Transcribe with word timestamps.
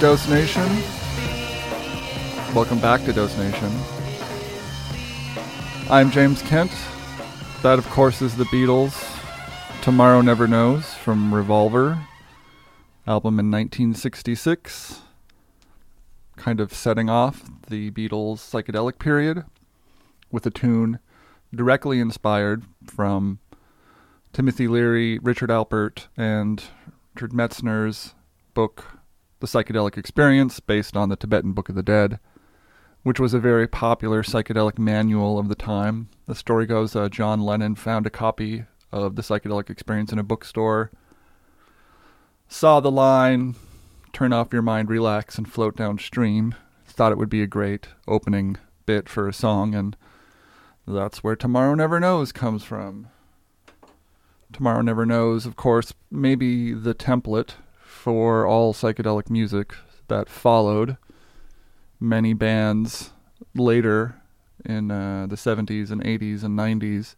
Dose 0.00 0.28
Nation. 0.28 0.66
Welcome 2.54 2.78
back 2.80 3.02
to 3.06 3.14
Dose 3.14 3.34
Nation. 3.38 3.72
I'm 5.88 6.10
James 6.10 6.42
Kent. 6.42 6.70
That, 7.62 7.78
of 7.78 7.88
course, 7.88 8.20
is 8.20 8.36
the 8.36 8.44
Beatles. 8.44 8.94
Tomorrow 9.80 10.20
Never 10.20 10.46
Knows 10.46 10.92
from 10.92 11.32
Revolver, 11.32 11.98
album 13.06 13.38
in 13.38 13.50
1966. 13.50 15.00
Kind 16.36 16.60
of 16.60 16.74
setting 16.74 17.08
off 17.08 17.48
the 17.68 17.90
Beatles' 17.90 18.40
psychedelic 18.40 18.98
period 18.98 19.44
with 20.30 20.44
a 20.44 20.50
tune 20.50 20.98
directly 21.54 22.00
inspired 22.00 22.64
from 22.84 23.38
Timothy 24.34 24.68
Leary, 24.68 25.18
Richard 25.20 25.48
Alpert, 25.48 26.08
and 26.18 26.64
Richard 27.14 27.32
Metzner's 27.32 28.14
book 28.52 28.95
the 29.40 29.46
Psychedelic 29.46 29.96
Experience, 29.96 30.60
based 30.60 30.96
on 30.96 31.08
the 31.08 31.16
Tibetan 31.16 31.52
Book 31.52 31.68
of 31.68 31.74
the 31.74 31.82
Dead, 31.82 32.18
which 33.02 33.20
was 33.20 33.34
a 33.34 33.38
very 33.38 33.68
popular 33.68 34.22
psychedelic 34.22 34.78
manual 34.78 35.38
of 35.38 35.48
the 35.48 35.54
time. 35.54 36.08
The 36.26 36.34
story 36.34 36.66
goes 36.66 36.96
uh, 36.96 37.08
John 37.08 37.40
Lennon 37.40 37.74
found 37.74 38.06
a 38.06 38.10
copy 38.10 38.64
of 38.90 39.16
the 39.16 39.22
Psychedelic 39.22 39.70
Experience 39.70 40.12
in 40.12 40.18
a 40.18 40.24
bookstore, 40.24 40.90
saw 42.48 42.80
the 42.80 42.90
line, 42.90 43.54
turn 44.12 44.32
off 44.32 44.52
your 44.52 44.62
mind, 44.62 44.88
relax, 44.88 45.36
and 45.36 45.50
float 45.50 45.76
downstream. 45.76 46.54
Thought 46.86 47.12
it 47.12 47.18
would 47.18 47.28
be 47.28 47.42
a 47.42 47.46
great 47.46 47.88
opening 48.08 48.56
bit 48.86 49.08
for 49.08 49.28
a 49.28 49.34
song, 49.34 49.74
and 49.74 49.96
that's 50.86 51.22
where 51.22 51.36
Tomorrow 51.36 51.74
Never 51.74 52.00
Knows 52.00 52.32
comes 52.32 52.64
from. 52.64 53.08
Tomorrow 54.52 54.80
Never 54.80 55.04
Knows, 55.04 55.44
of 55.44 55.56
course, 55.56 55.92
maybe 56.10 56.72
the 56.72 56.94
template 56.94 57.54
for 58.06 58.46
all 58.46 58.72
psychedelic 58.72 59.28
music 59.28 59.74
that 60.06 60.28
followed. 60.28 60.96
Many 61.98 62.34
bands 62.34 63.10
later 63.52 64.22
in 64.64 64.92
uh, 64.92 65.26
the 65.28 65.34
70s 65.34 65.90
and 65.90 66.00
80s 66.04 66.44
and 66.44 66.56
90s 66.56 67.16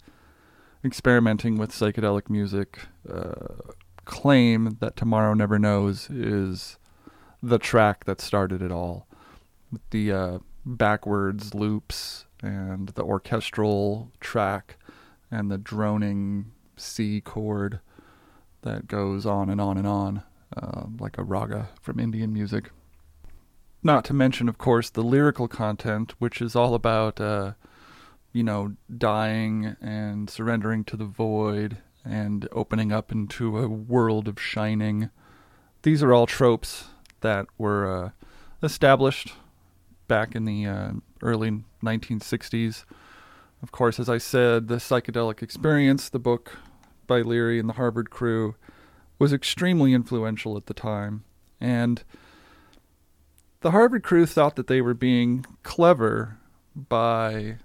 experimenting 0.82 1.58
with 1.58 1.72
psychedelic 1.72 2.30
music 2.30 2.78
uh, 3.06 3.74
claim 4.06 4.78
that 4.80 4.96
Tomorrow 4.96 5.34
Never 5.34 5.58
Knows 5.58 6.08
is 6.08 6.78
the 7.42 7.58
track 7.58 8.06
that 8.06 8.22
started 8.22 8.62
it 8.62 8.72
all. 8.72 9.06
With 9.70 9.82
the 9.90 10.10
uh, 10.10 10.38
backwards 10.64 11.52
loops 11.52 12.24
and 12.42 12.88
the 12.88 13.02
orchestral 13.02 14.10
track 14.20 14.78
and 15.30 15.50
the 15.50 15.58
droning 15.58 16.52
C 16.78 17.20
chord 17.20 17.80
that 18.62 18.88
goes 18.88 19.26
on 19.26 19.50
and 19.50 19.60
on 19.60 19.76
and 19.76 19.86
on 19.86 20.22
uh, 20.56 20.84
like 20.98 21.18
a 21.18 21.24
raga 21.24 21.70
from 21.80 22.00
Indian 22.00 22.32
music. 22.32 22.70
Not 23.82 24.04
to 24.06 24.14
mention, 24.14 24.48
of 24.48 24.58
course, 24.58 24.90
the 24.90 25.02
lyrical 25.02 25.48
content, 25.48 26.14
which 26.18 26.40
is 26.42 26.56
all 26.56 26.74
about, 26.74 27.20
uh, 27.20 27.52
you 28.32 28.42
know, 28.42 28.74
dying 28.96 29.76
and 29.80 30.28
surrendering 30.28 30.84
to 30.84 30.96
the 30.96 31.04
void 31.04 31.78
and 32.04 32.48
opening 32.52 32.92
up 32.92 33.12
into 33.12 33.58
a 33.58 33.68
world 33.68 34.26
of 34.26 34.40
shining. 34.40 35.10
These 35.82 36.02
are 36.02 36.12
all 36.12 36.26
tropes 36.26 36.86
that 37.20 37.46
were 37.56 38.04
uh, 38.04 38.10
established 38.62 39.34
back 40.08 40.34
in 40.34 40.44
the 40.44 40.66
uh, 40.66 40.92
early 41.22 41.62
1960s. 41.82 42.84
Of 43.62 43.72
course, 43.72 44.00
as 44.00 44.08
I 44.08 44.18
said, 44.18 44.68
the 44.68 44.76
psychedelic 44.76 45.42
experience, 45.42 46.08
the 46.08 46.18
book 46.18 46.56
by 47.06 47.20
Leary 47.20 47.58
and 47.58 47.68
the 47.68 47.74
Harvard 47.74 48.10
crew, 48.10 48.54
was 49.18 49.32
extremely 49.32 49.92
influential 49.92 50.56
at 50.56 50.66
the 50.66 50.74
time. 50.74 51.24
And 51.60 52.02
the 53.60 53.72
Harvard 53.72 54.02
crew 54.02 54.26
thought 54.26 54.56
that 54.56 54.68
they 54.68 54.80
were 54.80 54.94
being 54.94 55.44
clever 55.62 56.38
by 56.74 57.56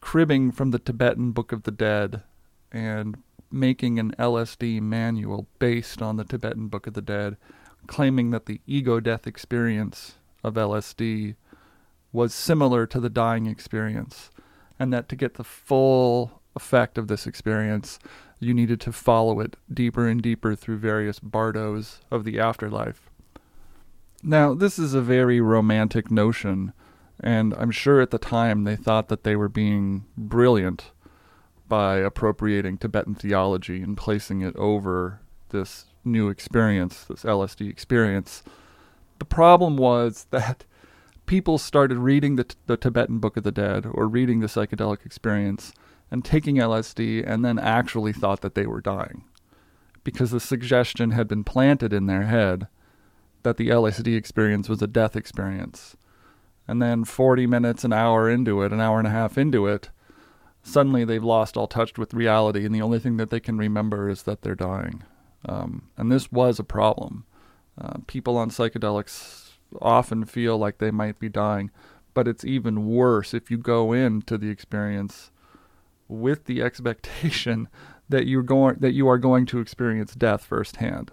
cribbing 0.00 0.52
from 0.52 0.70
the 0.70 0.78
Tibetan 0.78 1.32
Book 1.32 1.52
of 1.52 1.64
the 1.64 1.70
Dead 1.70 2.22
and 2.70 3.16
making 3.50 3.98
an 3.98 4.14
LSD 4.18 4.80
manual 4.80 5.46
based 5.58 6.00
on 6.00 6.16
the 6.16 6.24
Tibetan 6.24 6.68
Book 6.68 6.86
of 6.86 6.94
the 6.94 7.02
Dead, 7.02 7.36
claiming 7.86 8.30
that 8.30 8.46
the 8.46 8.60
ego 8.66 9.00
death 9.00 9.26
experience 9.26 10.16
of 10.42 10.54
LSD 10.54 11.36
was 12.12 12.34
similar 12.34 12.86
to 12.86 13.00
the 13.00 13.10
dying 13.10 13.46
experience, 13.46 14.30
and 14.78 14.92
that 14.92 15.08
to 15.08 15.16
get 15.16 15.34
the 15.34 15.44
full 15.44 16.42
effect 16.54 16.98
of 16.98 17.08
this 17.08 17.26
experience, 17.26 17.98
you 18.42 18.52
needed 18.52 18.80
to 18.80 18.92
follow 18.92 19.40
it 19.40 19.56
deeper 19.72 20.08
and 20.08 20.20
deeper 20.20 20.56
through 20.56 20.78
various 20.78 21.20
bardos 21.20 22.00
of 22.10 22.24
the 22.24 22.40
afterlife. 22.40 23.08
Now, 24.22 24.54
this 24.54 24.78
is 24.78 24.94
a 24.94 25.00
very 25.00 25.40
romantic 25.40 26.10
notion, 26.10 26.72
and 27.20 27.54
I'm 27.54 27.70
sure 27.70 28.00
at 28.00 28.10
the 28.10 28.18
time 28.18 28.64
they 28.64 28.76
thought 28.76 29.08
that 29.08 29.24
they 29.24 29.36
were 29.36 29.48
being 29.48 30.06
brilliant 30.16 30.90
by 31.68 31.98
appropriating 31.98 32.78
Tibetan 32.78 33.14
theology 33.14 33.80
and 33.80 33.96
placing 33.96 34.42
it 34.42 34.56
over 34.56 35.20
this 35.50 35.86
new 36.04 36.28
experience, 36.28 37.04
this 37.04 37.22
LSD 37.22 37.70
experience. 37.70 38.42
The 39.18 39.24
problem 39.24 39.76
was 39.76 40.26
that 40.30 40.64
people 41.26 41.58
started 41.58 41.98
reading 41.98 42.36
the, 42.36 42.52
the 42.66 42.76
Tibetan 42.76 43.20
Book 43.20 43.36
of 43.36 43.44
the 43.44 43.52
Dead 43.52 43.86
or 43.88 44.08
reading 44.08 44.40
the 44.40 44.48
psychedelic 44.48 45.06
experience 45.06 45.72
and 46.12 46.22
taking 46.26 46.56
LSD 46.56 47.24
and 47.26 47.42
then 47.42 47.58
actually 47.58 48.12
thought 48.12 48.42
that 48.42 48.54
they 48.54 48.66
were 48.66 48.82
dying 48.82 49.24
because 50.04 50.30
the 50.30 50.40
suggestion 50.40 51.12
had 51.12 51.26
been 51.26 51.42
planted 51.42 51.90
in 51.90 52.04
their 52.04 52.24
head 52.24 52.68
that 53.44 53.56
the 53.56 53.68
LSD 53.68 54.14
experience 54.14 54.68
was 54.68 54.82
a 54.82 54.86
death 54.86 55.16
experience. 55.16 55.96
And 56.68 56.82
then 56.82 57.04
40 57.04 57.46
minutes, 57.46 57.82
an 57.82 57.94
hour 57.94 58.28
into 58.28 58.62
it, 58.62 58.72
an 58.72 58.80
hour 58.80 58.98
and 58.98 59.08
a 59.08 59.10
half 59.10 59.38
into 59.38 59.66
it, 59.66 59.88
suddenly 60.62 61.04
they've 61.04 61.24
lost 61.24 61.56
all 61.56 61.66
touch 61.66 61.96
with 61.96 62.12
reality, 62.12 62.66
and 62.66 62.74
the 62.74 62.82
only 62.82 62.98
thing 62.98 63.16
that 63.16 63.30
they 63.30 63.40
can 63.40 63.56
remember 63.56 64.10
is 64.10 64.24
that 64.24 64.42
they're 64.42 64.54
dying. 64.54 65.02
Um, 65.48 65.88
and 65.96 66.12
this 66.12 66.30
was 66.30 66.58
a 66.58 66.64
problem. 66.64 67.24
Uh, 67.80 67.98
people 68.06 68.36
on 68.36 68.50
psychedelics 68.50 69.52
often 69.80 70.26
feel 70.26 70.58
like 70.58 70.76
they 70.76 70.90
might 70.90 71.18
be 71.18 71.30
dying, 71.30 71.70
but 72.12 72.28
it's 72.28 72.44
even 72.44 72.86
worse 72.86 73.32
if 73.32 73.50
you 73.50 73.56
go 73.56 73.92
into 73.94 74.36
the 74.36 74.50
experience 74.50 75.31
with 76.08 76.44
the 76.44 76.62
expectation 76.62 77.68
that 78.08 78.26
you're 78.26 78.42
going 78.42 78.76
that 78.80 78.92
you 78.92 79.08
are 79.08 79.18
going 79.18 79.46
to 79.46 79.60
experience 79.60 80.14
death 80.14 80.44
firsthand. 80.44 81.10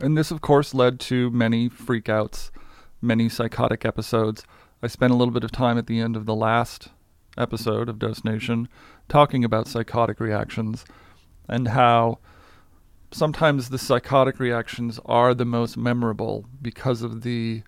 And 0.00 0.16
this 0.16 0.30
of 0.30 0.40
course 0.40 0.74
led 0.74 1.00
to 1.00 1.30
many 1.30 1.68
freakouts, 1.68 2.50
many 3.00 3.28
psychotic 3.28 3.84
episodes. 3.84 4.44
I 4.82 4.88
spent 4.88 5.12
a 5.12 5.16
little 5.16 5.32
bit 5.32 5.44
of 5.44 5.52
time 5.52 5.78
at 5.78 5.86
the 5.86 6.00
end 6.00 6.16
of 6.16 6.26
the 6.26 6.34
last 6.34 6.88
episode 7.36 7.88
of 7.88 7.98
Dose 7.98 8.24
Nation 8.24 8.68
talking 9.08 9.44
about 9.44 9.68
psychotic 9.68 10.20
reactions 10.20 10.84
and 11.48 11.68
how 11.68 12.18
sometimes 13.10 13.68
the 13.68 13.78
psychotic 13.78 14.38
reactions 14.38 15.00
are 15.06 15.34
the 15.34 15.44
most 15.44 15.76
memorable 15.76 16.44
because 16.60 17.02
of 17.02 17.22
the 17.22 17.62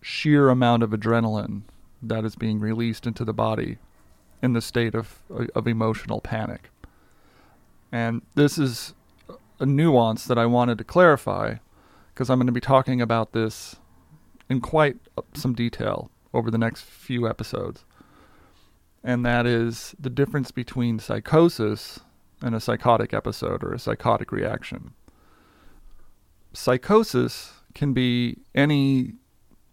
sheer 0.00 0.48
amount 0.48 0.82
of 0.82 0.90
adrenaline 0.90 1.62
that 2.02 2.24
is 2.24 2.36
being 2.36 2.60
released 2.60 3.06
into 3.06 3.24
the 3.24 3.32
body 3.32 3.78
in 4.42 4.52
the 4.52 4.60
state 4.60 4.94
of 4.94 5.22
uh, 5.30 5.46
of 5.54 5.66
emotional 5.66 6.20
panic. 6.20 6.70
And 7.90 8.22
this 8.34 8.58
is 8.58 8.94
a 9.60 9.66
nuance 9.66 10.24
that 10.26 10.38
I 10.38 10.46
wanted 10.46 10.78
to 10.78 10.84
clarify 10.84 11.56
because 12.12 12.30
I'm 12.30 12.38
going 12.38 12.46
to 12.46 12.52
be 12.52 12.60
talking 12.60 13.00
about 13.00 13.32
this 13.32 13.76
in 14.48 14.60
quite 14.60 14.96
uh, 15.16 15.22
some 15.34 15.54
detail 15.54 16.10
over 16.34 16.50
the 16.50 16.58
next 16.58 16.82
few 16.82 17.28
episodes. 17.28 17.84
And 19.02 19.24
that 19.24 19.46
is 19.46 19.94
the 19.98 20.10
difference 20.10 20.50
between 20.50 20.98
psychosis 20.98 22.00
and 22.42 22.54
a 22.54 22.60
psychotic 22.60 23.14
episode 23.14 23.64
or 23.64 23.72
a 23.72 23.78
psychotic 23.78 24.32
reaction. 24.32 24.92
Psychosis 26.52 27.52
can 27.74 27.92
be 27.92 28.38
any 28.54 29.14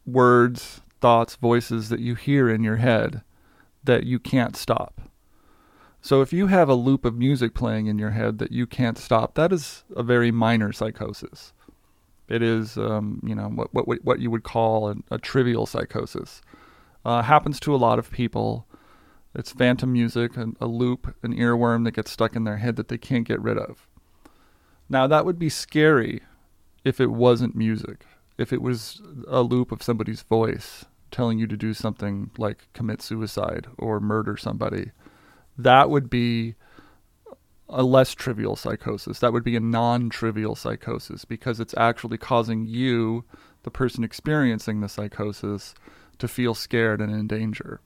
words, 0.06 0.82
thoughts, 1.02 1.36
voices 1.36 1.90
that 1.90 2.00
you 2.00 2.16
hear 2.16 2.50
in 2.50 2.64
your 2.64 2.78
head 2.78 3.24
that 3.86 4.06
you 4.06 4.20
can't 4.20 4.56
stop. 4.56 5.02
So 6.02 6.22
if 6.22 6.32
you 6.32 6.48
have 6.48 6.70
a 6.70 6.76
loop 6.76 7.04
of 7.04 7.16
music 7.16 7.56
playing 7.56 7.88
in 7.88 7.98
your 7.98 8.12
head 8.12 8.38
that 8.38 8.52
you 8.52 8.68
can't 8.68 8.98
stop, 8.98 9.34
that 9.36 9.52
is 9.52 9.84
a 9.96 10.04
very 10.04 10.30
minor 10.30 10.72
psychosis. 10.72 11.52
It 12.28 12.44
is, 12.44 12.78
um, 12.78 13.22
you 13.24 13.34
know, 13.34 13.50
what 13.50 13.74
what 13.74 14.04
what 14.04 14.20
you 14.20 14.30
would 14.30 14.44
call 14.44 14.96
a, 15.10 15.18
trivial 15.18 15.66
psychosis. 15.66 16.42
Uh, 17.04 17.22
happens 17.22 17.60
to 17.62 17.74
a 17.74 17.78
lot 17.78 18.00
of 18.00 18.12
people. 18.12 18.68
It's 19.34 19.52
phantom 19.52 19.94
music, 19.94 20.38
a, 20.38 20.48
a 20.62 20.68
loop, 20.68 21.16
an 21.24 21.36
earworm 21.36 21.84
that 21.86 21.96
gets 21.96 22.12
stuck 22.12 22.36
in 22.36 22.46
their 22.46 22.58
head 22.58 22.78
that 22.78 22.88
they 22.88 22.98
can't 22.98 23.28
get 23.28 23.42
rid 23.42 23.58
of. 23.58 23.88
Now, 24.90 25.08
that 25.08 25.26
would 25.26 25.40
be 25.40 25.50
scary 25.50 26.22
if 26.84 27.00
it 27.00 27.12
wasn't 27.12 27.56
music, 27.56 28.06
if 28.38 28.54
it 28.54 28.62
was 28.62 29.02
a 29.28 29.42
loop 29.42 29.72
of 29.72 29.84
somebody's 29.84 30.22
voice 30.22 30.86
telling 31.16 31.40
you 31.40 31.48
to 31.48 31.56
do 31.56 31.74
something 31.74 32.30
like 32.38 32.68
commit 32.74 33.02
suicide 33.02 33.68
or 33.78 34.02
murder 34.02 34.36
somebody. 34.36 34.92
That 35.58 35.90
would 35.90 36.10
be 36.10 36.56
a 37.70 37.84
less 37.84 38.14
trivial 38.14 38.58
psychosis. 38.58 39.20
That 39.20 39.32
would 39.32 39.44
be 39.44 39.56
a 39.56 39.62
non 39.62 40.10
trivial 40.10 40.56
psychosis 40.56 41.24
because 41.24 41.62
it's 41.62 41.74
actually 41.78 42.18
causing 42.18 42.66
you, 42.66 43.24
the 43.64 43.72
person 43.72 44.04
experiencing 44.04 44.82
the 44.82 44.90
psychosis, 44.90 45.74
to 46.20 46.28
feel 46.28 46.54
scared 46.54 47.00
and 47.00 47.16
in 47.16 47.28
danger. 47.28 47.80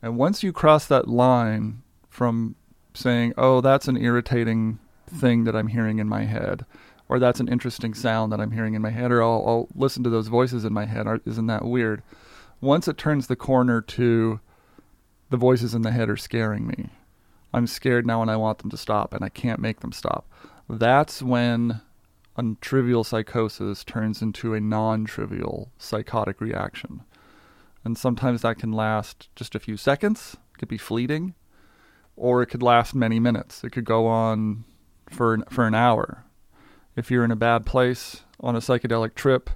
And 0.00 0.16
once 0.16 0.44
you 0.44 0.52
cross 0.52 0.86
that 0.86 1.08
line 1.08 1.82
from 2.08 2.54
saying, 2.94 3.34
oh, 3.36 3.60
that's 3.60 3.88
an 3.88 3.96
irritating 3.96 4.78
thing 5.08 5.42
that 5.42 5.56
I'm 5.56 5.68
hearing 5.68 5.98
in 5.98 6.08
my 6.08 6.22
head, 6.22 6.64
or 7.08 7.18
that's 7.18 7.40
an 7.40 7.48
interesting 7.48 7.94
sound 7.94 8.30
that 8.30 8.40
I'm 8.40 8.52
hearing 8.52 8.74
in 8.74 8.82
my 8.82 8.90
head, 8.90 9.10
or 9.10 9.24
I'll, 9.24 9.44
I'll 9.44 9.68
listen 9.74 10.04
to 10.04 10.10
those 10.10 10.28
voices 10.28 10.64
in 10.64 10.72
my 10.72 10.84
head, 10.84 11.08
isn't 11.26 11.46
that 11.48 11.64
weird? 11.64 12.02
Once 12.60 12.88
it 12.88 12.96
turns 12.96 13.26
the 13.26 13.36
corner 13.36 13.80
to 13.80 14.40
the 15.30 15.36
voices 15.36 15.74
in 15.74 15.82
the 15.82 15.90
head 15.90 16.08
are 16.08 16.16
scaring 16.16 16.66
me, 16.66 16.90
I'm 17.52 17.66
scared 17.66 18.06
now 18.06 18.22
and 18.22 18.30
I 18.30 18.36
want 18.36 18.58
them 18.58 18.70
to 18.70 18.76
stop 18.76 19.14
and 19.14 19.24
I 19.24 19.28
can't 19.28 19.60
make 19.60 19.80
them 19.80 19.92
stop. 19.92 20.28
That's 20.68 21.22
when 21.22 21.80
a 22.36 22.44
trivial 22.60 23.04
psychosis 23.04 23.84
turns 23.84 24.22
into 24.22 24.54
a 24.54 24.60
non 24.60 25.04
trivial 25.04 25.70
psychotic 25.78 26.40
reaction. 26.40 27.02
And 27.84 27.98
sometimes 27.98 28.42
that 28.42 28.58
can 28.58 28.72
last 28.72 29.28
just 29.36 29.54
a 29.54 29.60
few 29.60 29.76
seconds, 29.76 30.36
it 30.54 30.58
could 30.58 30.68
be 30.68 30.78
fleeting, 30.78 31.34
or 32.16 32.42
it 32.42 32.46
could 32.46 32.62
last 32.62 32.94
many 32.94 33.20
minutes. 33.20 33.62
It 33.62 33.70
could 33.70 33.84
go 33.84 34.06
on 34.06 34.64
for 35.10 35.34
an, 35.34 35.44
for 35.50 35.66
an 35.66 35.74
hour. 35.74 36.24
If 36.96 37.10
you're 37.10 37.24
in 37.24 37.30
a 37.30 37.36
bad 37.36 37.66
place 37.66 38.22
on 38.40 38.56
a 38.56 38.60
psychedelic 38.60 39.14
trip 39.14 39.50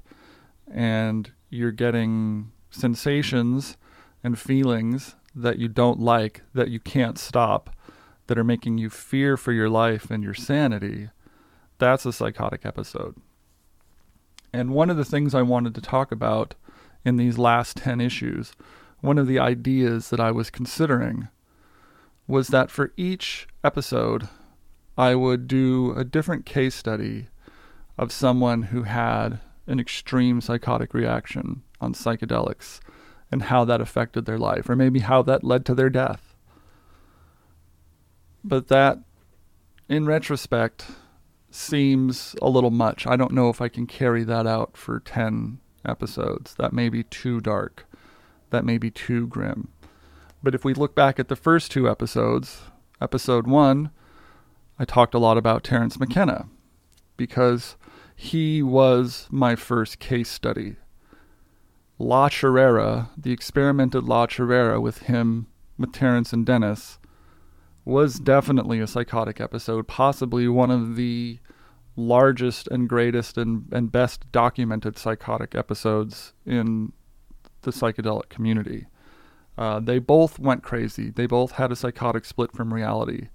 and 0.71 1.33
you're 1.51 1.73
getting 1.73 2.53
sensations 2.71 3.77
and 4.23 4.39
feelings 4.39 5.17
that 5.35 5.59
you 5.59 5.69
don't 5.69 6.01
like, 6.01 6.43
that 6.55 6.71
you 6.71 6.81
can't 6.81 7.19
stop, 7.19 7.71
that 8.27 8.39
are 8.39 8.45
making 8.45 8.79
you 8.79 8.91
fear 8.91 9.37
for 9.37 9.53
your 9.53 9.69
life 9.69 10.11
and 10.11 10.23
your 10.23 10.35
sanity, 10.35 11.09
that's 11.79 12.05
a 12.05 12.13
psychotic 12.13 12.67
episode. 12.67 13.17
And 14.53 14.71
one 14.71 14.91
of 14.91 14.97
the 14.97 15.05
things 15.05 15.35
I 15.35 15.43
wanted 15.43 15.75
to 15.75 15.81
talk 15.81 16.11
about 16.11 16.55
in 17.05 17.17
these 17.17 17.39
last 17.39 17.77
10 17.79 18.01
issues, 18.01 18.53
one 19.01 19.19
of 19.19 19.27
the 19.27 19.39
ideas 19.39 20.11
that 20.11 20.21
I 20.21 20.31
was 20.31 20.51
considering 20.51 21.29
was 22.27 22.49
that 22.49 22.71
for 22.71 22.93
each 22.97 23.47
episode, 23.63 24.29
I 24.97 25.15
would 25.15 25.47
do 25.47 25.93
a 25.97 26.05
different 26.05 26.45
case 26.45 26.75
study 26.75 27.29
of 27.97 28.13
someone 28.13 28.65
who 28.65 28.83
had 28.83 29.41
an 29.67 29.79
extreme 29.79 30.41
psychotic 30.41 30.93
reaction 30.93 31.63
on 31.81 31.95
psychedelics 31.95 32.81
and 33.31 33.45
how 33.45 33.65
that 33.65 33.81
affected 33.81 34.25
their 34.25 34.39
life, 34.39 34.69
or 34.69 34.77
maybe 34.77 35.01
how 35.01 35.23
that 35.23 35.45
led 35.45 35.67
to 35.67 35.75
their 35.75 35.91
death 35.91 36.29
but 38.45 38.69
that, 38.69 38.99
in 39.89 40.07
retrospect, 40.07 40.87
seems 41.51 42.37
a 42.41 42.49
little 42.49 42.71
much. 42.71 43.07
I 43.07 43.17
don't 43.17 43.33
know 43.33 43.51
if 43.51 43.61
I 43.61 43.69
can 43.69 43.87
carry 43.87 44.25
that 44.25 44.47
out 44.47 44.77
for 44.77 45.01
10 45.01 45.59
episodes. 45.85 46.55
That 46.55 46.73
may 46.73 46.89
be 46.89 47.03
too 47.03 47.41
dark. 47.41 47.87
That 48.51 48.65
may 48.65 48.79
be 48.79 48.91
too 48.91 49.27
grim. 49.27 49.69
But 50.43 50.55
if 50.55 50.65
we 50.65 50.73
look 50.73 50.95
back 50.95 51.19
at 51.19 51.29
the 51.29 51.37
first 51.37 51.71
two 51.71 51.89
episodes, 51.89 52.63
episode 53.01 53.47
one, 53.47 53.91
I 54.79 54.85
talked 54.85 55.15
a 55.15 55.19
lot 55.19 55.37
about 55.37 55.65
Terence 55.65 55.99
McKenna 55.99 56.47
because 57.17 57.77
he 58.15 58.63
was 58.63 59.27
my 59.31 59.57
first 59.57 59.99
case 59.99 60.31
study. 60.31 60.77
La 61.99 62.29
Chorrera, 62.29 63.11
the 63.17 63.33
experimented 63.33 64.05
La 64.05 64.27
Chorrera 64.27 64.81
with 64.81 64.99
him, 65.03 65.49
with 65.77 65.93
Terence 65.93 66.33
and 66.33 66.47
Dennis, 66.47 66.99
was 67.85 68.21
definitely 68.21 68.79
a 68.81 68.87
psychotic 68.87 69.41
episode, 69.41 69.89
possibly 69.89 70.47
one 70.47 70.71
of 70.71 70.95
the 70.95 71.39
largest 71.97 72.69
and 72.69 72.89
greatest 72.89 73.37
and, 73.37 73.65
and 73.73 73.91
best 73.91 74.31
documented 74.31 74.97
psychotic 74.97 75.57
episodes 75.57 76.35
in 76.47 76.93
the 77.63 77.73
psychedelic 77.73 78.29
community. 78.29 78.87
Uh, 79.57 79.81
they 79.81 79.99
both 79.99 80.39
went 80.39 80.63
crazy. 80.63 81.11
They 81.11 81.27
both 81.27 81.53
had 81.53 81.73
a 81.73 81.77
psychotic 81.77 82.25
split 82.25 82.53
from 82.53 82.73
reality. 82.73 83.29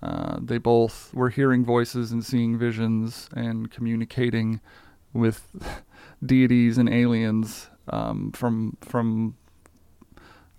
Uh, 0.00 0.38
they 0.40 0.58
both 0.58 1.12
were 1.12 1.30
hearing 1.30 1.64
voices 1.64 2.12
and 2.12 2.24
seeing 2.24 2.56
visions 2.56 3.28
and 3.34 3.68
communicating 3.68 4.60
with 5.12 5.48
deities 6.24 6.78
and 6.78 6.88
aliens 6.88 7.68
um, 7.88 8.32
from 8.32 8.76
from 8.80 9.36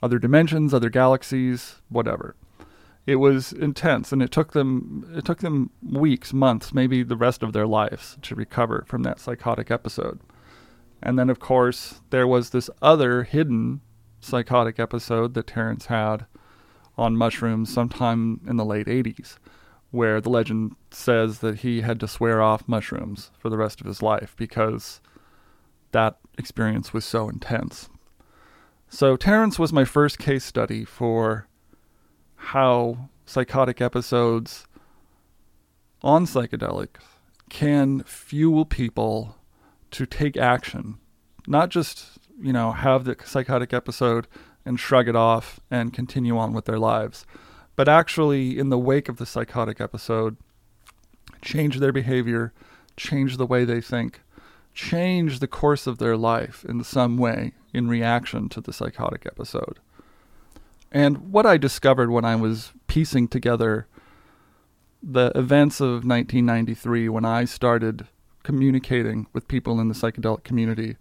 other 0.01 0.19
dimensions, 0.19 0.74
other 0.74 0.89
galaxies, 0.89 1.81
whatever. 1.89 2.35
It 3.06 3.15
was 3.15 3.53
intense 3.53 4.12
and 4.12 4.21
it 4.21 4.31
took 4.31 4.51
them 4.51 5.09
it 5.15 5.25
took 5.25 5.39
them 5.39 5.71
weeks 5.81 6.33
months 6.33 6.74
maybe 6.74 7.03
the 7.03 7.15
rest 7.15 7.41
of 7.41 7.53
their 7.53 7.68
lives 7.68 8.18
to 8.24 8.35
recover 8.35 8.83
from 8.88 9.03
that 9.03 9.19
psychotic 9.19 9.71
episode. 9.71 10.19
And 11.01 11.18
then 11.18 11.29
of 11.29 11.39
course 11.39 12.01
there 12.09 12.27
was 12.27 12.50
this 12.50 12.69
other 12.81 13.24
hidden 13.24 13.81
psychotic 14.19 14.79
episode 14.79 15.35
that 15.35 15.47
Terence 15.47 15.85
had 15.85 16.25
on 16.97 17.15
mushrooms 17.15 17.71
sometime 17.71 18.41
in 18.47 18.57
the 18.57 18.65
late 18.65 18.88
80s 18.88 19.38
where 19.91 20.19
the 20.19 20.29
legend 20.29 20.75
says 20.91 21.39
that 21.39 21.59
he 21.59 21.81
had 21.81 22.00
to 22.01 22.07
swear 22.07 22.41
off 22.41 22.68
mushrooms 22.68 23.31
for 23.39 23.50
the 23.50 23.57
rest 23.57 23.79
of 23.79 23.88
his 23.88 24.01
life 24.01 24.35
because 24.38 25.00
that 25.91 26.17
experience 26.38 26.94
was 26.94 27.06
so 27.06 27.29
intense. 27.29 27.89
So 28.89 29.15
Terence 29.17 29.60
was 29.60 29.74
my 29.74 29.86
first 29.86 30.17
case 30.17 30.44
study 30.44 30.86
for 30.86 31.48
how 32.36 33.10
psychotic 33.25 33.82
episodes 33.82 34.65
on 36.01 36.25
psychedelics 36.25 37.01
can 37.50 38.03
fuel 38.03 38.65
people 38.65 39.36
to 39.91 40.06
take 40.06 40.38
action, 40.38 40.98
not 41.48 41.70
just, 41.70 42.20
you 42.41 42.53
know, 42.53 42.72
have 42.72 43.03
the 43.06 43.15
psychotic 43.25 43.74
episode 43.74 44.27
and 44.65 44.79
shrug 44.79 45.08
it 45.08 45.15
off 45.15 45.60
and 45.72 45.94
continue 45.94 46.38
on 46.38 46.53
with 46.53 46.65
their 46.65 46.79
lives, 46.79 47.25
but 47.77 47.88
actually, 47.88 48.58
in 48.58 48.70
the 48.70 48.77
wake 48.77 49.08
of 49.08 49.17
the 49.17 49.25
psychotic 49.25 49.79
episode, 49.79 50.36
change 51.44 51.79
their 51.79 51.91
behavior, 51.91 52.51
change 52.98 53.38
the 53.38 53.46
way 53.46 53.65
they 53.65 53.82
think, 53.82 54.22
change 54.77 55.39
the 55.39 55.48
course 55.48 55.88
of 55.88 55.98
their 55.98 56.15
life 56.15 56.63
in 56.69 56.84
some 56.84 57.17
way 57.17 57.51
in 57.74 57.88
reaction 57.88 58.48
to 58.48 58.62
the 58.62 58.72
psychotic 58.72 59.25
episode. 59.25 59.79
And 60.91 61.31
what 61.31 61.48
I 61.48 61.57
discovered 61.57 62.12
when 62.12 62.24
I 62.24 62.36
was 62.36 62.72
piecing 62.86 63.27
together 63.27 63.88
the 65.01 65.31
events 65.36 65.81
of 65.81 66.05
1993 66.05 67.10
when 67.10 67.25
I 67.25 67.46
started 67.46 68.07
communicating 68.43 69.25
with 69.34 69.48
people 69.48 69.79
in 69.79 69.88
the 69.88 69.96
psychedelic 69.96 70.43
community 70.43 70.96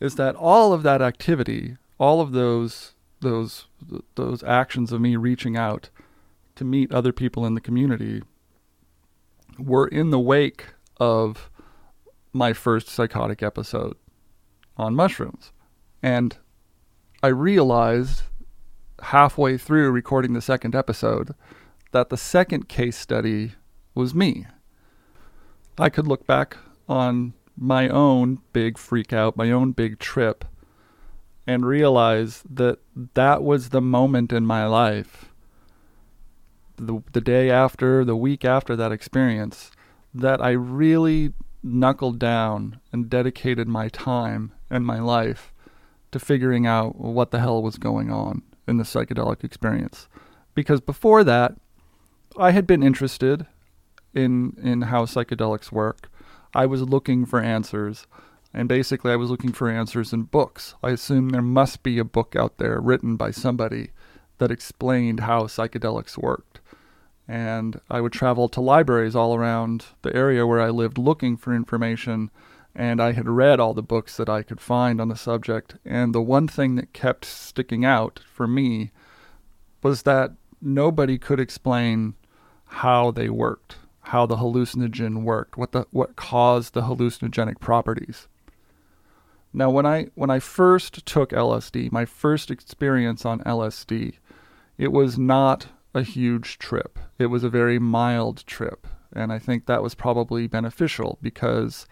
is 0.00 0.14
that 0.14 0.36
all 0.36 0.72
of 0.72 0.84
that 0.84 1.02
activity, 1.02 1.76
all 1.98 2.20
of 2.20 2.32
those 2.32 2.94
those 3.20 3.66
those 4.14 4.44
actions 4.44 4.92
of 4.92 5.00
me 5.00 5.16
reaching 5.16 5.56
out 5.56 5.90
to 6.54 6.64
meet 6.64 6.92
other 6.92 7.12
people 7.12 7.44
in 7.44 7.54
the 7.54 7.60
community 7.60 8.22
were 9.58 9.88
in 9.88 10.10
the 10.10 10.20
wake 10.20 10.66
of 10.98 11.50
my 12.38 12.52
first 12.52 12.88
psychotic 12.88 13.42
episode 13.42 13.96
on 14.76 14.94
mushrooms. 14.94 15.52
And 16.02 16.36
I 17.22 17.28
realized 17.28 18.22
halfway 19.02 19.58
through 19.58 19.90
recording 19.90 20.32
the 20.32 20.40
second 20.40 20.74
episode 20.74 21.34
that 21.90 22.10
the 22.10 22.16
second 22.16 22.68
case 22.68 22.96
study 22.96 23.52
was 23.94 24.14
me. 24.14 24.46
I 25.78 25.88
could 25.88 26.06
look 26.06 26.26
back 26.26 26.56
on 26.88 27.34
my 27.56 27.88
own 27.88 28.40
big 28.52 28.78
freak 28.78 29.12
out, 29.12 29.36
my 29.36 29.50
own 29.50 29.72
big 29.72 29.98
trip, 29.98 30.44
and 31.46 31.66
realize 31.66 32.44
that 32.48 32.78
that 33.14 33.42
was 33.42 33.70
the 33.70 33.80
moment 33.80 34.32
in 34.32 34.46
my 34.46 34.66
life, 34.66 35.32
the, 36.76 37.02
the 37.12 37.20
day 37.20 37.50
after, 37.50 38.04
the 38.04 38.16
week 38.16 38.44
after 38.44 38.76
that 38.76 38.92
experience, 38.92 39.72
that 40.14 40.40
I 40.40 40.50
really 40.50 41.32
knuckled 41.62 42.18
down 42.18 42.80
and 42.92 43.10
dedicated 43.10 43.68
my 43.68 43.88
time 43.88 44.52
and 44.70 44.86
my 44.86 45.00
life 45.00 45.52
to 46.12 46.18
figuring 46.18 46.66
out 46.66 46.96
what 46.96 47.30
the 47.30 47.40
hell 47.40 47.62
was 47.62 47.76
going 47.76 48.10
on 48.10 48.42
in 48.66 48.76
the 48.76 48.84
psychedelic 48.84 49.44
experience. 49.44 50.08
Because 50.54 50.80
before 50.80 51.24
that, 51.24 51.54
I 52.38 52.52
had 52.52 52.66
been 52.66 52.82
interested 52.82 53.46
in 54.14 54.56
in 54.62 54.82
how 54.82 55.04
psychedelics 55.04 55.72
work. 55.72 56.10
I 56.54 56.66
was 56.66 56.82
looking 56.82 57.26
for 57.26 57.40
answers, 57.40 58.06
and 58.54 58.68
basically 58.68 59.12
I 59.12 59.16
was 59.16 59.30
looking 59.30 59.52
for 59.52 59.68
answers 59.68 60.12
in 60.12 60.22
books. 60.22 60.74
I 60.82 60.90
assumed 60.90 61.30
there 61.30 61.42
must 61.42 61.82
be 61.82 61.98
a 61.98 62.04
book 62.04 62.34
out 62.36 62.58
there 62.58 62.80
written 62.80 63.16
by 63.16 63.30
somebody 63.30 63.90
that 64.38 64.50
explained 64.50 65.20
how 65.20 65.42
psychedelics 65.44 66.16
worked. 66.16 66.60
And 67.28 67.78
I 67.90 68.00
would 68.00 68.12
travel 68.12 68.48
to 68.48 68.60
libraries 68.60 69.14
all 69.14 69.34
around 69.34 69.84
the 70.00 70.14
area 70.16 70.46
where 70.46 70.60
I 70.60 70.70
lived 70.70 70.96
looking 70.96 71.36
for 71.36 71.54
information. 71.54 72.30
And 72.74 73.02
I 73.02 73.12
had 73.12 73.28
read 73.28 73.60
all 73.60 73.74
the 73.74 73.82
books 73.82 74.16
that 74.16 74.28
I 74.28 74.42
could 74.42 74.60
find 74.60 75.00
on 75.00 75.08
the 75.08 75.16
subject. 75.16 75.76
And 75.84 76.14
the 76.14 76.22
one 76.22 76.48
thing 76.48 76.76
that 76.76 76.92
kept 76.92 77.24
sticking 77.24 77.84
out 77.84 78.20
for 78.32 78.46
me 78.46 78.92
was 79.82 80.02
that 80.02 80.32
nobody 80.62 81.18
could 81.18 81.38
explain 81.38 82.14
how 82.66 83.10
they 83.10 83.28
worked, 83.28 83.76
how 84.00 84.26
the 84.26 84.36
hallucinogen 84.36 85.22
worked, 85.22 85.58
what 85.58 85.72
the 85.72 85.86
what 85.90 86.16
caused 86.16 86.72
the 86.72 86.82
hallucinogenic 86.82 87.60
properties. 87.60 88.28
Now, 89.52 89.70
when 89.70 89.86
I 89.86 90.08
when 90.14 90.30
I 90.30 90.38
first 90.38 91.04
took 91.04 91.30
LSD, 91.30 91.90
my 91.90 92.04
first 92.04 92.50
experience 92.50 93.24
on 93.24 93.40
LSD, 93.40 94.14
it 94.76 94.92
was 94.92 95.18
not 95.18 95.66
a 95.94 96.02
huge 96.02 96.58
trip. 96.58 96.98
It 97.18 97.26
was 97.26 97.44
a 97.44 97.48
very 97.48 97.78
mild 97.78 98.46
trip, 98.46 98.86
and 99.12 99.32
I 99.32 99.38
think 99.38 99.66
that 99.66 99.82
was 99.82 99.94
probably 99.94 100.46
beneficial 100.46 101.18
because 101.22 101.86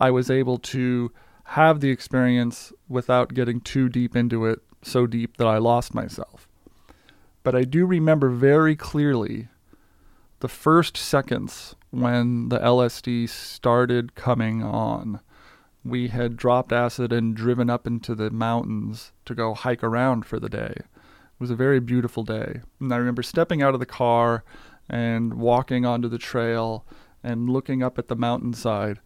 I 0.00 0.10
was 0.10 0.30
able 0.30 0.58
to 0.58 1.12
have 1.44 1.80
the 1.80 1.90
experience 1.90 2.72
without 2.88 3.34
getting 3.34 3.60
too 3.60 3.88
deep 3.88 4.16
into 4.16 4.46
it, 4.46 4.60
so 4.82 5.06
deep 5.06 5.36
that 5.36 5.46
I 5.46 5.58
lost 5.58 5.94
myself. 5.94 6.48
But 7.42 7.54
I 7.54 7.62
do 7.64 7.86
remember 7.86 8.30
very 8.30 8.74
clearly 8.74 9.48
the 10.40 10.48
first 10.48 10.96
seconds 10.96 11.74
when 11.90 12.48
the 12.48 12.58
LSD 12.58 13.28
started 13.28 14.14
coming 14.14 14.62
on. 14.62 15.20
We 15.84 16.08
had 16.08 16.36
dropped 16.36 16.72
acid 16.72 17.12
and 17.12 17.36
driven 17.36 17.68
up 17.68 17.86
into 17.86 18.14
the 18.14 18.30
mountains 18.30 19.12
to 19.26 19.34
go 19.34 19.54
hike 19.54 19.84
around 19.84 20.24
for 20.24 20.40
the 20.40 20.48
day. 20.48 20.76
It 21.34 21.40
was 21.40 21.50
a 21.50 21.56
very 21.56 21.80
beautiful 21.80 22.22
day. 22.22 22.60
And 22.80 22.92
I 22.92 22.96
remember 22.96 23.22
stepping 23.22 23.62
out 23.62 23.74
of 23.74 23.80
the 23.80 23.86
car 23.86 24.44
and 24.88 25.34
walking 25.34 25.84
onto 25.84 26.08
the 26.08 26.18
trail 26.18 26.86
and 27.22 27.50
looking 27.50 27.82
up 27.82 27.98
at 27.98 28.08
the 28.08 28.16
mountainside. 28.16 29.00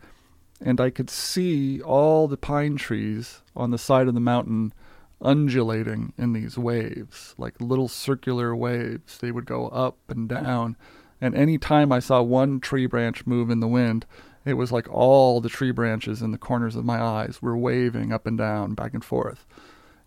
And 0.60 0.80
I 0.80 0.90
could 0.90 1.08
see 1.08 1.80
all 1.80 2.28
the 2.28 2.36
pine 2.36 2.76
trees 2.76 3.42
on 3.56 3.70
the 3.70 3.78
side 3.78 4.08
of 4.08 4.14
the 4.14 4.20
mountain 4.20 4.74
undulating 5.20 6.12
in 6.18 6.32
these 6.32 6.58
waves, 6.58 7.34
like 7.38 7.60
little 7.60 7.88
circular 7.88 8.54
waves. 8.54 9.18
They 9.18 9.32
would 9.32 9.46
go 9.46 9.68
up 9.68 9.96
and 10.08 10.28
down. 10.28 10.76
And 11.20 11.34
any 11.34 11.58
time 11.58 11.90
I 11.92 11.98
saw 11.98 12.22
one 12.22 12.60
tree 12.60 12.86
branch 12.86 13.26
move 13.26 13.50
in 13.50 13.60
the 13.60 13.68
wind, 13.68 14.06
it 14.44 14.54
was 14.54 14.72
like 14.72 14.88
all 14.88 15.40
the 15.40 15.48
tree 15.48 15.72
branches 15.72 16.22
in 16.22 16.30
the 16.30 16.38
corners 16.38 16.76
of 16.76 16.84
my 16.84 17.00
eyes 17.00 17.42
were 17.42 17.56
waving 17.56 18.12
up 18.12 18.26
and 18.26 18.38
down, 18.38 18.74
back 18.74 18.94
and 18.94 19.04
forth. 19.04 19.46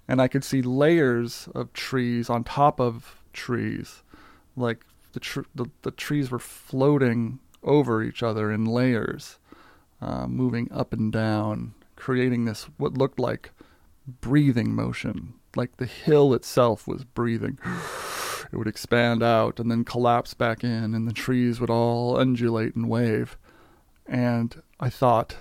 And 0.08 0.22
I 0.22 0.28
could 0.28 0.44
see 0.44 0.62
layers 0.62 1.48
of 1.54 1.74
trees 1.74 2.30
on 2.30 2.44
top 2.44 2.80
of 2.80 3.22
trees, 3.34 4.04
like 4.56 4.86
the, 5.14 5.20
tr- 5.20 5.42
the, 5.56 5.68
the 5.84 5.92
trees 5.92 6.32
were 6.32 6.40
floating 6.40 7.40
over 7.64 8.02
each 8.04 8.24
other 8.24 8.52
in 8.52 8.66
layers, 8.66 9.40
uh, 10.02 10.28
moving 10.28 10.70
up 10.72 10.94
and 10.94 11.12
down, 11.12 11.74
creating 11.96 12.46
this 12.46 12.68
what 12.78 12.98
looked 12.98 13.20
like 13.20 13.52
breathing 14.20 14.74
motion, 14.74 15.36
like 15.56 15.78
the 15.78 15.86
hill 15.86 16.34
itself 16.34 16.88
was 16.88 17.04
breathing. 17.04 17.58
It 18.52 18.58
would 18.58 18.68
expand 18.68 19.24
out 19.24 19.62
and 19.62 19.72
then 19.72 19.86
collapse 19.86 20.34
back 20.34 20.62
in, 20.62 20.94
and 20.94 21.08
the 21.08 21.14
trees 21.14 21.62
would 21.62 21.70
all 21.70 22.18
undulate 22.18 22.76
and 22.76 22.90
wave. 22.90 23.38
And 24.06 24.62
I 24.78 24.90
thought, 24.90 25.38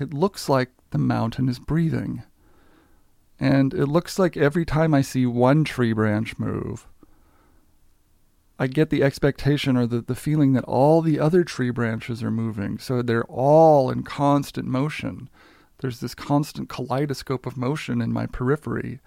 it 0.00 0.14
looks 0.14 0.48
like 0.48 0.70
the 0.92 0.98
mountain 0.98 1.46
is 1.46 1.58
breathing. 1.58 2.22
And 3.38 3.74
it 3.74 3.86
looks 3.86 4.18
like 4.18 4.36
every 4.36 4.64
time 4.64 4.94
I 4.94 5.02
see 5.02 5.26
one 5.26 5.64
tree 5.64 5.92
branch 5.92 6.38
move, 6.38 6.86
I 8.58 8.66
get 8.66 8.88
the 8.88 9.02
expectation 9.02 9.76
or 9.76 9.86
the, 9.86 10.00
the 10.00 10.14
feeling 10.14 10.54
that 10.54 10.64
all 10.64 11.02
the 11.02 11.20
other 11.20 11.44
tree 11.44 11.70
branches 11.70 12.22
are 12.22 12.30
moving. 12.30 12.78
So 12.78 13.02
they're 13.02 13.24
all 13.24 13.90
in 13.90 14.02
constant 14.02 14.66
motion. 14.66 15.28
There's 15.78 16.00
this 16.00 16.14
constant 16.14 16.70
kaleidoscope 16.70 17.44
of 17.44 17.58
motion 17.58 18.00
in 18.00 18.12
my 18.12 18.26
periphery, 18.26 19.00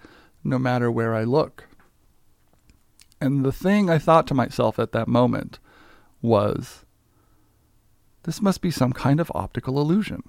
no 0.44 0.60
matter 0.60 0.92
where 0.92 1.16
I 1.16 1.24
look. 1.24 1.68
And 3.20 3.44
the 3.44 3.52
thing 3.52 3.90
I 3.90 3.98
thought 3.98 4.28
to 4.28 4.34
myself 4.34 4.78
at 4.78 4.92
that 4.92 5.08
moment 5.08 5.58
was 6.22 6.86
this 8.24 8.42
must 8.42 8.62
be 8.62 8.72
some 8.72 8.94
kind 8.94 9.20
of 9.20 9.32
optical 9.34 9.82
illusion. 9.82 10.24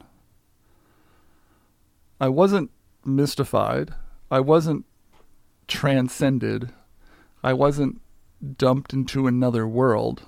I 2.18 2.28
wasn't 2.28 2.70
mystified. 3.04 3.94
I 4.30 4.40
wasn't 4.40 4.84
transcended. 5.66 6.70
I 7.42 7.52
wasn't 7.52 8.00
dumped 8.56 8.92
into 8.92 9.26
another 9.26 9.66
world. 9.66 10.22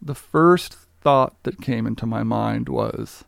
The 0.00 0.14
first 0.14 0.76
thought 1.00 1.42
that 1.42 1.60
came 1.60 1.86
into 1.86 2.06
my 2.06 2.22
mind 2.22 2.68
was 2.68 3.24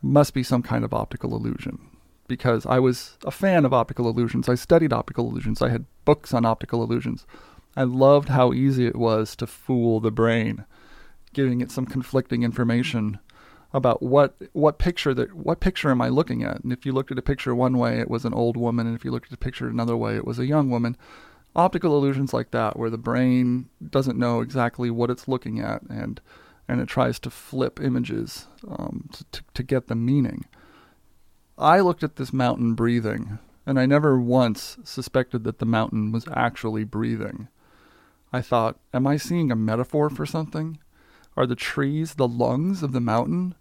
must 0.00 0.32
be 0.32 0.42
some 0.42 0.62
kind 0.62 0.84
of 0.84 0.94
optical 0.94 1.34
illusion 1.34 1.78
because 2.28 2.66
I 2.66 2.78
was 2.78 3.16
a 3.24 3.30
fan 3.30 3.64
of 3.64 3.72
optical 3.74 4.08
illusions. 4.08 4.48
I 4.48 4.54
studied 4.54 4.92
optical 4.92 5.28
illusions. 5.28 5.60
I 5.60 5.70
had 5.70 5.86
books 6.04 6.32
on 6.32 6.44
optical 6.44 6.82
illusions. 6.82 7.26
I 7.76 7.84
loved 7.84 8.28
how 8.28 8.52
easy 8.52 8.86
it 8.86 8.96
was 8.96 9.34
to 9.36 9.46
fool 9.46 10.00
the 10.00 10.10
brain, 10.10 10.64
giving 11.32 11.60
it 11.60 11.70
some 11.70 11.86
conflicting 11.86 12.42
information 12.42 13.18
about 13.72 14.02
what 14.02 14.34
what 14.52 14.78
picture 14.78 15.12
that 15.14 15.34
what 15.34 15.60
picture 15.60 15.90
am 15.90 16.00
I 16.00 16.08
looking 16.08 16.42
at? 16.42 16.62
And 16.62 16.72
if 16.72 16.86
you 16.86 16.92
looked 16.92 17.12
at 17.12 17.18
a 17.18 17.22
picture 17.22 17.54
one 17.54 17.76
way, 17.78 17.98
it 18.00 18.10
was 18.10 18.24
an 18.24 18.34
old 18.34 18.56
woman, 18.56 18.86
and 18.86 18.96
if 18.96 19.04
you 19.04 19.10
looked 19.10 19.28
at 19.28 19.34
a 19.34 19.38
picture 19.38 19.68
another 19.68 19.96
way, 19.96 20.16
it 20.16 20.26
was 20.26 20.38
a 20.38 20.46
young 20.46 20.70
woman. 20.70 20.96
Optical 21.56 21.96
illusions 21.96 22.32
like 22.32 22.50
that, 22.52 22.78
where 22.78 22.90
the 22.90 22.98
brain 22.98 23.68
doesn't 23.90 24.18
know 24.18 24.40
exactly 24.40 24.90
what 24.90 25.10
it's 25.10 25.28
looking 25.28 25.60
at, 25.60 25.82
and 25.82 26.20
and 26.68 26.80
it 26.80 26.88
tries 26.88 27.18
to 27.20 27.30
flip 27.30 27.80
images 27.80 28.46
um, 28.68 29.08
to, 29.12 29.24
to, 29.32 29.42
to 29.54 29.62
get 29.62 29.88
the 29.88 29.94
meaning. 29.94 30.44
I 31.56 31.80
looked 31.80 32.04
at 32.04 32.16
this 32.16 32.32
mountain 32.32 32.74
breathing, 32.74 33.38
and 33.66 33.80
I 33.80 33.86
never 33.86 34.20
once 34.20 34.78
suspected 34.84 35.44
that 35.44 35.58
the 35.58 35.66
mountain 35.66 36.12
was 36.12 36.26
actually 36.32 36.84
breathing. 36.84 37.48
I 38.32 38.42
thought, 38.42 38.78
am 38.92 39.06
I 39.06 39.16
seeing 39.16 39.50
a 39.50 39.56
metaphor 39.56 40.10
for 40.10 40.26
something? 40.26 40.78
Are 41.38 41.46
the 41.46 41.54
trees 41.54 42.14
the 42.14 42.26
lungs 42.26 42.82
of 42.82 42.90
the 42.90 43.00
mountain? 43.00 43.54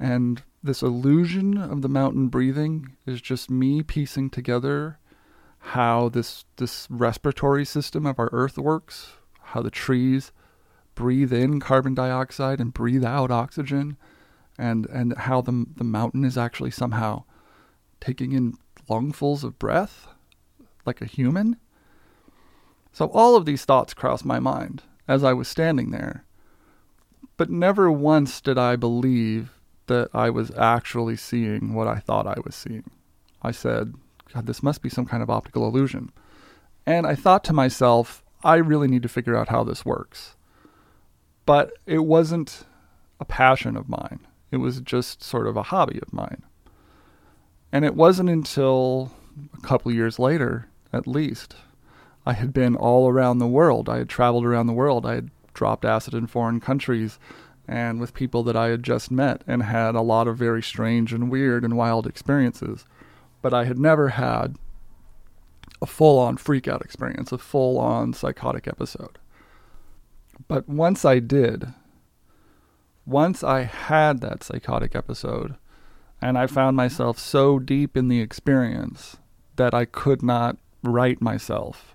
And 0.00 0.42
this 0.64 0.82
illusion 0.82 1.56
of 1.56 1.80
the 1.80 1.88
mountain 1.88 2.26
breathing 2.26 2.96
is 3.06 3.20
just 3.20 3.48
me 3.48 3.84
piecing 3.84 4.30
together 4.30 4.98
how 5.58 6.08
this 6.08 6.44
this 6.56 6.88
respiratory 6.90 7.64
system 7.64 8.04
of 8.04 8.18
our 8.18 8.30
earth 8.32 8.58
works, 8.58 9.12
how 9.42 9.62
the 9.62 9.70
trees 9.70 10.32
breathe 10.96 11.32
in 11.32 11.60
carbon 11.60 11.94
dioxide 11.94 12.60
and 12.60 12.74
breathe 12.74 13.04
out 13.04 13.30
oxygen, 13.30 13.96
and 14.58 14.84
and 14.86 15.16
how 15.16 15.40
the 15.40 15.66
the 15.76 15.84
mountain 15.84 16.24
is 16.24 16.36
actually 16.36 16.72
somehow 16.72 17.22
taking 18.00 18.32
in 18.32 18.54
lungfuls 18.88 19.44
of 19.44 19.60
breath, 19.60 20.08
like 20.84 21.00
a 21.00 21.06
human. 21.06 21.58
So 22.92 23.06
all 23.06 23.36
of 23.36 23.46
these 23.46 23.64
thoughts 23.64 23.94
crossed 23.94 24.24
my 24.24 24.40
mind 24.40 24.82
as 25.06 25.22
I 25.22 25.32
was 25.32 25.46
standing 25.46 25.92
there, 25.92 26.23
but 27.36 27.50
never 27.50 27.90
once 27.90 28.40
did 28.40 28.58
I 28.58 28.76
believe 28.76 29.50
that 29.86 30.08
I 30.14 30.30
was 30.30 30.50
actually 30.56 31.16
seeing 31.16 31.74
what 31.74 31.86
I 31.86 31.98
thought 31.98 32.26
I 32.26 32.36
was 32.44 32.54
seeing. 32.54 32.90
I 33.42 33.50
said, 33.50 33.94
God, 34.32 34.46
this 34.46 34.62
must 34.62 34.82
be 34.82 34.88
some 34.88 35.06
kind 35.06 35.22
of 35.22 35.30
optical 35.30 35.66
illusion. 35.66 36.10
And 36.86 37.06
I 37.06 37.14
thought 37.14 37.44
to 37.44 37.52
myself, 37.52 38.22
I 38.42 38.56
really 38.56 38.88
need 38.88 39.02
to 39.02 39.08
figure 39.08 39.36
out 39.36 39.48
how 39.48 39.64
this 39.64 39.84
works 39.84 40.36
but 41.46 41.72
it 41.86 42.00
wasn't 42.00 42.64
a 43.20 43.24
passion 43.24 43.76
of 43.76 43.88
mine. 43.88 44.20
It 44.50 44.58
was 44.58 44.80
just 44.80 45.22
sort 45.22 45.46
of 45.46 45.56
a 45.56 45.64
hobby 45.64 45.98
of 46.00 46.12
mine. 46.12 46.42
And 47.72 47.84
it 47.84 47.94
wasn't 47.94 48.30
until 48.30 49.12
a 49.56 49.60
couple 49.60 49.92
years 49.92 50.18
later, 50.18 50.68
at 50.92 51.06
least, 51.06 51.56
I 52.24 52.34
had 52.34 52.52
been 52.52 52.76
all 52.76 53.08
around 53.08 53.38
the 53.38 53.46
world. 53.46 53.88
I 53.88 53.98
had 53.98 54.08
traveled 54.08 54.44
around 54.44 54.66
the 54.66 54.72
world. 54.72 55.04
I 55.04 55.16
had 55.16 55.30
dropped 55.54 55.84
acid 55.84 56.14
in 56.14 56.26
foreign 56.26 56.60
countries 56.60 57.18
and 57.66 58.00
with 58.00 58.12
people 58.12 58.42
that 58.42 58.56
I 58.56 58.68
had 58.68 58.82
just 58.82 59.10
met 59.10 59.42
and 59.46 59.62
had 59.62 59.94
a 59.94 60.02
lot 60.02 60.28
of 60.28 60.36
very 60.36 60.62
strange 60.62 61.12
and 61.12 61.30
weird 61.30 61.64
and 61.64 61.76
wild 61.76 62.06
experiences. 62.06 62.84
But 63.40 63.54
I 63.54 63.64
had 63.64 63.78
never 63.78 64.10
had 64.10 64.56
a 65.80 65.86
full 65.86 66.18
on 66.18 66.36
freakout 66.36 66.82
experience, 66.82 67.32
a 67.32 67.38
full 67.38 67.78
on 67.78 68.12
psychotic 68.12 68.68
episode. 68.68 69.18
But 70.48 70.68
once 70.68 71.04
I 71.04 71.20
did, 71.20 71.72
once 73.06 73.42
I 73.42 73.62
had 73.62 74.20
that 74.20 74.42
psychotic 74.42 74.94
episode, 74.94 75.56
and 76.20 76.38
I 76.38 76.46
found 76.46 76.70
mm-hmm. 76.70 76.76
myself 76.76 77.18
so 77.18 77.58
deep 77.58 77.96
in 77.96 78.08
the 78.08 78.20
experience 78.20 79.16
that 79.56 79.74
I 79.74 79.84
could 79.84 80.22
not 80.22 80.56
right 80.82 81.20
myself 81.20 81.94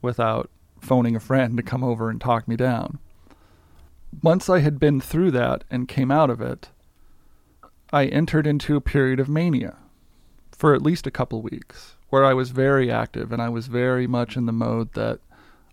without 0.00 0.50
phoning 0.80 1.16
a 1.16 1.20
friend 1.20 1.56
to 1.56 1.62
come 1.62 1.84
over 1.84 2.10
and 2.10 2.20
talk 2.20 2.48
me 2.48 2.56
down. 2.56 2.98
Once 4.22 4.48
I 4.48 4.60
had 4.60 4.78
been 4.78 5.00
through 5.00 5.30
that 5.32 5.64
and 5.70 5.88
came 5.88 6.10
out 6.10 6.30
of 6.30 6.40
it, 6.40 6.70
I 7.92 8.06
entered 8.06 8.46
into 8.46 8.76
a 8.76 8.80
period 8.80 9.20
of 9.20 9.28
mania 9.28 9.76
for 10.52 10.74
at 10.74 10.82
least 10.82 11.06
a 11.06 11.10
couple 11.10 11.40
weeks 11.40 11.96
where 12.10 12.24
I 12.24 12.34
was 12.34 12.50
very 12.50 12.90
active 12.90 13.32
and 13.32 13.40
I 13.40 13.48
was 13.48 13.66
very 13.66 14.06
much 14.06 14.36
in 14.36 14.46
the 14.46 14.52
mode 14.52 14.94
that 14.94 15.20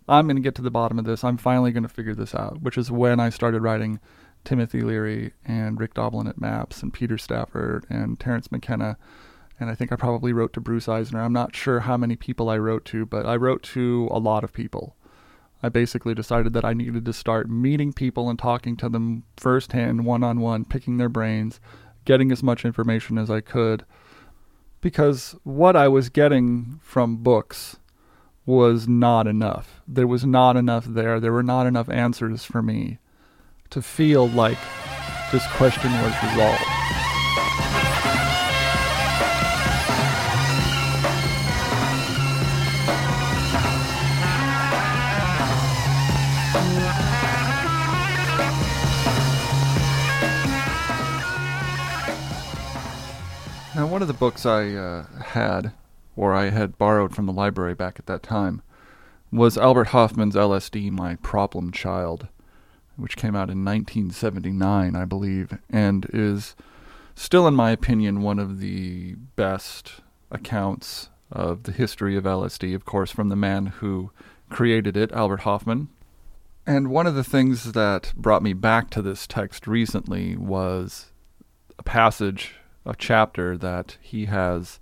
I'm 0.08 0.26
going 0.26 0.36
to 0.36 0.42
get 0.42 0.54
to 0.56 0.62
the 0.62 0.70
bottom 0.70 0.98
of 0.98 1.04
this. 1.04 1.24
I'm 1.24 1.36
finally 1.36 1.72
going 1.72 1.82
to 1.82 1.88
figure 1.88 2.14
this 2.14 2.34
out, 2.34 2.62
which 2.62 2.78
is 2.78 2.90
when 2.90 3.18
I 3.18 3.30
started 3.30 3.62
writing 3.62 3.98
Timothy 4.44 4.82
Leary 4.82 5.32
and 5.44 5.80
Rick 5.80 5.94
Doblin 5.94 6.28
at 6.28 6.40
Maps 6.40 6.82
and 6.82 6.92
Peter 6.92 7.18
Stafford 7.18 7.84
and 7.90 8.20
Terence 8.20 8.52
McKenna. 8.52 8.96
And 9.58 9.70
I 9.70 9.74
think 9.74 9.90
I 9.90 9.96
probably 9.96 10.32
wrote 10.32 10.52
to 10.54 10.60
Bruce 10.60 10.88
Eisner. 10.88 11.20
I'm 11.20 11.32
not 11.32 11.56
sure 11.56 11.80
how 11.80 11.96
many 11.96 12.14
people 12.16 12.48
I 12.50 12.58
wrote 12.58 12.84
to, 12.86 13.06
but 13.06 13.24
I 13.24 13.36
wrote 13.36 13.62
to 13.74 14.08
a 14.10 14.18
lot 14.18 14.44
of 14.44 14.52
people. 14.52 14.96
I 15.62 15.70
basically 15.70 16.14
decided 16.14 16.52
that 16.52 16.64
I 16.64 16.74
needed 16.74 17.06
to 17.06 17.12
start 17.12 17.48
meeting 17.48 17.92
people 17.92 18.28
and 18.28 18.38
talking 18.38 18.76
to 18.76 18.88
them 18.88 19.24
firsthand, 19.36 20.04
one 20.04 20.22
on 20.22 20.40
one, 20.40 20.66
picking 20.66 20.98
their 20.98 21.08
brains, 21.08 21.58
getting 22.04 22.30
as 22.30 22.42
much 22.42 22.64
information 22.64 23.16
as 23.16 23.30
I 23.30 23.40
could. 23.40 23.86
Because 24.82 25.34
what 25.42 25.74
I 25.74 25.88
was 25.88 26.10
getting 26.10 26.78
from 26.82 27.16
books 27.16 27.78
was 28.44 28.86
not 28.86 29.26
enough. 29.26 29.80
There 29.88 30.06
was 30.06 30.24
not 30.24 30.56
enough 30.56 30.84
there. 30.84 31.18
There 31.18 31.32
were 31.32 31.42
not 31.42 31.66
enough 31.66 31.88
answers 31.88 32.44
for 32.44 32.62
me 32.62 32.98
to 33.70 33.80
feel 33.82 34.28
like 34.28 34.58
this 35.32 35.46
question 35.54 35.90
was 35.90 36.14
resolved. 36.22 36.75
One 53.96 54.02
of 54.02 54.08
the 54.08 54.12
books 54.12 54.44
I 54.44 54.74
uh, 54.74 55.06
had, 55.22 55.72
or 56.16 56.34
I 56.34 56.50
had 56.50 56.76
borrowed 56.76 57.14
from 57.14 57.24
the 57.24 57.32
library 57.32 57.72
back 57.72 57.98
at 57.98 58.04
that 58.04 58.22
time, 58.22 58.60
was 59.32 59.56
Albert 59.56 59.86
Hofmann's 59.86 60.34
LSD, 60.34 60.90
My 60.90 61.14
Problem 61.16 61.72
Child, 61.72 62.28
which 62.96 63.16
came 63.16 63.34
out 63.34 63.48
in 63.48 63.64
1979, 63.64 64.94
I 64.94 65.04
believe, 65.06 65.56
and 65.70 66.06
is 66.12 66.54
still, 67.14 67.48
in 67.48 67.54
my 67.54 67.70
opinion, 67.70 68.20
one 68.20 68.38
of 68.38 68.60
the 68.60 69.14
best 69.34 70.02
accounts 70.30 71.08
of 71.32 71.62
the 71.62 71.72
history 71.72 72.18
of 72.18 72.24
LSD, 72.24 72.74
of 72.74 72.84
course, 72.84 73.10
from 73.10 73.30
the 73.30 73.34
man 73.34 73.64
who 73.64 74.10
created 74.50 74.94
it, 74.94 75.10
Albert 75.12 75.40
Hofmann. 75.40 75.88
And 76.66 76.90
one 76.90 77.06
of 77.06 77.14
the 77.14 77.24
things 77.24 77.72
that 77.72 78.12
brought 78.14 78.42
me 78.42 78.52
back 78.52 78.90
to 78.90 79.00
this 79.00 79.26
text 79.26 79.66
recently 79.66 80.36
was 80.36 81.12
a 81.78 81.82
passage, 81.82 82.56
a 82.86 82.94
chapter 82.96 83.56
that 83.58 83.98
he 84.00 84.26
has 84.26 84.80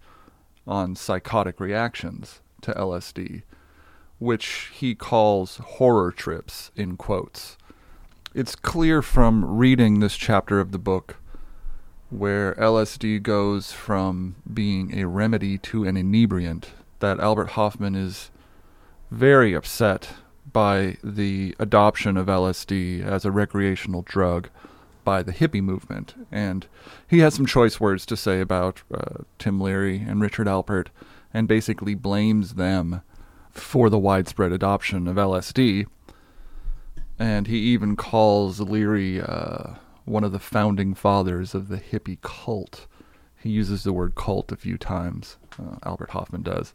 on 0.67 0.95
psychotic 0.95 1.59
reactions 1.59 2.41
to 2.61 2.73
LSD, 2.73 3.43
which 4.19 4.71
he 4.73 4.95
calls 4.95 5.57
horror 5.57 6.13
trips, 6.13 6.71
in 6.77 6.97
quotes. 6.97 7.57
It's 8.35 8.55
clear 8.55 9.03
from 9.03 9.45
reading 9.45 10.01
this 10.01 10.17
chapter 10.17 10.61
of 10.61 10.73
the 10.73 10.79
book 10.79 11.17
where 12.11 12.55
LSD 12.55 13.23
goes 13.23 13.73
from 13.73 14.37
being 14.53 14.99
a 14.99 15.07
remedy 15.07 15.59
to 15.59 15.85
an 15.85 15.97
inebriant 15.97 16.71
that 17.01 17.19
Albert 17.19 17.51
Hofmann 17.51 17.95
is 17.95 18.31
very 19.11 19.55
upset 19.55 20.11
by 20.53 20.97
the 21.03 21.55
adoption 21.59 22.17
of 22.17 22.27
LSD 22.27 23.05
as 23.05 23.25
a 23.25 23.33
recreational 23.33 24.03
drug 24.03 24.49
by 25.05 25.23
the 25.23 25.33
hippie 25.33 25.63
movement. 25.63 26.15
And 26.33 26.67
he 27.09 27.21
has 27.21 27.35
some 27.35 27.47
choice 27.47 27.79
words 27.79 28.07
to 28.07 28.17
say 28.17 28.41
about 28.41 28.83
uh, 28.93 29.23
Tim 29.39 29.61
Leary 29.61 29.99
and 29.99 30.21
Richard 30.21 30.47
Alpert 30.47 30.89
and 31.33 31.49
basically 31.49 31.95
blames 31.95 32.55
them 32.55 33.03
for 33.51 33.91
the 33.91 33.99
widespread 33.99 34.53
adoption 34.53 35.07
of 35.07 35.17
LSD. 35.17 35.87
And 37.19 37.47
he 37.47 37.59
even 37.59 37.97
calls 37.97 38.61
Leary 38.61 39.21
uh, 39.21 39.75
one 40.05 40.25
of 40.25 40.33
the 40.33 40.39
founding 40.39 40.95
fathers 40.95 41.55
of 41.55 41.69
the 41.69 41.79
hippie 41.79 42.21
cult. 42.23 42.87
He 43.41 43.51
uses 43.51 43.85
the 43.85 43.93
word 43.93 44.15
cult 44.15 44.51
a 44.51 44.57
few 44.57 44.79
times, 44.79 45.37
uh, 45.59 45.77
Albert 45.85 46.11
Hofmann 46.11 46.43
does. 46.43 46.75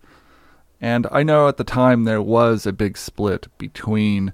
And 0.81 1.07
I 1.11 1.23
know 1.23 1.47
at 1.47 1.57
the 1.57 1.63
time 1.63 2.03
there 2.03 2.21
was 2.21 2.65
a 2.65 2.71
big 2.71 2.97
split 2.97 3.47
between 3.57 4.33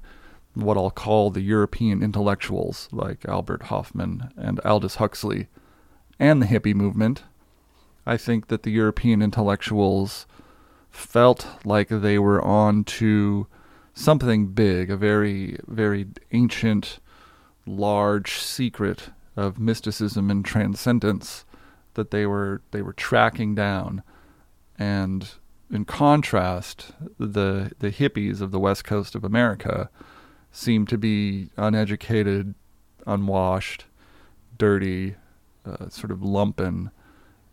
what 0.55 0.77
I'll 0.77 0.91
call 0.91 1.29
the 1.29 1.41
European 1.41 2.01
intellectuals 2.01 2.87
like 2.91 3.25
Albert 3.27 3.63
Hofmann 3.63 4.31
and 4.37 4.59
Aldous 4.61 4.95
Huxley 4.95 5.47
and 6.17 6.41
the 6.41 6.47
hippie 6.47 6.73
movement. 6.73 7.23
I 8.05 8.17
think 8.17 8.47
that 8.47 8.63
the 8.63 8.71
European 8.71 9.21
intellectuals 9.21 10.25
felt 10.89 11.47
like 11.65 11.89
they 11.89 12.17
were 12.17 12.41
on 12.41 12.83
to 12.85 13.47
something 13.93 14.47
big, 14.47 14.89
a 14.89 14.97
very, 14.97 15.57
very 15.67 16.07
ancient, 16.31 16.99
large 17.65 18.33
secret 18.33 19.09
of 19.35 19.59
mysticism 19.59 20.31
and 20.31 20.45
transcendence 20.45 21.45
that 21.95 22.11
they 22.11 22.25
were 22.25 22.61
they 22.71 22.81
were 22.81 22.93
tracking 22.93 23.55
down. 23.55 24.03
And 24.77 25.29
in 25.71 25.85
contrast, 25.85 26.93
the 27.17 27.71
the 27.79 27.91
hippies 27.91 28.39
of 28.39 28.51
the 28.51 28.59
west 28.59 28.83
coast 28.83 29.15
of 29.15 29.23
America 29.23 29.89
seem 30.55 30.85
to 30.87 30.97
be 30.97 31.49
uneducated, 31.57 32.55
unwashed, 33.05 33.85
dirty, 34.57 35.15
uh, 35.65 35.89
sort 35.89 36.11
of 36.11 36.19
lumpen 36.19 36.89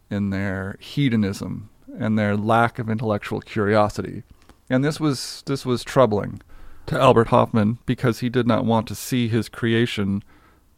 in 0.09 0.31
their 0.31 0.77
hedonism 0.79 1.69
and 1.99 2.17
their 2.17 2.37
lack 2.37 2.79
of 2.79 2.89
intellectual 2.89 3.41
curiosity. 3.41 4.23
And 4.71 4.85
this 4.85 5.01
was 5.01 5.43
this 5.47 5.67
was 5.67 5.83
troubling 5.83 6.43
to 6.87 6.99
Albert 6.99 7.29
Hofmann 7.29 7.79
because 7.87 8.21
he 8.21 8.29
did 8.29 8.47
not 8.47 8.65
want 8.65 8.87
to 8.89 8.95
see 8.95 9.29
his 9.29 9.49
creation 9.49 10.23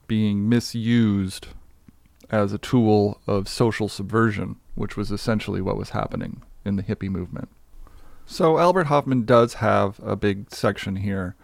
being 0.06 0.48
misused 0.48 1.48
as 2.30 2.52
a 2.52 2.58
tool 2.58 3.20
of 3.26 3.48
social 3.48 3.88
subversion, 3.88 4.56
which 4.74 4.96
was 4.96 5.10
essentially 5.10 5.60
what 5.60 5.76
was 5.76 5.90
happening 5.90 6.42
in 6.64 6.76
the 6.76 6.82
hippie 6.82 7.10
movement. 7.10 7.50
So 8.24 8.58
Albert 8.58 8.84
Hofmann 8.84 9.26
does 9.26 9.54
have 9.54 10.00
a 10.02 10.16
big 10.16 10.50
section 10.50 10.96
here 10.96 11.36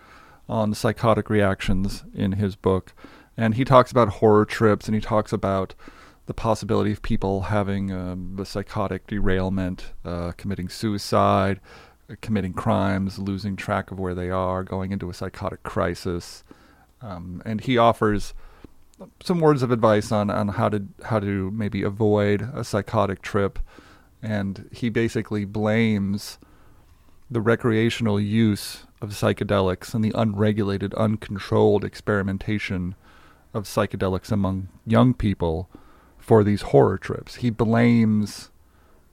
on 0.51 0.75
psychotic 0.75 1.31
reactions 1.31 2.03
in 2.13 2.33
his 2.33 2.57
book, 2.57 2.93
and 3.37 3.55
he 3.55 3.65
talks 3.65 3.93
about 3.93 4.09
horror 4.09 4.45
trips 4.45 4.87
and 4.87 4.95
he 4.97 5.01
talks 5.01 5.33
about 5.33 5.75
the 6.27 6.35
possibility 6.35 6.93
of 6.93 7.01
people 7.03 7.43
having 7.43 7.93
um, 7.93 8.37
a 8.39 8.45
psychotic 8.45 9.07
derailment, 9.07 9.93
uh, 10.05 10.33
committing 10.37 10.69
suicide, 10.69 11.61
uh, 12.11 12.17
committing 12.21 12.53
crimes, 12.53 13.19
losing 13.19 13.57
track 13.57 13.91
of 13.91 13.99
where 13.99 14.15
they 14.15 14.29
are, 14.29 14.65
going 14.65 14.91
into 14.91 15.09
a 15.09 15.15
psychotic 15.15 15.63
crisis, 15.63 16.43
um, 17.01 17.41
and 17.47 17.63
he 17.63 17.79
offers 17.79 18.35
some 19.23 19.41
words 19.41 19.63
of 19.63 19.71
advice 19.71 20.13
on, 20.13 20.31
on 20.31 20.49
how 20.49 20.69
to 20.69 20.85
how 21.05 21.21
to 21.21 21.51
maybe 21.53 21.83
avoid 21.83 22.43
a 22.55 22.65
psychotic 22.65 23.23
trip, 23.23 23.61
and 24.21 24.69
he 24.73 24.89
basically 24.89 25.45
blames 25.45 26.39
the 27.31 27.41
recreational 27.41 28.21
use 28.21 28.85
of 29.01 29.11
psychedelics 29.11 29.95
and 29.95 30.05
the 30.05 30.13
unregulated, 30.15 30.95
uncontrolled 30.95 31.85
experimentation 31.85 32.95
of 33.55 33.65
psychedelics 33.65 34.31
among 34.31 34.69
young 34.87 35.15
people 35.15 35.69
for 36.19 36.45
these 36.45 36.63
horror 36.63 36.99
trips. 36.99 37.37
He 37.37 37.51
blames 37.51 38.51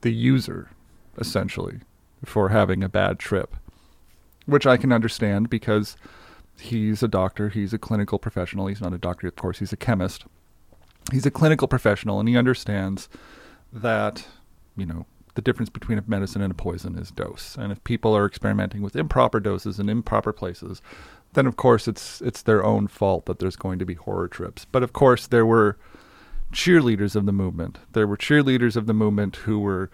the 0.02 0.12
user, 0.12 0.70
essentially, 1.18 1.80
for 2.24 2.50
having 2.50 2.84
a 2.84 2.90
bad 2.90 3.18
trip, 3.18 3.56
which 4.46 4.68
I 4.68 4.78
can 4.78 4.92
understand 4.92 5.50
because 5.50 5.96
he's 6.60 7.02
a 7.02 7.08
doctor, 7.08 7.50
he's 7.50 7.74
a 7.74 7.78
clinical 7.78 8.20
professional. 8.20 8.68
He's 8.68 8.82
not 8.82 8.94
a 8.94 8.98
doctor, 8.98 9.28
of 9.28 9.36
course, 9.36 9.60
he's 9.60 9.74
a 9.74 9.78
chemist. 9.78 10.26
He's 11.12 11.26
a 11.26 11.32
clinical 11.32 11.68
professional 11.68 12.20
and 12.20 12.28
he 12.28 12.38
understands 12.38 13.08
that, 13.72 14.28
you 14.76 14.86
know, 14.86 15.06
the 15.38 15.42
difference 15.44 15.70
between 15.70 16.00
a 16.00 16.04
medicine 16.08 16.42
and 16.42 16.50
a 16.50 16.56
poison 16.56 16.98
is 16.98 17.12
dose. 17.12 17.56
And 17.60 17.72
if 17.72 17.84
people 17.84 18.18
are 18.18 18.26
experimenting 18.26 18.82
with 18.82 18.96
improper 18.96 19.40
doses 19.40 19.80
in 19.80 19.88
improper 19.88 20.34
places, 20.34 20.82
then 21.34 21.46
of 21.46 21.56
course 21.56 21.88
it's 21.88 22.22
it's 22.22 22.42
their 22.42 22.64
own 22.64 22.88
fault 22.88 23.28
that 23.28 23.38
there's 23.38 23.56
going 23.56 23.78
to 23.78 23.86
be 23.86 23.94
horror 23.94 24.28
trips. 24.28 24.66
But 24.66 24.82
of 24.82 24.94
course 24.94 25.28
there 25.28 25.46
were 25.46 25.78
cheerleaders 26.52 27.16
of 27.16 27.28
the 27.28 27.32
movement. 27.32 27.78
There 27.92 28.08
were 28.08 28.18
cheerleaders 28.18 28.76
of 28.76 28.88
the 28.88 28.96
movement 28.96 29.36
who 29.36 29.60
were 29.60 29.92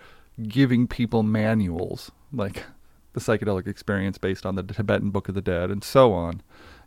giving 0.48 0.88
people 0.88 1.24
manuals 1.24 2.10
like 2.32 2.64
the 3.12 3.20
psychedelic 3.20 3.68
experience 3.68 4.18
based 4.18 4.46
on 4.46 4.56
the 4.56 4.64
Tibetan 4.64 5.10
Book 5.10 5.28
of 5.28 5.36
the 5.36 5.42
Dead 5.42 5.70
and 5.70 5.84
so 5.84 6.14
on, 6.14 6.42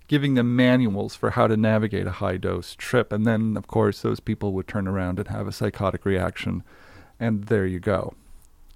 giving 0.09 0.33
them 0.33 0.57
manuals 0.57 1.15
for 1.15 1.33
how 1.33 1.47
to 1.47 1.59
navigate 1.59 2.07
a 2.07 2.23
high 2.23 2.39
dose 2.39 2.75
trip. 2.75 3.13
And 3.13 3.27
then, 3.27 3.55
of 3.59 3.67
course, 3.67 4.01
those 4.01 4.19
people 4.19 4.55
would 4.55 4.67
turn 4.67 4.89
around 4.89 5.19
and 5.19 5.29
have 5.29 5.47
a 5.47 5.53
psychotic 5.53 6.07
reaction. 6.07 6.63
And 7.21 7.45
there 7.45 7.67
you 7.67 7.81
go. 7.81 8.15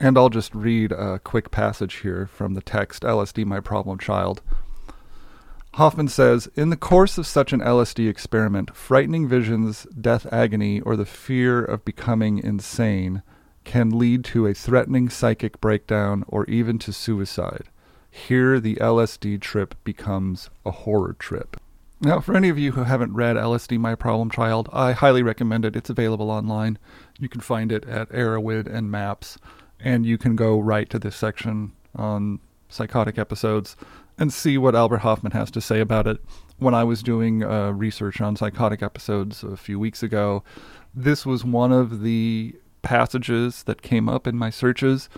And 0.02 0.16
I'll 0.16 0.30
just 0.30 0.54
read 0.54 0.92
a 0.92 1.18
quick 1.18 1.50
passage 1.50 1.96
here 1.96 2.26
from 2.26 2.54
the 2.54 2.62
text 2.62 3.02
LSD, 3.02 3.44
My 3.44 3.60
Problem 3.60 3.98
Child. 3.98 4.40
Hofmann 5.74 6.08
says 6.08 6.48
In 6.56 6.70
the 6.70 6.76
course 6.76 7.18
of 7.18 7.26
such 7.26 7.52
an 7.52 7.60
LSD 7.60 8.08
experiment, 8.08 8.74
frightening 8.74 9.28
visions, 9.28 9.86
death 10.00 10.26
agony, 10.32 10.80
or 10.80 10.96
the 10.96 11.04
fear 11.04 11.62
of 11.62 11.84
becoming 11.84 12.38
insane 12.38 13.22
can 13.64 13.90
lead 13.90 14.24
to 14.24 14.46
a 14.46 14.54
threatening 14.54 15.10
psychic 15.10 15.60
breakdown 15.60 16.24
or 16.26 16.46
even 16.46 16.78
to 16.78 16.94
suicide. 16.94 17.68
Here, 18.10 18.58
the 18.58 18.76
LSD 18.76 19.38
trip 19.42 19.74
becomes 19.84 20.48
a 20.64 20.70
horror 20.70 21.12
trip. 21.18 21.60
Now, 22.00 22.20
for 22.20 22.34
any 22.34 22.48
of 22.48 22.58
you 22.58 22.72
who 22.72 22.84
haven't 22.84 23.12
read 23.12 23.36
LSD 23.36 23.78
My 23.78 23.94
Problem 23.94 24.30
Child, 24.30 24.70
I 24.72 24.92
highly 24.92 25.22
recommend 25.22 25.66
it. 25.66 25.76
It's 25.76 25.90
available 25.90 26.30
online. 26.30 26.78
You 27.18 27.28
can 27.28 27.42
find 27.42 27.70
it 27.70 27.84
at 27.84 28.08
Erowid 28.08 28.66
and 28.66 28.90
Maps, 28.90 29.36
and 29.82 30.04
you 30.04 30.18
can 30.18 30.36
go 30.36 30.58
right 30.58 30.88
to 30.90 30.98
this 30.98 31.16
section 31.16 31.72
on 31.96 32.40
psychotic 32.68 33.18
episodes 33.18 33.76
and 34.18 34.32
see 34.32 34.58
what 34.58 34.74
Albert 34.74 34.98
Hofmann 34.98 35.32
has 35.32 35.50
to 35.52 35.60
say 35.60 35.80
about 35.80 36.06
it. 36.06 36.18
When 36.58 36.74
I 36.74 36.84
was 36.84 37.02
doing 37.02 37.42
uh, 37.42 37.70
research 37.70 38.20
on 38.20 38.36
psychotic 38.36 38.82
episodes 38.82 39.42
a 39.42 39.56
few 39.56 39.78
weeks 39.78 40.02
ago, 40.02 40.44
this 40.94 41.24
was 41.24 41.44
one 41.44 41.72
of 41.72 42.02
the 42.02 42.54
passages 42.82 43.62
that 43.64 43.82
came 43.82 44.08
up 44.08 44.26
in 44.26 44.36
my 44.36 44.50
searches. 44.50 45.08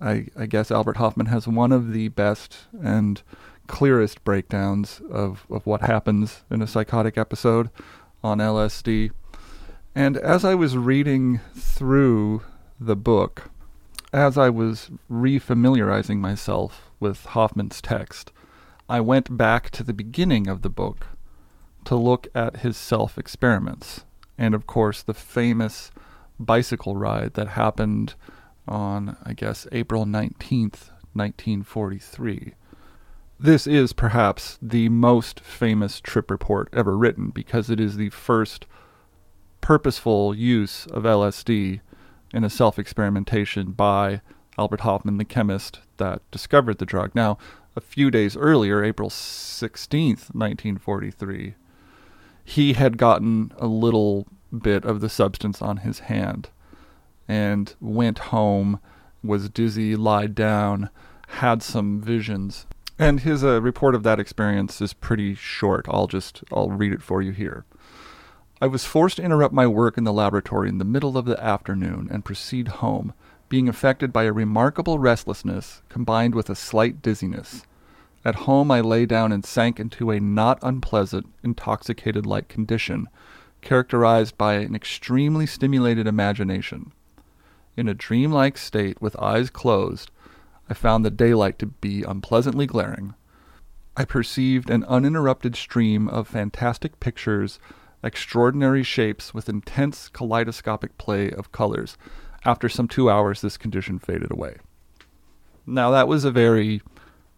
I, 0.00 0.26
I 0.36 0.46
guess 0.46 0.70
Albert 0.70 0.98
Hofmann 0.98 1.26
has 1.26 1.48
one 1.48 1.72
of 1.72 1.92
the 1.92 2.08
best 2.08 2.66
and 2.80 3.22
clearest 3.66 4.22
breakdowns 4.24 5.00
of, 5.10 5.44
of 5.50 5.66
what 5.66 5.80
happens 5.80 6.44
in 6.50 6.62
a 6.62 6.66
psychotic 6.66 7.18
episode 7.18 7.70
on 8.22 8.38
LSD. 8.38 9.10
And 9.94 10.16
as 10.18 10.44
I 10.44 10.54
was 10.54 10.76
reading 10.76 11.40
through 11.54 12.42
the 12.78 12.96
book, 12.96 13.50
as 14.12 14.38
I 14.38 14.50
was 14.50 14.90
refamiliarizing 15.10 16.18
myself 16.18 16.90
with 17.00 17.26
Hofmann's 17.26 17.80
text, 17.80 18.32
I 18.88 19.00
went 19.00 19.36
back 19.36 19.70
to 19.70 19.82
the 19.82 19.92
beginning 19.92 20.46
of 20.46 20.62
the 20.62 20.70
book 20.70 21.06
to 21.84 21.96
look 21.96 22.28
at 22.34 22.58
his 22.58 22.76
self 22.76 23.18
experiments, 23.18 24.04
and 24.38 24.54
of 24.54 24.66
course, 24.66 25.02
the 25.02 25.14
famous 25.14 25.90
bicycle 26.38 26.96
ride 26.96 27.34
that 27.34 27.48
happened 27.48 28.14
on, 28.68 29.16
I 29.24 29.32
guess, 29.32 29.66
April 29.72 30.04
19th, 30.04 30.90
1943. 31.14 32.54
This 33.38 33.66
is 33.66 33.92
perhaps 33.92 34.58
the 34.62 34.88
most 34.88 35.40
famous 35.40 36.00
trip 36.00 36.30
report 36.30 36.68
ever 36.72 36.96
written 36.96 37.30
because 37.30 37.70
it 37.70 37.80
is 37.80 37.96
the 37.96 38.10
first 38.10 38.66
purposeful 39.60 40.34
use 40.34 40.86
of 40.86 41.02
LSD 41.02 41.80
in 42.32 42.44
a 42.44 42.50
self 42.50 42.78
experimentation 42.78 43.72
by 43.72 44.20
Albert 44.58 44.80
Hofmann, 44.80 45.18
the 45.18 45.24
chemist 45.24 45.80
that 45.98 46.22
discovered 46.30 46.78
the 46.78 46.86
drug. 46.86 47.14
Now, 47.14 47.38
a 47.74 47.80
few 47.80 48.10
days 48.10 48.36
earlier, 48.36 48.82
April 48.82 49.10
16th, 49.10 50.34
1943, 50.34 51.54
he 52.44 52.72
had 52.72 52.96
gotten 52.96 53.52
a 53.58 53.66
little 53.66 54.26
bit 54.56 54.84
of 54.84 55.00
the 55.00 55.08
substance 55.08 55.60
on 55.60 55.78
his 55.78 56.00
hand 56.00 56.48
and 57.28 57.74
went 57.80 58.18
home, 58.18 58.80
was 59.22 59.48
dizzy, 59.50 59.96
lied 59.96 60.34
down, 60.34 60.88
had 61.28 61.62
some 61.62 62.00
visions. 62.00 62.66
And 62.98 63.20
his 63.20 63.44
uh, 63.44 63.60
report 63.60 63.94
of 63.94 64.04
that 64.04 64.20
experience 64.20 64.80
is 64.80 64.94
pretty 64.94 65.34
short. 65.34 65.86
I'll 65.88 66.06
just 66.06 66.42
I'll 66.50 66.70
read 66.70 66.92
it 66.92 67.02
for 67.02 67.20
you 67.20 67.32
here. 67.32 67.66
I 68.58 68.66
was 68.66 68.86
forced 68.86 69.16
to 69.18 69.22
interrupt 69.22 69.52
my 69.52 69.66
work 69.66 69.98
in 69.98 70.04
the 70.04 70.14
laboratory 70.14 70.70
in 70.70 70.78
the 70.78 70.84
middle 70.84 71.18
of 71.18 71.26
the 71.26 71.42
afternoon 71.42 72.08
and 72.10 72.24
proceed 72.24 72.68
home, 72.68 73.12
being 73.50 73.68
affected 73.68 74.14
by 74.14 74.24
a 74.24 74.32
remarkable 74.32 74.98
restlessness 74.98 75.82
combined 75.90 76.34
with 76.34 76.48
a 76.48 76.54
slight 76.54 77.02
dizziness. 77.02 77.66
At 78.24 78.46
home, 78.46 78.70
I 78.70 78.80
lay 78.80 79.04
down 79.04 79.30
and 79.30 79.44
sank 79.44 79.78
into 79.78 80.10
a 80.10 80.20
not 80.20 80.58
unpleasant, 80.62 81.26
intoxicated 81.44 82.24
like 82.24 82.48
condition, 82.48 83.08
characterized 83.60 84.38
by 84.38 84.54
an 84.54 84.74
extremely 84.74 85.44
stimulated 85.44 86.06
imagination. 86.06 86.92
In 87.76 87.88
a 87.88 87.94
dreamlike 87.94 88.56
state, 88.56 89.02
with 89.02 89.20
eyes 89.20 89.50
closed, 89.50 90.10
I 90.68 90.74
found 90.74 91.04
the 91.04 91.10
daylight 91.10 91.58
to 91.58 91.66
be 91.66 92.02
unpleasantly 92.04 92.66
glaring. 92.66 93.14
I 93.98 94.06
perceived 94.06 94.70
an 94.70 94.84
uninterrupted 94.84 95.56
stream 95.56 96.08
of 96.08 96.26
fantastic 96.26 96.98
pictures, 97.00 97.60
extraordinary 98.02 98.82
shapes 98.82 99.32
with 99.34 99.48
intense 99.48 100.08
kaleidoscopic 100.08 100.96
play 100.98 101.30
of 101.30 101.52
colors. 101.52 101.96
After 102.44 102.68
some 102.68 102.88
two 102.88 103.10
hours, 103.10 103.40
this 103.40 103.56
condition 103.56 103.98
faded 103.98 104.30
away. 104.30 104.56
Now, 105.66 105.90
that 105.90 106.06
was 106.06 106.24
a 106.24 106.30
very 106.30 106.80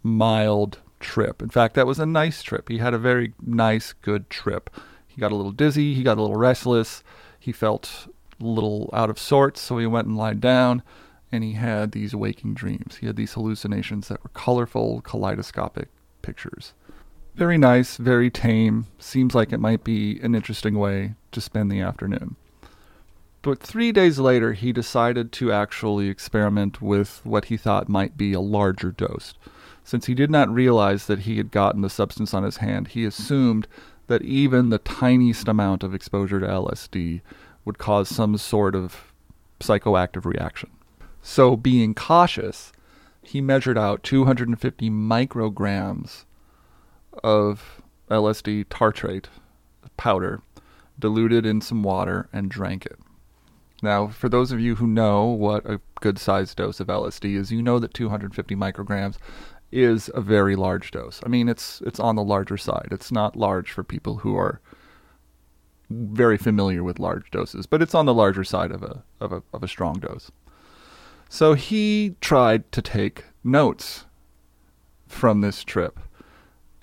mild 0.02 0.78
trip. 1.00 1.40
In 1.40 1.48
fact, 1.48 1.74
that 1.74 1.86
was 1.86 1.98
a 1.98 2.06
nice 2.06 2.42
trip. 2.42 2.68
He 2.68 2.78
had 2.78 2.94
a 2.94 2.98
very 2.98 3.32
nice, 3.40 3.92
good 3.92 4.28
trip. 4.28 4.70
He 5.06 5.20
got 5.20 5.32
a 5.32 5.36
little 5.36 5.52
dizzy, 5.52 5.94
he 5.94 6.02
got 6.02 6.18
a 6.18 6.22
little 6.22 6.36
restless, 6.36 7.02
he 7.38 7.52
felt 7.52 8.08
a 8.40 8.44
little 8.44 8.90
out 8.92 9.10
of 9.10 9.18
sorts, 9.18 9.60
so 9.60 9.78
he 9.78 9.86
went 9.86 10.06
and 10.06 10.16
lied 10.16 10.40
down, 10.40 10.82
and 11.32 11.42
he 11.42 11.54
had 11.54 11.92
these 11.92 12.14
waking 12.14 12.54
dreams. 12.54 12.96
He 12.96 13.06
had 13.06 13.16
these 13.16 13.32
hallucinations 13.32 14.08
that 14.08 14.22
were 14.22 14.30
colorful, 14.30 15.00
kaleidoscopic 15.00 15.88
pictures. 16.22 16.72
Very 17.38 17.56
nice, 17.56 17.98
very 17.98 18.32
tame. 18.32 18.86
Seems 18.98 19.32
like 19.32 19.52
it 19.52 19.60
might 19.60 19.84
be 19.84 20.18
an 20.24 20.34
interesting 20.34 20.76
way 20.76 21.14
to 21.30 21.40
spend 21.40 21.70
the 21.70 21.80
afternoon. 21.80 22.34
But 23.42 23.60
three 23.60 23.92
days 23.92 24.18
later, 24.18 24.54
he 24.54 24.72
decided 24.72 25.30
to 25.34 25.52
actually 25.52 26.08
experiment 26.08 26.82
with 26.82 27.20
what 27.22 27.44
he 27.44 27.56
thought 27.56 27.88
might 27.88 28.16
be 28.16 28.32
a 28.32 28.40
larger 28.40 28.90
dose. 28.90 29.34
Since 29.84 30.06
he 30.06 30.14
did 30.14 30.32
not 30.32 30.52
realize 30.52 31.06
that 31.06 31.20
he 31.20 31.36
had 31.36 31.52
gotten 31.52 31.82
the 31.82 31.88
substance 31.88 32.34
on 32.34 32.42
his 32.42 32.56
hand, 32.56 32.88
he 32.88 33.04
assumed 33.04 33.68
that 34.08 34.22
even 34.22 34.70
the 34.70 34.78
tiniest 34.78 35.46
amount 35.46 35.84
of 35.84 35.94
exposure 35.94 36.40
to 36.40 36.46
LSD 36.48 37.20
would 37.64 37.78
cause 37.78 38.08
some 38.08 38.36
sort 38.36 38.74
of 38.74 39.12
psychoactive 39.60 40.24
reaction. 40.24 40.70
So, 41.22 41.54
being 41.56 41.94
cautious, 41.94 42.72
he 43.22 43.40
measured 43.40 43.78
out 43.78 44.02
250 44.02 44.90
micrograms 44.90 46.24
of 47.22 47.82
LSD 48.10 48.66
tartrate 48.70 49.28
powder, 49.96 50.42
diluted 50.98 51.44
in 51.44 51.60
some 51.60 51.82
water, 51.82 52.28
and 52.32 52.50
drank 52.50 52.86
it. 52.86 52.98
Now, 53.82 54.08
for 54.08 54.28
those 54.28 54.50
of 54.50 54.60
you 54.60 54.76
who 54.76 54.86
know 54.86 55.26
what 55.26 55.64
a 55.64 55.80
good 56.00 56.18
sized 56.18 56.56
dose 56.56 56.80
of 56.80 56.88
LSD 56.88 57.36
is, 57.36 57.52
you 57.52 57.62
know 57.62 57.78
that 57.78 57.94
250 57.94 58.56
micrograms 58.56 59.16
is 59.70 60.10
a 60.14 60.20
very 60.20 60.56
large 60.56 60.90
dose. 60.90 61.20
I 61.24 61.28
mean, 61.28 61.48
it's 61.48 61.80
it's 61.82 62.00
on 62.00 62.16
the 62.16 62.24
larger 62.24 62.56
side. 62.56 62.88
It's 62.90 63.12
not 63.12 63.36
large 63.36 63.70
for 63.70 63.84
people 63.84 64.16
who 64.16 64.36
are 64.36 64.60
very 65.90 66.36
familiar 66.36 66.82
with 66.82 66.98
large 66.98 67.30
doses, 67.30 67.66
but 67.66 67.82
it's 67.82 67.94
on 67.94 68.06
the 68.06 68.14
larger 68.14 68.44
side 68.44 68.70
of 68.72 68.82
a 68.82 69.04
of 69.20 69.32
a 69.32 69.42
of 69.52 69.62
a 69.62 69.68
strong 69.68 69.94
dose. 70.00 70.30
So 71.28 71.54
he 71.54 72.16
tried 72.20 72.70
to 72.72 72.82
take 72.82 73.24
notes 73.44 74.06
from 75.06 75.40
this 75.40 75.62
trip, 75.62 76.00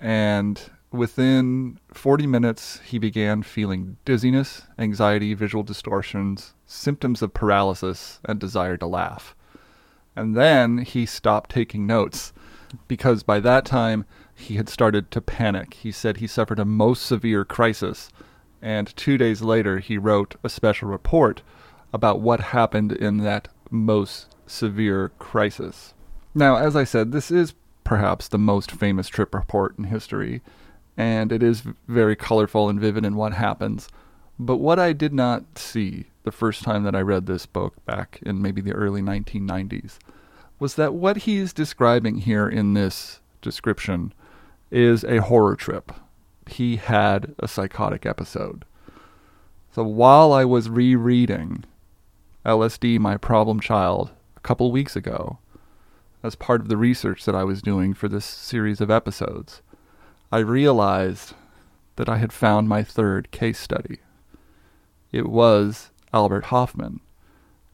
and 0.00 0.60
within 0.90 1.78
40 1.92 2.26
minutes, 2.26 2.80
he 2.84 2.98
began 2.98 3.42
feeling 3.42 3.96
dizziness, 4.04 4.62
anxiety, 4.78 5.34
visual 5.34 5.64
distortions, 5.64 6.54
symptoms 6.66 7.22
of 7.22 7.34
paralysis, 7.34 8.20
and 8.24 8.38
desire 8.38 8.76
to 8.76 8.86
laugh. 8.86 9.34
And 10.14 10.36
then 10.36 10.78
he 10.78 11.06
stopped 11.06 11.50
taking 11.50 11.86
notes 11.86 12.32
because 12.88 13.22
by 13.22 13.40
that 13.40 13.64
time 13.64 14.04
he 14.34 14.56
had 14.56 14.68
started 14.68 15.10
to 15.10 15.20
panic. 15.20 15.74
He 15.74 15.92
said 15.92 16.16
he 16.16 16.26
suffered 16.26 16.58
a 16.58 16.64
most 16.64 17.04
severe 17.04 17.44
crisis, 17.44 18.10
and 18.60 18.94
two 18.96 19.18
days 19.18 19.42
later 19.42 19.78
he 19.78 19.98
wrote 19.98 20.36
a 20.42 20.48
special 20.48 20.88
report 20.88 21.42
about 21.92 22.20
what 22.20 22.40
happened 22.40 22.92
in 22.92 23.18
that 23.18 23.48
most 23.70 24.34
severe 24.46 25.10
crisis. 25.18 25.94
Now, 26.34 26.56
as 26.56 26.76
I 26.76 26.84
said, 26.84 27.12
this 27.12 27.30
is 27.30 27.54
perhaps 27.86 28.26
the 28.26 28.36
most 28.36 28.72
famous 28.72 29.06
trip 29.06 29.32
report 29.32 29.78
in 29.78 29.84
history, 29.84 30.42
and 30.96 31.30
it 31.30 31.40
is 31.40 31.62
very 31.86 32.16
colorful 32.16 32.68
and 32.68 32.80
vivid 32.80 33.04
in 33.04 33.14
what 33.14 33.32
happens. 33.32 33.88
But 34.40 34.56
what 34.56 34.80
I 34.80 34.92
did 34.92 35.14
not 35.14 35.56
see 35.56 36.06
the 36.24 36.32
first 36.32 36.64
time 36.64 36.82
that 36.82 36.96
I 36.96 37.00
read 37.00 37.26
this 37.26 37.46
book 37.46 37.74
back 37.86 38.18
in 38.22 38.42
maybe 38.42 38.60
the 38.60 38.72
early 38.72 39.02
1990s 39.02 39.98
was 40.58 40.74
that 40.74 40.94
what 40.94 41.18
he's 41.18 41.52
describing 41.52 42.18
here 42.18 42.48
in 42.48 42.74
this 42.74 43.20
description 43.40 44.12
is 44.72 45.04
a 45.04 45.22
horror 45.22 45.54
trip. 45.54 45.92
He 46.48 46.76
had 46.76 47.36
a 47.38 47.46
psychotic 47.46 48.04
episode. 48.04 48.64
So 49.72 49.84
while 49.84 50.32
I 50.32 50.44
was 50.44 50.68
rereading 50.68 51.64
LSD 52.44 52.98
My 52.98 53.16
Problem 53.16 53.60
Child 53.60 54.10
a 54.36 54.40
couple 54.40 54.72
weeks 54.72 54.96
ago, 54.96 55.38
as 56.22 56.34
part 56.34 56.60
of 56.60 56.68
the 56.68 56.76
research 56.76 57.24
that 57.24 57.34
I 57.34 57.44
was 57.44 57.62
doing 57.62 57.94
for 57.94 58.08
this 58.08 58.24
series 58.24 58.80
of 58.80 58.90
episodes, 58.90 59.62
I 60.32 60.38
realized 60.38 61.34
that 61.96 62.08
I 62.08 62.18
had 62.18 62.32
found 62.32 62.68
my 62.68 62.82
third 62.82 63.30
case 63.30 63.58
study. 63.58 63.98
It 65.12 65.28
was 65.28 65.90
Albert 66.12 66.46
Hofmann 66.46 67.00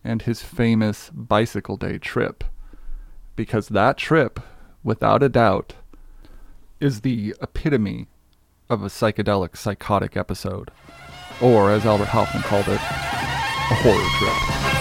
and 0.04 0.22
his 0.22 0.42
famous 0.42 1.10
bicycle 1.10 1.76
day 1.76 1.98
trip. 1.98 2.44
Because 3.36 3.68
that 3.68 3.96
trip, 3.96 4.40
without 4.82 5.22
a 5.22 5.28
doubt, 5.28 5.74
is 6.80 7.00
the 7.00 7.34
epitome 7.40 8.08
of 8.68 8.82
a 8.82 8.88
psychedelic 8.88 9.56
psychotic 9.56 10.16
episode. 10.16 10.70
Or, 11.40 11.70
as 11.70 11.86
Albert 11.86 12.08
Hofmann 12.08 12.42
called 12.42 12.68
it, 12.68 12.80
a 12.80 13.74
horror 13.74 14.08
trip. 14.18 14.71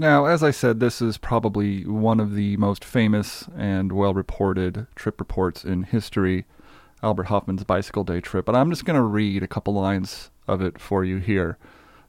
Now, 0.00 0.26
as 0.26 0.44
I 0.44 0.52
said, 0.52 0.78
this 0.78 1.02
is 1.02 1.18
probably 1.18 1.84
one 1.84 2.20
of 2.20 2.36
the 2.36 2.56
most 2.56 2.84
famous 2.84 3.48
and 3.56 3.90
well 3.90 4.14
reported 4.14 4.86
trip 4.94 5.18
reports 5.18 5.64
in 5.64 5.82
history, 5.82 6.44
Albert 7.02 7.24
Hofmann's 7.24 7.64
bicycle 7.64 8.04
day 8.04 8.20
trip. 8.20 8.44
But 8.44 8.54
I'm 8.54 8.70
just 8.70 8.84
going 8.84 8.94
to 8.94 9.02
read 9.02 9.42
a 9.42 9.48
couple 9.48 9.74
lines 9.74 10.30
of 10.46 10.62
it 10.62 10.80
for 10.80 11.04
you 11.04 11.16
here 11.16 11.58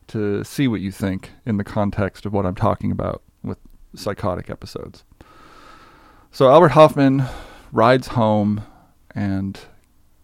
to 0.10 0.44
see 0.44 0.68
what 0.68 0.82
you 0.82 0.92
think 0.92 1.32
in 1.48 1.58
the 1.58 1.64
context 1.64 2.28
of 2.28 2.34
what 2.34 2.46
I'm 2.46 2.54
talking 2.54 2.92
about 2.92 3.24
with 3.42 3.58
psychotic 3.96 4.52
episodes. 4.52 5.04
So, 6.30 6.48
Albert 6.48 6.74
Hofmann 6.74 7.26
rides 7.72 8.10
home 8.10 8.62
and 9.16 9.60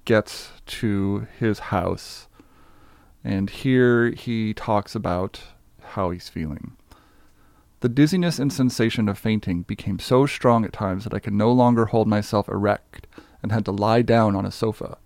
gets 0.06 0.52
to 0.68 1.26
his 1.40 1.58
house, 1.58 2.28
and 3.24 3.50
here 3.50 4.12
he 4.12 4.54
talks 4.54 4.94
about 4.94 5.42
how 5.82 6.12
he's 6.12 6.30
feeling. 6.30 6.78
The 7.82 7.90
dizziness 7.90 8.40
and 8.40 8.52
sensation 8.52 9.10
of 9.10 9.18
fainting 9.18 9.64
became 9.64 10.00
so 10.00 10.26
strong 10.26 10.66
at 10.66 10.74
times 10.74 11.04
that 11.04 11.14
I 11.14 11.20
could 11.20 11.34
no 11.34 11.52
longer 11.52 11.86
hold 11.86 12.08
myself 12.08 12.48
erect 12.48 13.08
and 13.44 13.52
had 13.52 13.66
to 13.66 13.72
lie 13.72 14.02
down 14.02 14.36
on 14.36 14.46
a 14.46 14.52
sofa. 14.52 14.98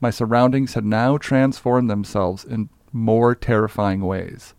My 0.00 0.10
surroundings 0.10 0.74
had 0.74 0.84
now 0.84 1.18
transformed 1.18 1.90
themselves 1.90 2.44
in 2.44 2.70
more 2.92 3.34
terrifying 3.34 4.00
ways. 4.00 4.54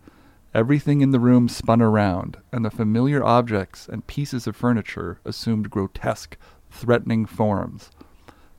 Everything 0.54 1.00
in 1.00 1.10
the 1.10 1.20
room 1.20 1.48
spun 1.48 1.80
around, 1.80 2.38
and 2.52 2.64
the 2.64 2.70
familiar 2.70 3.22
objects 3.24 3.88
and 3.88 4.06
pieces 4.06 4.46
of 4.46 4.56
furniture 4.56 5.20
assumed 5.24 5.70
grotesque, 5.70 6.36
threatening 6.70 7.24
forms. 7.24 7.90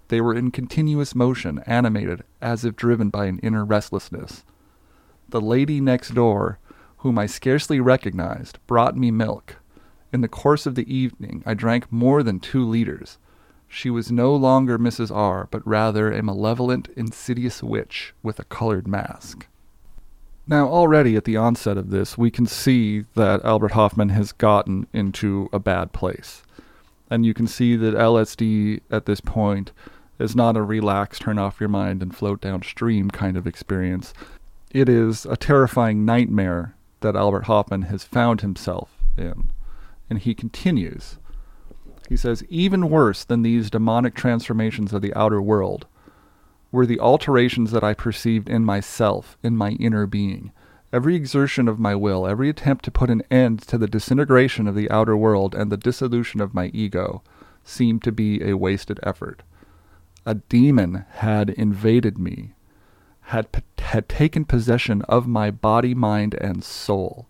They 0.08 0.22
were 0.22 0.34
in 0.34 0.52
continuous 0.52 1.16
motion, 1.16 1.60
animated, 1.66 2.24
as 2.42 2.66
if 2.66 2.76
driven 2.76 3.10
by 3.10 3.26
an 3.26 3.40
inner 3.40 3.66
restlessness. 3.66 4.44
The 5.30 5.42
lady 5.42 5.80
next 5.80 6.14
door, 6.14 6.60
whom 7.02 7.18
I 7.18 7.26
scarcely 7.26 7.80
recognized, 7.80 8.60
brought 8.68 8.96
me 8.96 9.10
milk. 9.10 9.58
In 10.14 10.22
the 10.22 10.28
course 10.28 10.68
of 10.68 10.76
the 10.76 10.94
evening, 10.94 11.42
I 11.48 11.56
drank 11.56 11.92
more 11.92 12.22
than 12.22 12.40
two 12.40 12.64
liters. 12.64 13.18
She 13.68 13.90
was 13.90 14.12
no 14.12 14.36
longer 14.36 14.78
Mrs. 14.78 15.16
R., 15.16 15.48
but 15.50 15.66
rather 15.66 16.12
a 16.12 16.22
malevolent, 16.22 16.90
insidious 16.96 17.64
witch 17.64 18.14
with 18.22 18.40
a 18.40 18.44
colored 18.44 18.88
mask. 18.88 19.48
Now, 20.46 20.68
already 20.68 21.16
at 21.16 21.24
the 21.24 21.38
onset 21.38 21.78
of 21.78 21.90
this, 21.90 22.20
we 22.20 22.30
can 22.30 22.46
see 22.46 23.06
that 23.16 23.44
Albert 23.44 23.72
Hofmann 23.72 24.10
has 24.10 24.32
gotten 24.32 24.86
into 24.94 25.50
a 25.52 25.60
bad 25.60 25.94
place. 25.94 26.44
And 27.10 27.26
you 27.26 27.34
can 27.34 27.48
see 27.48 27.76
that 27.78 27.96
LSD 27.96 28.82
at 28.92 29.06
this 29.06 29.22
point 29.22 29.72
is 30.20 30.36
not 30.36 30.56
a 30.56 30.62
relax, 30.62 31.18
turn 31.18 31.40
off 31.40 31.60
your 31.60 31.70
mind 31.70 32.04
and 32.04 32.16
float 32.16 32.42
downstream 32.42 33.10
kind 33.10 33.38
of 33.38 33.48
experience. 33.48 34.14
It 34.70 34.88
is 34.88 35.26
a 35.26 35.36
terrifying 35.36 36.06
nightmare 36.06 36.76
that 37.02 37.16
Albert 37.16 37.46
Hofmann 37.46 37.84
has 37.84 38.04
found 38.04 38.42
himself 38.42 38.98
in. 39.18 39.52
And 40.10 40.20
he 40.20 40.34
continues. 40.34 41.18
He 42.10 42.18
says, 42.18 42.44
even 42.50 42.90
worse 42.90 43.24
than 43.24 43.42
these 43.42 43.70
demonic 43.70 44.16
transformations 44.16 44.94
of 44.94 45.02
the 45.02 45.14
outer 45.14 45.42
world 45.42 45.86
were 46.72 46.86
the 46.86 47.00
alterations 47.00 47.72
that 47.72 47.84
I 47.84 47.94
perceived 47.94 48.50
in 48.50 48.64
myself, 48.66 49.38
in 49.44 49.58
my 49.58 49.72
inner 49.72 50.06
being. 50.06 50.52
Every 50.94 51.16
exertion 51.16 51.68
of 51.68 51.80
my 51.80 51.96
will, 51.96 52.28
every 52.28 52.50
attempt 52.50 52.84
to 52.86 52.92
put 52.92 53.10
an 53.10 53.24
end 53.32 53.62
to 53.64 53.78
the 53.78 53.88
disintegration 53.88 54.68
of 54.68 54.76
the 54.76 54.92
outer 54.92 55.16
world 55.16 55.56
and 55.56 55.72
the 55.72 55.78
dissolution 55.78 56.42
of 56.42 56.54
my 56.54 56.68
ego, 56.74 57.24
seemed 57.64 58.04
to 58.04 58.12
be 58.12 58.44
a 58.44 58.58
wasted 58.58 59.00
effort. 59.04 59.44
A 60.26 60.36
demon 60.36 61.06
had 61.16 61.50
invaded 61.50 62.18
me, 62.18 62.54
had, 63.32 63.48
had 63.80 64.10
taken 64.10 64.44
possession 64.44 65.02
of 65.04 65.26
my 65.26 65.50
body, 65.50 65.96
mind, 65.96 66.34
and 66.42 66.62
soul. 66.66 67.28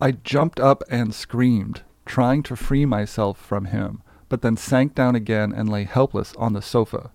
I 0.00 0.10
jumped 0.10 0.58
up 0.58 0.82
and 0.90 1.14
screamed, 1.14 1.82
trying 2.04 2.42
to 2.44 2.56
free 2.56 2.84
myself 2.84 3.38
from 3.38 3.66
him, 3.66 4.02
but 4.28 4.42
then 4.42 4.56
sank 4.56 4.96
down 4.96 5.14
again 5.14 5.52
and 5.52 5.68
lay 5.68 5.84
helpless 5.84 6.34
on 6.34 6.54
the 6.54 6.62
sofa. 6.62 7.12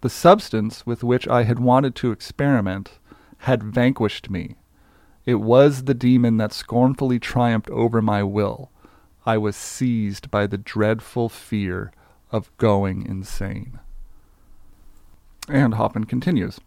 The 0.00 0.08
substance 0.08 0.86
with 0.86 1.04
which 1.04 1.28
I 1.28 1.42
had 1.42 1.58
wanted 1.58 1.94
to 1.96 2.12
experiment 2.12 2.98
had 3.40 3.62
vanquished 3.62 4.30
me. 4.30 4.56
It 5.26 5.34
was 5.34 5.84
the 5.84 5.92
demon 5.92 6.38
that 6.38 6.54
scornfully 6.54 7.18
triumphed 7.18 7.68
over 7.68 8.00
my 8.00 8.22
will. 8.22 8.70
I 9.26 9.36
was 9.36 9.54
seized 9.54 10.30
by 10.30 10.46
the 10.46 10.56
dreadful 10.56 11.28
fear 11.28 11.92
of 12.32 12.50
going 12.56 13.04
insane. 13.04 13.80
And 15.46 15.74
Hofmann 15.74 16.04
continues 16.04 16.58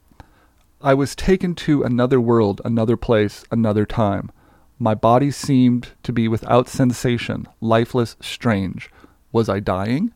I 0.86 0.94
was 0.94 1.16
taken 1.16 1.56
to 1.56 1.84
another 1.84 2.20
world, 2.20 2.60
another 2.66 2.98
place, 2.98 3.46
another 3.50 3.86
time. 3.86 4.30
My 4.78 4.94
body 4.94 5.32
seemed 5.32 5.92
to 6.04 6.12
be 6.12 6.28
without 6.28 6.68
sensation, 6.68 7.48
lifeless, 7.62 8.18
strange. 8.20 8.92
Was 9.32 9.48
I 9.48 9.62
dying? 9.62 10.14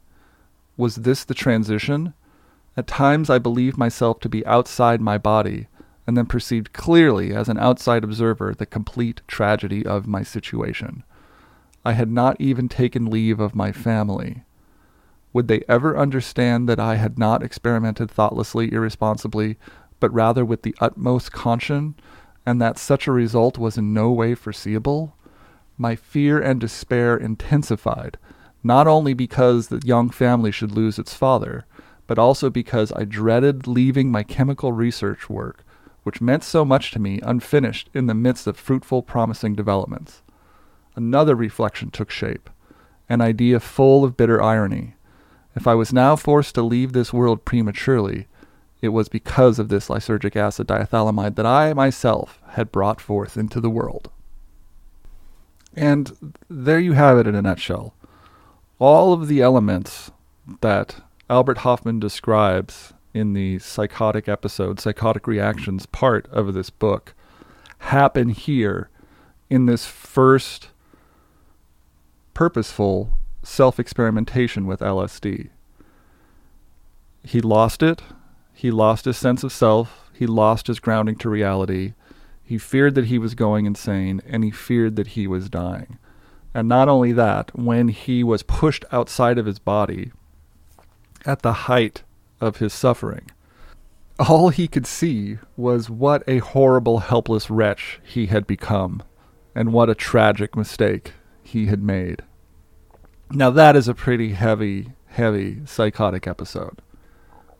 Was 0.75 0.97
this 0.97 1.23
the 1.23 1.33
transition? 1.33 2.13
At 2.75 2.85
times 2.85 3.29
I 3.29 3.39
believed 3.39 3.77
myself 3.77 4.19
to 4.19 4.29
be 4.29 4.45
outside 4.45 4.99
my 4.99 5.17
body, 5.17 5.67
and 6.05 6.17
then 6.17 6.25
perceived 6.25 6.73
clearly 6.73 7.33
as 7.33 7.47
an 7.47 7.57
outside 7.57 8.03
observer 8.03 8.53
the 8.53 8.65
complete 8.65 9.21
tragedy 9.25 9.85
of 9.85 10.05
my 10.05 10.21
situation. 10.21 11.03
I 11.85 11.93
had 11.93 12.11
not 12.11 12.35
even 12.41 12.67
taken 12.67 13.05
leave 13.05 13.39
of 13.39 13.55
my 13.55 13.71
family. 13.71 14.43
Would 15.31 15.47
they 15.47 15.63
ever 15.69 15.97
understand 15.97 16.67
that 16.67 16.79
I 16.79 16.95
had 16.95 17.17
not 17.17 17.41
experimented 17.41 18.11
thoughtlessly, 18.11 18.73
irresponsibly, 18.73 19.57
but 19.99 20.13
rather 20.13 20.45
with 20.45 20.63
the 20.63 20.75
utmost 20.79 21.31
caution, 21.31 21.95
and 22.45 22.61
that 22.61 22.77
such 22.77 23.07
a 23.07 23.11
result 23.11 23.57
was 23.57 23.77
in 23.77 23.93
no 23.93 24.11
way 24.11 24.35
foreseeable? 24.35 25.15
My 25.77 25.95
fear 25.95 26.39
and 26.41 26.59
despair 26.59 27.17
intensified, 27.17 28.17
not 28.63 28.87
only 28.87 29.13
because 29.13 29.67
the 29.67 29.81
young 29.83 30.09
family 30.09 30.51
should 30.51 30.71
lose 30.71 30.97
its 30.97 31.13
father, 31.13 31.65
but 32.07 32.17
also 32.17 32.49
because 32.49 32.91
I 32.93 33.03
dreaded 33.03 33.67
leaving 33.67 34.09
my 34.09 34.23
chemical 34.23 34.71
research 34.71 35.29
work, 35.29 35.63
which 36.03 36.21
meant 36.21 36.43
so 36.43 36.63
much 36.63 36.91
to 36.91 36.99
me, 36.99 37.19
unfinished 37.21 37.89
in 37.93 38.07
the 38.07 38.13
midst 38.13 38.47
of 38.47 38.57
fruitful, 38.57 39.03
promising 39.03 39.55
developments. 39.55 40.23
Another 40.95 41.35
reflection 41.35 41.91
took 41.91 42.09
shape, 42.09 42.49
an 43.09 43.21
idea 43.21 43.59
full 43.59 44.03
of 44.03 44.17
bitter 44.17 44.41
irony. 44.41 44.95
If 45.55 45.67
I 45.67 45.75
was 45.75 45.91
now 45.91 46.15
forced 46.15 46.55
to 46.55 46.61
leave 46.61 46.93
this 46.93 47.11
world 47.11 47.45
prematurely, 47.45 48.27
it 48.81 48.89
was 48.89 49.09
because 49.09 49.59
of 49.59 49.69
this 49.69 49.87
lysergic 49.87 50.35
acid 50.35 50.67
diethylamide 50.67 51.35
that 51.35 51.45
I 51.45 51.73
myself 51.73 52.39
had 52.49 52.71
brought 52.71 53.01
forth 53.01 53.37
into 53.37 53.59
the 53.59 53.69
world. 53.69 54.09
And 55.75 56.35
there 56.49 56.79
you 56.79 56.93
have 56.93 57.17
it 57.17 57.27
in 57.27 57.35
a 57.35 57.41
nutshell. 57.41 57.93
All 58.79 59.13
of 59.13 59.27
the 59.27 59.41
elements 59.41 60.11
that 60.61 61.01
Albert 61.29 61.59
Hofmann 61.59 61.99
describes 61.99 62.93
in 63.13 63.33
the 63.33 63.59
psychotic 63.59 64.27
episode, 64.27 64.79
psychotic 64.79 65.27
reactions 65.27 65.85
part 65.85 66.27
of 66.31 66.53
this 66.53 66.69
book, 66.69 67.13
happen 67.79 68.29
here 68.29 68.89
in 69.49 69.65
this 69.65 69.85
first 69.85 70.69
purposeful 72.33 73.17
self 73.43 73.79
experimentation 73.79 74.67
with 74.67 74.79
LSD. 74.79 75.49
He 77.23 77.41
lost 77.41 77.81
it. 77.81 78.01
He 78.57 78.71
lost 78.71 79.05
his 79.05 79.17
sense 79.17 79.43
of 79.43 79.51
self. 79.51 80.09
He 80.11 80.25
lost 80.25 80.65
his 80.65 80.79
grounding 80.79 81.15
to 81.17 81.29
reality. 81.29 81.93
He 82.43 82.57
feared 82.57 82.95
that 82.95 83.05
he 83.05 83.19
was 83.19 83.35
going 83.35 83.67
insane, 83.67 84.19
and 84.25 84.43
he 84.43 84.49
feared 84.49 84.95
that 84.95 85.09
he 85.09 85.27
was 85.27 85.47
dying. 85.47 85.99
And 86.55 86.67
not 86.67 86.89
only 86.89 87.11
that, 87.11 87.55
when 87.55 87.89
he 87.89 88.23
was 88.23 88.41
pushed 88.41 88.83
outside 88.91 89.37
of 89.37 89.45
his 89.45 89.59
body 89.59 90.11
at 91.23 91.43
the 91.43 91.53
height 91.53 92.01
of 92.41 92.57
his 92.57 92.73
suffering, 92.73 93.29
all 94.17 94.49
he 94.49 94.67
could 94.67 94.87
see 94.87 95.37
was 95.55 95.87
what 95.87 96.23
a 96.27 96.39
horrible, 96.39 96.97
helpless 96.97 97.51
wretch 97.51 97.99
he 98.03 98.25
had 98.25 98.47
become, 98.47 99.03
and 99.53 99.71
what 99.71 99.87
a 99.87 99.93
tragic 99.93 100.55
mistake 100.55 101.13
he 101.43 101.67
had 101.67 101.83
made. 101.83 102.23
Now, 103.29 103.51
that 103.51 103.75
is 103.75 103.87
a 103.87 103.93
pretty 103.93 104.33
heavy, 104.33 104.93
heavy 105.09 105.61
psychotic 105.67 106.25
episode. 106.25 106.81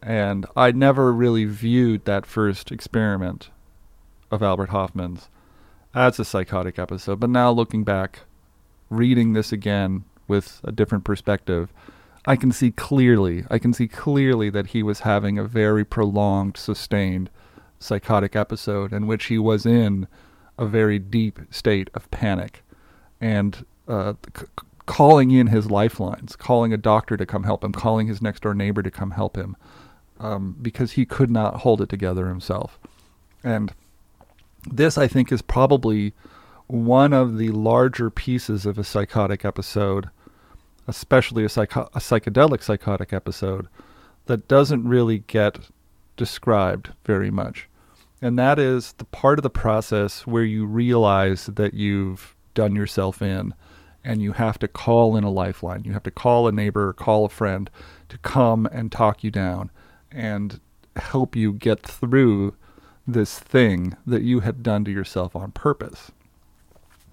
And 0.01 0.45
I 0.55 0.71
never 0.71 1.11
really 1.11 1.45
viewed 1.45 2.05
that 2.05 2.25
first 2.25 2.71
experiment 2.71 3.49
of 4.31 4.43
Albert 4.43 4.69
Hofmann's 4.69 5.29
as 5.93 6.19
a 6.19 6.25
psychotic 6.25 6.77
episode. 6.77 7.19
But 7.19 7.29
now, 7.29 7.51
looking 7.51 7.83
back, 7.83 8.21
reading 8.89 9.33
this 9.33 9.51
again 9.51 10.03
with 10.27 10.61
a 10.63 10.71
different 10.71 11.03
perspective, 11.03 11.73
I 12.25 12.35
can 12.35 12.51
see 12.51 12.71
clearly, 12.71 13.45
I 13.49 13.57
can 13.57 13.73
see 13.73 13.87
clearly 13.87 14.49
that 14.49 14.67
he 14.67 14.83
was 14.83 14.99
having 15.01 15.37
a 15.37 15.45
very 15.45 15.85
prolonged, 15.85 16.57
sustained 16.57 17.29
psychotic 17.79 18.35
episode 18.35 18.91
in 18.91 19.07
which 19.07 19.25
he 19.25 19.37
was 19.37 19.65
in 19.65 20.07
a 20.57 20.65
very 20.65 20.99
deep 20.99 21.39
state 21.51 21.89
of 21.93 22.09
panic 22.11 22.63
and 23.21 23.65
uh, 23.87 24.13
c- 24.37 24.45
calling 24.85 25.31
in 25.31 25.47
his 25.47 25.71
lifelines, 25.71 26.35
calling 26.35 26.73
a 26.73 26.77
doctor 26.77 27.15
to 27.15 27.25
come 27.25 27.43
help 27.43 27.63
him, 27.63 27.71
calling 27.71 28.07
his 28.07 28.21
next 28.21 28.41
door 28.41 28.53
neighbor 28.53 28.81
to 28.83 28.91
come 28.91 29.11
help 29.11 29.37
him, 29.37 29.55
um, 30.19 30.55
because 30.61 30.93
he 30.93 31.05
could 31.05 31.31
not 31.31 31.57
hold 31.57 31.81
it 31.81 31.89
together 31.89 32.27
himself. 32.27 32.79
And 33.43 33.73
this, 34.69 34.97
I 34.97 35.07
think, 35.07 35.31
is 35.31 35.41
probably 35.41 36.13
one 36.67 37.13
of 37.13 37.37
the 37.37 37.49
larger 37.49 38.09
pieces 38.09 38.65
of 38.65 38.77
a 38.77 38.83
psychotic 38.83 39.45
episode, 39.45 40.09
especially 40.87 41.45
a, 41.45 41.49
psycho- 41.49 41.89
a 41.93 41.99
psychedelic 41.99 42.61
psychotic 42.61 43.13
episode, 43.13 43.67
that 44.25 44.47
doesn't 44.47 44.87
really 44.87 45.19
get 45.19 45.59
described 46.17 46.91
very 47.05 47.31
much. 47.31 47.69
And 48.21 48.37
that 48.39 48.59
is 48.59 48.93
the 48.93 49.05
part 49.05 49.39
of 49.39 49.43
the 49.43 49.49
process 49.49 50.25
where 50.25 50.43
you 50.43 50.65
realize 50.65 51.45
that 51.45 51.73
you've 51.73 52.35
done 52.55 52.75
yourself 52.75 53.21
in 53.21 53.53
and 54.03 54.21
you 54.21 54.31
have 54.33 54.57
to 54.59 54.67
call 54.67 55.15
in 55.15 55.23
a 55.23 55.29
lifeline. 55.29 55.83
You 55.83 55.93
have 55.93 56.03
to 56.03 56.11
call 56.11 56.47
a 56.47 56.51
neighbor, 56.51 56.93
call 56.93 57.25
a 57.25 57.29
friend 57.29 57.69
to 58.09 58.17
come 58.17 58.65
and 58.65 58.91
talk 58.91 59.23
you 59.23 59.29
down 59.29 59.69
and 60.11 60.59
help 60.95 61.35
you 61.35 61.53
get 61.53 61.81
through 61.81 62.55
this 63.05 63.39
thing 63.39 63.95
that 64.05 64.23
you 64.23 64.41
had 64.41 64.63
done 64.63 64.83
to 64.85 64.91
yourself 64.91 65.35
on 65.35 65.51
purpose. 65.51 66.11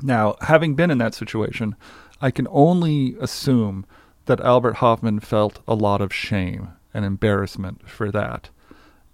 Now, 0.02 0.36
having 0.40 0.74
been 0.74 0.90
in 0.90 0.98
that 0.98 1.14
situation, 1.14 1.76
I 2.20 2.30
can 2.30 2.48
only 2.50 3.16
assume 3.20 3.86
that 4.26 4.40
Albert 4.40 4.76
Hofmann 4.76 5.20
felt 5.20 5.60
a 5.68 5.74
lot 5.74 6.00
of 6.00 6.12
shame 6.12 6.68
and 6.92 7.04
embarrassment 7.04 7.88
for 7.88 8.10
that, 8.10 8.48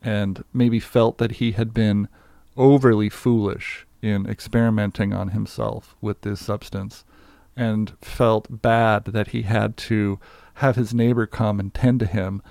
and 0.03 0.45
maybe 0.53 0.81
felt 0.81 1.19
that 1.19 1.33
he 1.33 1.53
had 1.53 1.75
been 1.75 2.09
overly 2.57 3.09
foolish 3.09 3.87
in 4.03 4.27
experimenting 4.27 5.13
on 5.13 5.29
himself 5.29 5.95
with 6.01 6.23
this 6.23 6.45
substance, 6.45 7.05
and 7.57 7.93
felt 8.01 8.63
bad 8.63 9.05
that 9.07 9.29
he 9.29 9.43
had 9.43 9.77
to 9.77 10.19
have 10.55 10.77
his 10.77 10.95
neighbor 10.95 11.27
come 11.27 11.61
and 11.61 11.75
tend 11.75 12.01
to 12.01 12.07
him 12.07 12.43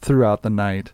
throughout 0.00 0.42
the 0.42 0.50
night 0.50 0.92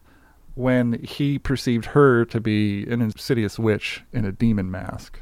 when 0.55 1.03
he 1.03 1.39
perceived 1.39 1.87
her 1.87 2.25
to 2.25 2.41
be 2.41 2.85
an 2.85 3.03
insidious 3.03 3.59
witch 3.59 4.03
in 4.13 4.25
a 4.25 4.33
demon 4.33 4.71
mask. 4.71 5.21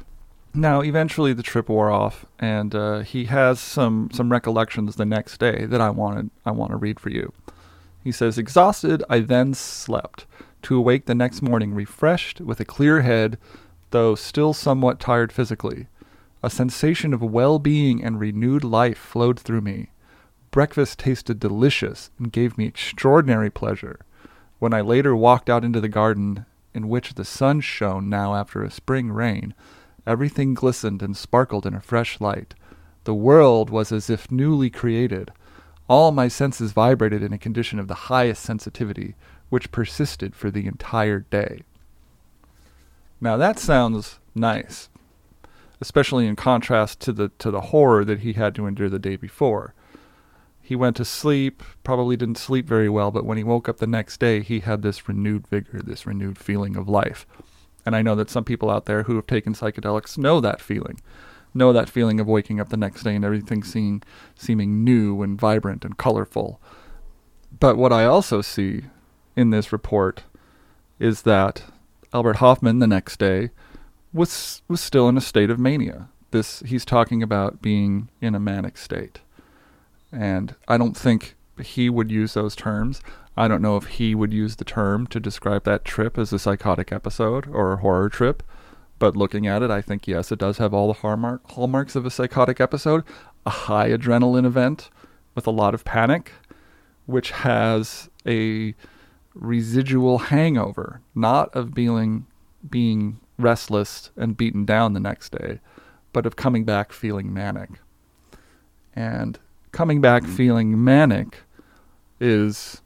Now, 0.53 0.81
eventually, 0.81 1.33
the 1.33 1.41
trip 1.41 1.67
wore 1.67 1.89
off, 1.89 2.27
and 2.37 2.75
uh, 2.75 2.99
he 2.99 3.25
has 3.25 3.59
some 3.59 4.09
some 4.13 4.31
recollections 4.31 4.95
the 4.95 5.05
next 5.05 5.39
day 5.39 5.65
that 5.65 5.81
I 5.81 5.89
wanted 5.89 6.29
I 6.45 6.51
want 6.51 6.71
to 6.71 6.77
read 6.77 6.99
for 6.99 7.09
you. 7.09 7.33
He 8.03 8.11
says, 8.11 8.37
"Exhausted, 8.37 9.03
I 9.09 9.19
then 9.19 9.55
slept, 9.55 10.27
to 10.61 10.77
awake 10.77 11.07
the 11.07 11.15
next 11.15 11.41
morning 11.41 11.73
refreshed, 11.73 12.39
with 12.39 12.59
a 12.59 12.65
clear 12.65 13.01
head, 13.01 13.39
though 13.89 14.13
still 14.13 14.53
somewhat 14.53 14.99
tired 14.99 15.31
physically. 15.31 15.87
A 16.43 16.49
sensation 16.49 17.13
of 17.13 17.23
well-being 17.23 18.03
and 18.03 18.19
renewed 18.19 18.63
life 18.63 18.97
flowed 18.97 19.39
through 19.39 19.61
me. 19.61 19.89
Breakfast 20.53 20.99
tasted 20.99 21.39
delicious 21.39 22.11
and 22.19 22.31
gave 22.31 22.59
me 22.59 22.67
extraordinary 22.67 23.49
pleasure. 23.49 23.99
When 24.59 24.71
I 24.71 24.81
later 24.81 25.15
walked 25.15 25.49
out 25.49 25.65
into 25.65 25.81
the 25.81 25.89
garden, 25.89 26.45
in 26.75 26.89
which 26.89 27.15
the 27.15 27.25
sun 27.25 27.59
shone 27.61 28.07
now 28.07 28.35
after 28.35 28.63
a 28.63 28.69
spring 28.69 29.11
rain." 29.11 29.55
Everything 30.05 30.53
glistened 30.53 31.01
and 31.01 31.17
sparkled 31.17 31.65
in 31.65 31.73
a 31.73 31.81
fresh 31.81 32.21
light. 32.21 32.53
The 33.05 33.15
world 33.15 33.71
was 33.71 33.91
as 33.91 34.11
if 34.11 34.29
newly 34.29 34.69
created. 34.69 35.31
All 35.89 36.11
my 36.11 36.27
senses 36.27 36.71
vibrated 36.71 37.23
in 37.23 37.33
a 37.33 37.39
condition 37.39 37.79
of 37.79 37.87
the 37.87 38.13
highest 38.13 38.43
sensitivity, 38.43 39.15
which 39.49 39.71
persisted 39.71 40.35
for 40.35 40.51
the 40.51 40.67
entire 40.67 41.21
day. 41.21 41.63
Now 43.19 43.37
that 43.37 43.57
sounds 43.57 44.19
nice, 44.35 44.89
especially 45.81 46.27
in 46.27 46.35
contrast 46.35 46.99
to 46.99 47.11
the 47.11 47.29
to 47.39 47.49
the 47.49 47.73
horror 47.73 48.05
that 48.05 48.19
he 48.19 48.33
had 48.33 48.53
to 48.53 48.67
endure 48.67 48.89
the 48.89 48.99
day 48.99 49.15
before. 49.15 49.73
He 50.65 50.77
went 50.77 50.95
to 50.95 51.05
sleep, 51.05 51.61
probably 51.83 52.15
didn't 52.15 52.37
sleep 52.37 52.65
very 52.65 52.87
well, 52.87 53.11
but 53.11 53.25
when 53.25 53.37
he 53.37 53.43
woke 53.43 53.67
up 53.67 53.77
the 53.77 53.85
next 53.85 54.21
day, 54.21 54.39
he 54.39 54.61
had 54.61 54.81
this 54.81 55.09
renewed 55.09 55.45
vigor, 55.47 55.81
this 55.83 56.05
renewed 56.05 56.37
feeling 56.37 56.77
of 56.77 56.87
life. 56.87 57.27
And 57.85 57.97
I 57.97 58.01
know 58.01 58.15
that 58.15 58.29
some 58.29 58.45
people 58.45 58.69
out 58.69 58.85
there 58.85 59.03
who 59.03 59.17
have 59.17 59.27
taken 59.27 59.53
psychedelics 59.53 60.17
know 60.17 60.39
that 60.39 60.61
feeling, 60.61 61.01
know 61.53 61.73
that 61.73 61.89
feeling 61.89 62.21
of 62.21 62.27
waking 62.27 62.61
up 62.61 62.69
the 62.69 62.77
next 62.77 63.03
day 63.03 63.13
and 63.13 63.25
everything 63.25 63.61
seeing, 63.61 64.03
seeming 64.35 64.85
new 64.85 65.21
and 65.21 65.37
vibrant 65.37 65.83
and 65.83 65.97
colorful. 65.97 66.61
But 67.59 67.75
what 67.75 67.91
I 67.91 68.05
also 68.05 68.41
see 68.41 68.83
in 69.35 69.49
this 69.49 69.73
report 69.73 70.23
is 70.97 71.23
that 71.23 71.65
Albert 72.13 72.37
Hofmann 72.37 72.79
the 72.79 72.87
next 72.87 73.19
day 73.19 73.49
was 74.13 74.61
was 74.69 74.79
still 74.79 75.09
in 75.09 75.17
a 75.17 75.21
state 75.21 75.49
of 75.49 75.59
mania. 75.59 76.07
This 76.31 76.61
he's 76.61 76.85
talking 76.85 77.21
about 77.21 77.61
being 77.61 78.09
in 78.21 78.33
a 78.33 78.39
manic 78.39 78.77
state. 78.77 79.19
And 80.13 80.55
I 80.67 80.77
don't 80.77 80.95
think 80.95 81.35
he 81.61 81.89
would 81.89 82.11
use 82.11 82.35
those 82.35 82.55
terms. 82.55 83.01
I 83.35 83.47
don't 83.47 83.61
know 83.61 83.77
if 83.77 83.85
he 83.85 84.13
would 84.13 84.31
use 84.31 84.57
the 84.57 84.65
term 84.65 85.07
to 85.07 85.19
describe 85.19 85.63
that 85.63 85.83
trip 85.83 86.17
as 86.17 86.31
a 86.31 86.39
psychotic 86.39 86.91
episode 86.91 87.47
or 87.47 87.73
a 87.73 87.77
horror 87.77 88.09
trip, 88.09 88.43
but 88.99 89.15
looking 89.15 89.47
at 89.47 89.63
it, 89.63 89.71
I 89.71 89.81
think 89.81 90.07
yes, 90.07 90.31
it 90.31 90.39
does 90.39 90.59
have 90.59 90.73
all 90.73 90.87
the 90.87 90.99
hallmark, 90.99 91.49
hallmarks 91.51 91.95
of 91.95 92.05
a 92.05 92.11
psychotic 92.11 92.61
episode. 92.61 93.03
A 93.45 93.49
high 93.49 93.89
adrenaline 93.89 94.45
event 94.45 94.89
with 95.35 95.47
a 95.47 95.51
lot 95.51 95.73
of 95.73 95.83
panic, 95.83 96.31
which 97.07 97.31
has 97.31 98.09
a 98.25 98.75
residual 99.33 100.19
hangover, 100.19 101.01
not 101.15 101.53
of 101.55 101.73
being 101.73 102.27
being 102.69 103.19
restless 103.37 104.11
and 104.15 104.37
beaten 104.37 104.63
down 104.63 104.93
the 104.93 104.99
next 104.99 105.31
day, 105.31 105.59
but 106.13 106.25
of 106.25 106.35
coming 106.35 106.63
back 106.63 106.93
feeling 106.93 107.33
manic. 107.33 107.71
And 108.95 109.39
coming 109.73 109.99
back 109.99 110.23
mm-hmm. 110.23 110.35
feeling 110.35 110.81
manic 110.81 111.39
is 112.21 112.81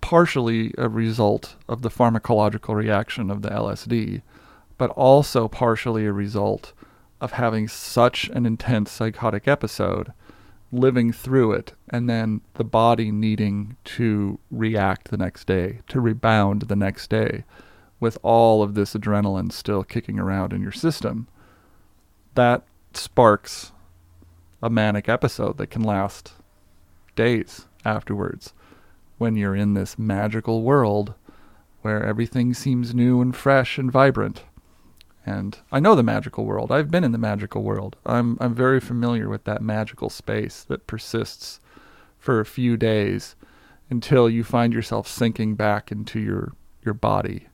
partially 0.00 0.72
a 0.78 0.88
result 0.88 1.56
of 1.68 1.82
the 1.82 1.90
pharmacological 1.90 2.74
reaction 2.74 3.30
of 3.30 3.42
the 3.42 3.48
LSD, 3.48 4.22
but 4.78 4.90
also 4.90 5.48
partially 5.48 6.06
a 6.06 6.12
result 6.12 6.72
of 7.20 7.32
having 7.32 7.66
such 7.66 8.28
an 8.28 8.46
intense 8.46 8.90
psychotic 8.90 9.48
episode, 9.48 10.12
living 10.72 11.12
through 11.12 11.52
it, 11.52 11.74
and 11.88 12.08
then 12.08 12.40
the 12.54 12.64
body 12.64 13.10
needing 13.10 13.76
to 13.84 14.38
react 14.50 15.10
the 15.10 15.16
next 15.16 15.46
day, 15.46 15.80
to 15.88 16.00
rebound 16.00 16.62
the 16.62 16.76
next 16.76 17.10
day, 17.10 17.44
with 17.98 18.16
all 18.22 18.62
of 18.62 18.74
this 18.74 18.94
adrenaline 18.94 19.52
still 19.52 19.84
kicking 19.84 20.18
around 20.18 20.52
in 20.52 20.62
your 20.62 20.72
system. 20.72 21.26
That 22.34 22.62
sparks 22.94 23.72
a 24.62 24.70
manic 24.70 25.08
episode 25.08 25.56
that 25.58 25.68
can 25.68 25.82
last 25.82 26.32
days 27.16 27.66
afterwards 27.84 28.52
when 29.18 29.36
you're 29.36 29.56
in 29.56 29.74
this 29.74 29.98
magical 29.98 30.62
world 30.62 31.14
where 31.82 32.04
everything 32.04 32.52
seems 32.54 32.94
new 32.94 33.20
and 33.20 33.34
fresh 33.34 33.78
and 33.78 33.90
vibrant. 33.90 34.44
And 35.24 35.58
I 35.70 35.80
know 35.80 35.94
the 35.94 36.02
magical 36.02 36.44
world. 36.44 36.72
I've 36.72 36.90
been 36.90 37.04
in 37.04 37.12
the 37.12 37.18
magical 37.18 37.62
world. 37.62 37.96
I'm 38.06 38.36
I'm 38.40 38.54
very 38.54 38.80
familiar 38.80 39.28
with 39.28 39.44
that 39.44 39.62
magical 39.62 40.10
space 40.10 40.64
that 40.64 40.86
persists 40.86 41.60
for 42.18 42.40
a 42.40 42.46
few 42.46 42.76
days 42.76 43.36
until 43.90 44.28
you 44.28 44.44
find 44.44 44.72
yourself 44.72 45.06
sinking 45.06 45.54
back 45.56 45.92
into 45.92 46.20
your 46.20 46.52
your 46.82 46.94
body. 46.94 47.48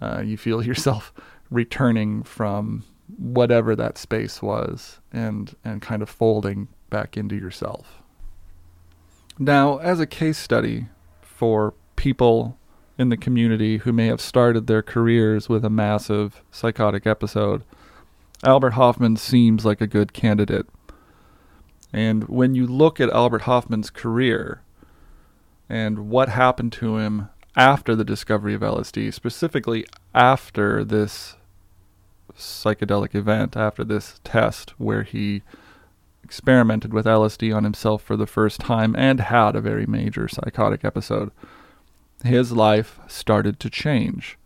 Uh, 0.00 0.22
you 0.24 0.36
feel 0.36 0.62
yourself 0.66 1.12
returning 1.50 2.22
from 2.22 2.84
whatever 3.18 3.76
that 3.76 3.98
space 3.98 4.40
was 4.40 5.00
and 5.12 5.54
and 5.64 5.82
kind 5.82 6.02
of 6.02 6.08
folding 6.08 6.68
back 6.90 7.16
into 7.16 7.36
yourself. 7.36 8.02
Now, 9.38 9.78
as 9.78 10.00
a 10.00 10.06
case 10.06 10.38
study 10.38 10.86
for 11.20 11.74
people 11.96 12.56
in 12.96 13.08
the 13.08 13.16
community 13.16 13.78
who 13.78 13.92
may 13.92 14.06
have 14.06 14.20
started 14.20 14.66
their 14.66 14.82
careers 14.82 15.48
with 15.48 15.64
a 15.64 15.70
massive 15.70 16.42
psychotic 16.52 17.06
episode, 17.06 17.64
Albert 18.44 18.72
Hofmann 18.74 19.16
seems 19.16 19.64
like 19.64 19.80
a 19.80 19.86
good 19.86 20.12
candidate. 20.12 20.66
And 21.92 22.28
when 22.28 22.54
you 22.54 22.66
look 22.66 23.00
at 23.00 23.10
Albert 23.10 23.42
Hofmann's 23.42 23.90
career 23.90 24.62
and 25.68 26.10
what 26.10 26.28
happened 26.28 26.72
to 26.74 26.98
him 26.98 27.28
after 27.56 27.96
the 27.96 28.04
discovery 28.04 28.54
of 28.54 28.60
LSD, 28.60 29.12
specifically 29.12 29.86
after 30.14 30.84
this 30.84 31.36
psychedelic 32.36 33.14
event, 33.14 33.56
after 33.56 33.84
this 33.84 34.20
test 34.24 34.70
where 34.78 35.02
he 35.02 35.42
experimented 36.22 36.92
with 36.92 37.06
LSD 37.06 37.54
on 37.54 37.64
himself 37.64 38.02
for 38.02 38.16
the 38.16 38.26
first 38.26 38.60
time 38.60 38.96
and 38.96 39.20
had 39.20 39.54
a 39.54 39.60
very 39.60 39.86
major 39.86 40.26
psychotic 40.26 40.84
episode, 40.84 41.30
his 42.24 42.52
life 42.52 42.98
started 43.06 43.60
to 43.60 43.70
change. 43.70 44.38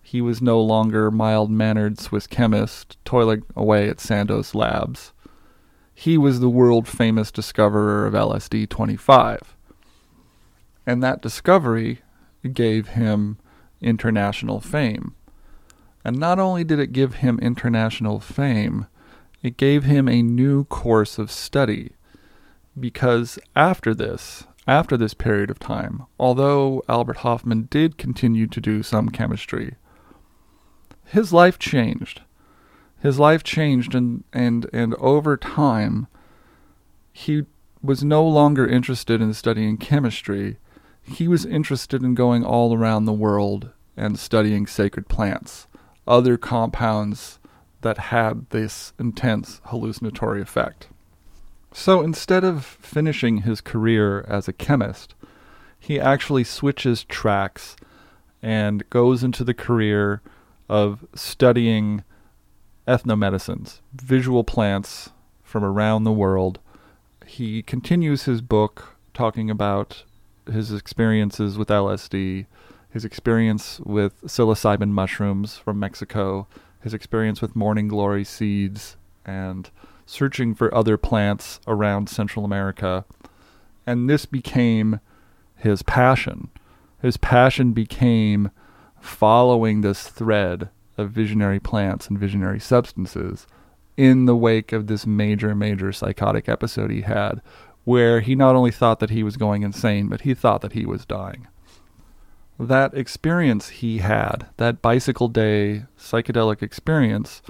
He 0.00 0.20
was 0.20 0.40
no 0.40 0.60
longer 0.60 1.10
mild 1.10 1.50
mannered 1.50 1.98
Swiss 1.98 2.26
chemist 2.26 2.96
toiling 3.04 3.42
away 3.54 3.88
at 3.88 4.00
Sandoz 4.00 4.54
Labs. 4.54 5.12
He 5.94 6.16
was 6.16 6.40
the 6.40 6.48
world 6.48 6.86
famous 6.88 7.30
discoverer 7.30 8.06
of 8.06 8.14
LSD 8.14 8.68
25. 8.68 9.56
And 10.86 11.02
that 11.02 11.20
discovery 11.20 11.98
gave 12.54 12.88
him 12.88 13.36
international 13.82 14.60
fame. 14.60 15.14
And 16.04 16.16
not 16.18 16.38
only 16.38 16.64
did 16.64 16.78
it 16.78 16.92
give 16.92 17.14
him 17.16 17.38
international 17.40 18.20
fame, 18.20 18.86
it 19.42 19.56
gave 19.56 19.84
him 19.84 20.08
a 20.08 20.22
new 20.22 20.64
course 20.64 21.18
of 21.18 21.30
study. 21.30 21.92
Because 22.78 23.38
after 23.54 23.94
this, 23.94 24.44
after 24.66 24.96
this 24.96 25.14
period 25.14 25.50
of 25.50 25.58
time, 25.58 26.04
although 26.18 26.82
Albert 26.88 27.18
Hofmann 27.18 27.68
did 27.70 27.98
continue 27.98 28.46
to 28.46 28.60
do 28.60 28.82
some 28.82 29.08
chemistry, 29.08 29.76
his 31.04 31.32
life 31.32 31.58
changed. 31.58 32.22
his 33.00 33.18
life 33.18 33.42
changed 33.44 33.94
and 33.94 34.24
and 34.32 34.66
and 34.72 34.94
over 34.96 35.36
time 35.36 36.06
he 37.12 37.44
was 37.82 38.02
no 38.02 38.26
longer 38.26 38.66
interested 38.66 39.20
in 39.20 39.32
studying 39.32 39.76
chemistry 39.76 40.58
he 41.02 41.28
was 41.28 41.46
interested 41.46 42.02
in 42.02 42.14
going 42.14 42.44
all 42.44 42.74
around 42.74 43.04
the 43.04 43.12
world 43.12 43.70
and 43.96 44.18
studying 44.18 44.66
sacred 44.66 45.08
plants 45.08 45.67
other 46.08 46.36
compounds 46.36 47.38
that 47.82 47.98
had 47.98 48.48
this 48.50 48.92
intense 48.98 49.60
hallucinatory 49.66 50.40
effect 50.40 50.88
so 51.72 52.02
instead 52.02 52.42
of 52.42 52.64
finishing 52.64 53.38
his 53.38 53.60
career 53.60 54.24
as 54.28 54.48
a 54.48 54.52
chemist 54.52 55.14
he 55.78 56.00
actually 56.00 56.44
switches 56.44 57.04
tracks 57.04 57.76
and 58.42 58.88
goes 58.90 59.22
into 59.22 59.44
the 59.44 59.54
career 59.54 60.20
of 60.68 61.06
studying 61.14 62.02
ethnomedicines, 62.86 63.80
visual 63.94 64.44
plants 64.44 65.10
from 65.42 65.64
around 65.64 66.04
the 66.04 66.12
world. 66.12 66.58
He 67.26 67.62
continues 67.62 68.24
his 68.24 68.40
book 68.40 68.96
talking 69.14 69.50
about 69.50 70.04
his 70.50 70.72
experiences 70.72 71.58
with 71.58 71.68
LSD, 71.68 72.46
his 72.90 73.04
experience 73.04 73.80
with 73.80 74.20
psilocybin 74.22 74.90
mushrooms 74.90 75.58
from 75.58 75.78
Mexico, 75.78 76.46
his 76.80 76.94
experience 76.94 77.42
with 77.42 77.56
morning 77.56 77.88
glory 77.88 78.24
seeds, 78.24 78.96
and 79.24 79.70
searching 80.06 80.54
for 80.54 80.74
other 80.74 80.96
plants 80.96 81.60
around 81.66 82.08
Central 82.08 82.44
America. 82.44 83.04
And 83.86 84.08
this 84.08 84.26
became 84.26 85.00
his 85.56 85.82
passion. 85.82 86.48
His 87.02 87.16
passion 87.16 87.72
became 87.72 88.50
following 89.00 89.80
this 89.80 90.08
thread 90.08 90.70
of 90.96 91.10
visionary 91.10 91.60
plants 91.60 92.08
and 92.08 92.18
visionary 92.18 92.58
substances 92.58 93.46
in 93.96 94.26
the 94.26 94.36
wake 94.36 94.72
of 94.72 94.86
this 94.86 95.06
major, 95.06 95.54
major 95.54 95.92
psychotic 95.92 96.48
episode 96.48 96.90
he 96.90 97.02
had, 97.02 97.42
where 97.84 98.20
he 98.20 98.34
not 98.34 98.54
only 98.56 98.70
thought 98.70 99.00
that 99.00 99.10
he 99.10 99.22
was 99.22 99.36
going 99.36 99.62
insane, 99.62 100.08
but 100.08 100.22
he 100.22 100.34
thought 100.34 100.60
that 100.60 100.72
he 100.72 100.86
was 100.86 101.04
dying. 101.04 101.46
That 102.58 102.94
experience 102.94 103.68
he 103.68 103.98
had, 103.98 104.46
that 104.56 104.82
bicycle 104.82 105.28
day 105.28 105.84
psychedelic 105.98 106.62
experience, 106.62 107.40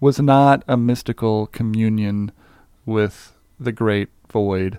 was 0.00 0.18
not 0.20 0.62
a 0.66 0.76
mystical 0.76 1.46
communion 1.48 2.32
with 2.86 3.36
the 3.60 3.72
great 3.72 4.08
void. 4.30 4.78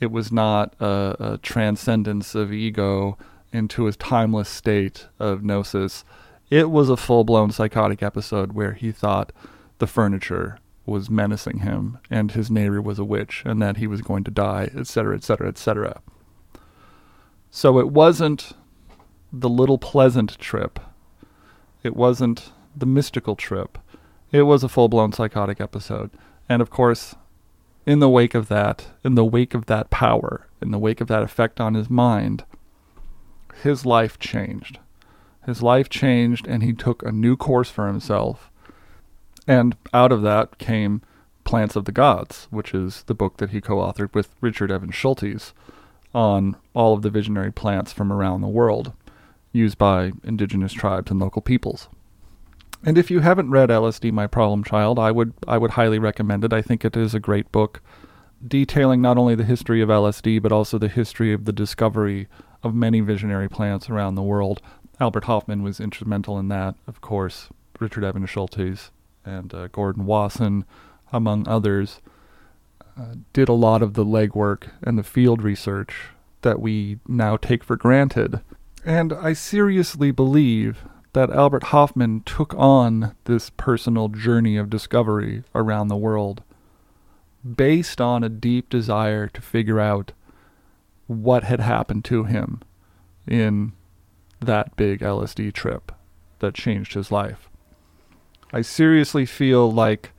It 0.00 0.10
was 0.10 0.32
not 0.32 0.74
a, 0.80 1.16
a 1.18 1.38
transcendence 1.38 2.34
of 2.34 2.52
ego 2.52 3.18
into 3.52 3.86
a 3.86 3.92
timeless 3.92 4.48
state 4.48 5.06
of 5.18 5.42
gnosis 5.42 6.04
it 6.50 6.70
was 6.70 6.88
a 6.88 6.96
full 6.96 7.24
blown 7.24 7.50
psychotic 7.50 8.02
episode 8.02 8.52
where 8.52 8.72
he 8.72 8.92
thought 8.92 9.32
the 9.78 9.86
furniture 9.86 10.58
was 10.84 11.10
menacing 11.10 11.58
him 11.58 11.98
and 12.08 12.32
his 12.32 12.50
neighbor 12.50 12.80
was 12.80 12.98
a 12.98 13.04
witch 13.04 13.42
and 13.44 13.60
that 13.60 13.78
he 13.78 13.86
was 13.86 14.02
going 14.02 14.22
to 14.24 14.30
die, 14.30 14.70
etc., 14.76 15.16
etc., 15.16 15.48
etc. 15.48 16.00
So 17.50 17.78
it 17.80 17.90
wasn't 17.90 18.52
the 19.40 19.48
little 19.48 19.78
pleasant 19.78 20.38
trip. 20.38 20.80
It 21.82 21.94
wasn't 21.94 22.52
the 22.74 22.86
mystical 22.86 23.36
trip. 23.36 23.78
It 24.32 24.42
was 24.42 24.64
a 24.64 24.68
full 24.68 24.88
blown 24.88 25.12
psychotic 25.12 25.60
episode. 25.60 26.10
And 26.48 26.62
of 26.62 26.70
course, 26.70 27.14
in 27.84 28.00
the 28.00 28.08
wake 28.08 28.34
of 28.34 28.48
that, 28.48 28.88
in 29.04 29.14
the 29.14 29.24
wake 29.24 29.54
of 29.54 29.66
that 29.66 29.90
power, 29.90 30.46
in 30.60 30.70
the 30.70 30.78
wake 30.78 31.00
of 31.00 31.08
that 31.08 31.22
effect 31.22 31.60
on 31.60 31.74
his 31.74 31.90
mind, 31.90 32.44
his 33.62 33.86
life 33.86 34.18
changed. 34.18 34.78
His 35.44 35.62
life 35.62 35.88
changed 35.88 36.46
and 36.46 36.62
he 36.62 36.72
took 36.72 37.02
a 37.02 37.12
new 37.12 37.36
course 37.36 37.70
for 37.70 37.86
himself. 37.86 38.50
And 39.46 39.76
out 39.94 40.12
of 40.12 40.22
that 40.22 40.58
came 40.58 41.02
Plants 41.44 41.76
of 41.76 41.84
the 41.84 41.92
Gods, 41.92 42.48
which 42.50 42.74
is 42.74 43.04
the 43.04 43.14
book 43.14 43.36
that 43.36 43.50
he 43.50 43.60
co 43.60 43.76
authored 43.76 44.12
with 44.12 44.34
Richard 44.40 44.72
Evans 44.72 44.94
Schultes 44.94 45.52
on 46.12 46.56
all 46.74 46.94
of 46.94 47.02
the 47.02 47.10
visionary 47.10 47.52
plants 47.52 47.92
from 47.92 48.12
around 48.12 48.40
the 48.40 48.48
world 48.48 48.92
used 49.56 49.78
by 49.78 50.12
indigenous 50.22 50.72
tribes 50.72 51.10
and 51.10 51.20
local 51.20 51.42
peoples. 51.42 51.88
And 52.84 52.98
if 52.98 53.10
you 53.10 53.20
haven't 53.20 53.50
read 53.50 53.70
LSD 53.70 54.12
My 54.12 54.26
Problem 54.26 54.62
Child, 54.62 54.98
I 54.98 55.10
would 55.10 55.32
I 55.48 55.58
would 55.58 55.72
highly 55.72 55.98
recommend 55.98 56.44
it. 56.44 56.52
I 56.52 56.62
think 56.62 56.84
it 56.84 56.96
is 56.96 57.14
a 57.14 57.20
great 57.20 57.50
book 57.50 57.82
detailing 58.46 59.00
not 59.00 59.16
only 59.16 59.34
the 59.34 59.44
history 59.44 59.80
of 59.80 59.88
LSD 59.88 60.42
but 60.42 60.52
also 60.52 60.78
the 60.78 60.88
history 60.88 61.32
of 61.32 61.46
the 61.46 61.52
discovery 61.52 62.28
of 62.62 62.74
many 62.74 63.00
visionary 63.00 63.48
plants 63.48 63.88
around 63.88 64.14
the 64.14 64.22
world 64.22 64.60
Albert 64.98 65.24
Hofmann 65.24 65.62
was 65.62 65.78
instrumental 65.78 66.38
in 66.38 66.48
that, 66.48 66.74
of 66.86 67.00
course. 67.00 67.48
Richard 67.78 68.04
Evans 68.04 68.30
Schultes 68.30 68.90
and 69.24 69.52
uh, 69.52 69.68
Gordon 69.68 70.06
Wasson, 70.06 70.64
among 71.12 71.46
others, 71.46 72.00
uh, 72.98 73.16
did 73.34 73.48
a 73.50 73.54
lot 73.54 73.82
of 73.82 73.92
the 73.92 74.04
legwork 74.04 74.68
and 74.82 74.98
the 74.98 75.02
field 75.02 75.42
research 75.42 76.08
that 76.40 76.60
we 76.60 76.98
now 77.06 77.36
take 77.36 77.62
for 77.62 77.76
granted. 77.76 78.40
And 78.86 79.12
I 79.12 79.32
seriously 79.32 80.12
believe 80.12 80.84
that 81.12 81.28
Albert 81.30 81.64
Hofmann 81.64 82.20
took 82.20 82.54
on 82.54 83.16
this 83.24 83.50
personal 83.50 84.06
journey 84.06 84.56
of 84.56 84.70
discovery 84.70 85.42
around 85.56 85.88
the 85.88 85.96
world 85.96 86.44
based 87.44 88.00
on 88.00 88.22
a 88.22 88.28
deep 88.28 88.70
desire 88.70 89.26
to 89.26 89.40
figure 89.40 89.80
out 89.80 90.12
what 91.08 91.42
had 91.42 91.58
happened 91.58 92.04
to 92.04 92.24
him 92.24 92.60
in 93.26 93.72
that 94.38 94.76
big 94.76 95.00
LSD 95.00 95.52
trip 95.52 95.90
that 96.38 96.54
changed 96.54 96.94
his 96.94 97.10
life. 97.10 97.48
I 98.52 98.62
seriously 98.62 99.26
feel 99.26 99.70
like 99.70 100.12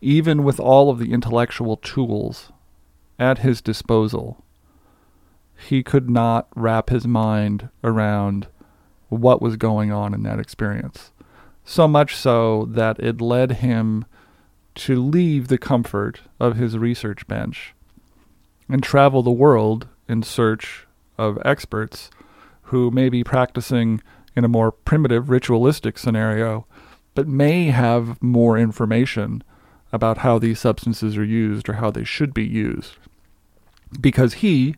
even 0.00 0.44
with 0.44 0.60
all 0.60 0.88
of 0.88 1.00
the 1.00 1.12
intellectual 1.12 1.76
tools 1.78 2.52
at 3.18 3.38
his 3.38 3.60
disposal, 3.60 4.44
he 5.56 5.82
could 5.82 6.10
not 6.10 6.48
wrap 6.54 6.90
his 6.90 7.06
mind 7.06 7.68
around 7.82 8.48
what 9.08 9.40
was 9.40 9.56
going 9.56 9.92
on 9.92 10.14
in 10.14 10.22
that 10.24 10.38
experience. 10.38 11.12
So 11.64 11.88
much 11.88 12.14
so 12.16 12.66
that 12.70 12.98
it 13.00 13.20
led 13.20 13.52
him 13.52 14.04
to 14.76 15.02
leave 15.02 15.48
the 15.48 15.58
comfort 15.58 16.20
of 16.38 16.56
his 16.56 16.76
research 16.76 17.26
bench 17.26 17.74
and 18.68 18.82
travel 18.82 19.22
the 19.22 19.30
world 19.30 19.88
in 20.08 20.22
search 20.22 20.86
of 21.18 21.38
experts 21.44 22.10
who 22.62 22.90
may 22.90 23.08
be 23.08 23.24
practicing 23.24 24.00
in 24.34 24.44
a 24.44 24.48
more 24.48 24.70
primitive 24.70 25.30
ritualistic 25.30 25.96
scenario, 25.98 26.66
but 27.14 27.26
may 27.26 27.66
have 27.66 28.22
more 28.22 28.58
information 28.58 29.42
about 29.92 30.18
how 30.18 30.38
these 30.38 30.60
substances 30.60 31.16
are 31.16 31.24
used 31.24 31.68
or 31.68 31.74
how 31.74 31.90
they 31.90 32.04
should 32.04 32.34
be 32.34 32.44
used. 32.44 32.96
Because 34.00 34.34
he, 34.34 34.74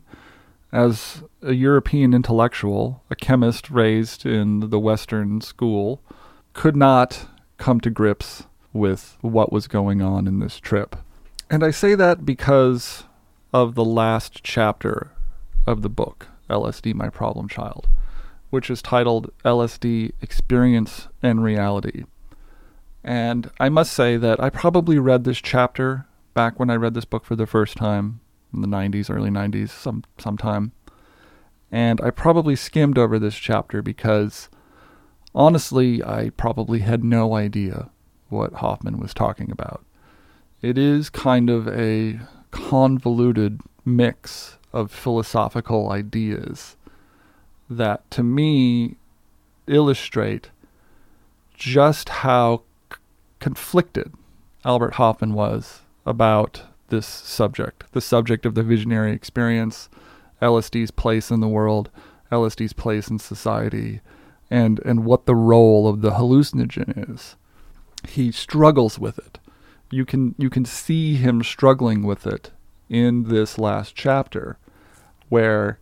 as 0.71 1.23
a 1.41 1.53
European 1.53 2.13
intellectual, 2.13 3.03
a 3.09 3.15
chemist 3.15 3.69
raised 3.69 4.25
in 4.25 4.69
the 4.69 4.79
Western 4.79 5.41
school, 5.41 6.01
could 6.53 6.75
not 6.75 7.27
come 7.57 7.79
to 7.81 7.89
grips 7.89 8.43
with 8.71 9.17
what 9.21 9.51
was 9.51 9.67
going 9.67 10.01
on 10.01 10.27
in 10.27 10.39
this 10.39 10.59
trip. 10.59 10.95
And 11.49 11.63
I 11.63 11.71
say 11.71 11.95
that 11.95 12.25
because 12.25 13.03
of 13.51 13.75
the 13.75 13.85
last 13.85 14.43
chapter 14.43 15.11
of 15.65 15.81
the 15.81 15.89
book. 15.89 16.27
LSD 16.49 16.93
My 16.95 17.09
Problem 17.09 17.47
Child, 17.47 17.87
which 18.49 18.69
is 18.69 18.81
titled 18.81 19.31
LSD 19.45 20.13
Experience 20.21 21.07
and 21.21 21.43
Reality. 21.43 22.03
And 23.03 23.49
I 23.59 23.69
must 23.69 23.93
say 23.93 24.17
that 24.17 24.41
I 24.41 24.49
probably 24.49 24.99
read 24.99 25.23
this 25.23 25.39
chapter 25.39 26.05
back 26.33 26.59
when 26.59 26.69
I 26.69 26.75
read 26.75 26.93
this 26.93 27.05
book 27.05 27.23
for 27.23 27.35
the 27.35 27.47
first 27.47 27.77
time 27.77 28.19
in 28.53 28.61
the 28.61 28.67
90s, 28.67 29.09
early 29.09 29.29
90s, 29.29 29.69
some 29.69 30.03
sometime. 30.17 30.71
And 31.71 32.01
I 32.01 32.09
probably 32.09 32.55
skimmed 32.55 32.97
over 32.97 33.19
this 33.19 33.35
chapter 33.35 33.81
because 33.81 34.49
honestly, 35.35 36.03
I 36.03 36.31
probably 36.31 36.79
had 36.79 37.03
no 37.03 37.35
idea 37.35 37.89
what 38.29 38.53
Hofmann 38.53 38.99
was 38.99 39.13
talking 39.13 39.51
about. 39.51 39.85
It 40.61 40.77
is 40.77 41.09
kind 41.09 41.49
of 41.49 41.67
a 41.67 42.19
convoluted 42.51 43.61
mix 43.85 44.57
of 44.73 44.91
philosophical 44.91 45.91
ideas 45.91 46.75
that 47.69 48.09
to 48.11 48.23
me 48.23 48.95
illustrate 49.67 50.49
just 51.53 52.09
how 52.09 52.63
c- 52.91 52.97
conflicted 53.39 54.11
Albert 54.65 54.95
Hofmann 54.95 55.33
was 55.33 55.81
about 56.05 56.63
this 56.89 57.05
subject, 57.05 57.85
the 57.91 58.01
subject 58.01 58.45
of 58.45 58.55
the 58.55 58.63
visionary 58.63 59.11
experience, 59.13 59.89
LSD's 60.41 60.91
place 60.91 61.31
in 61.31 61.39
the 61.39 61.47
world, 61.47 61.89
LSD's 62.31 62.73
place 62.73 63.09
in 63.09 63.19
society, 63.19 64.01
and, 64.49 64.79
and 64.85 65.05
what 65.05 65.25
the 65.25 65.35
role 65.35 65.87
of 65.87 66.01
the 66.01 66.11
hallucinogen 66.11 67.11
is. 67.13 67.35
He 68.07 68.31
struggles 68.31 68.97
with 68.97 69.17
it. 69.17 69.39
You 69.91 70.05
can 70.05 70.35
you 70.37 70.49
can 70.49 70.65
see 70.65 71.15
him 71.15 71.43
struggling 71.43 72.03
with 72.03 72.27
it 72.27 72.51
in 72.89 73.23
this 73.23 73.57
last 73.57 73.95
chapter, 73.95 74.57
where 75.29 75.79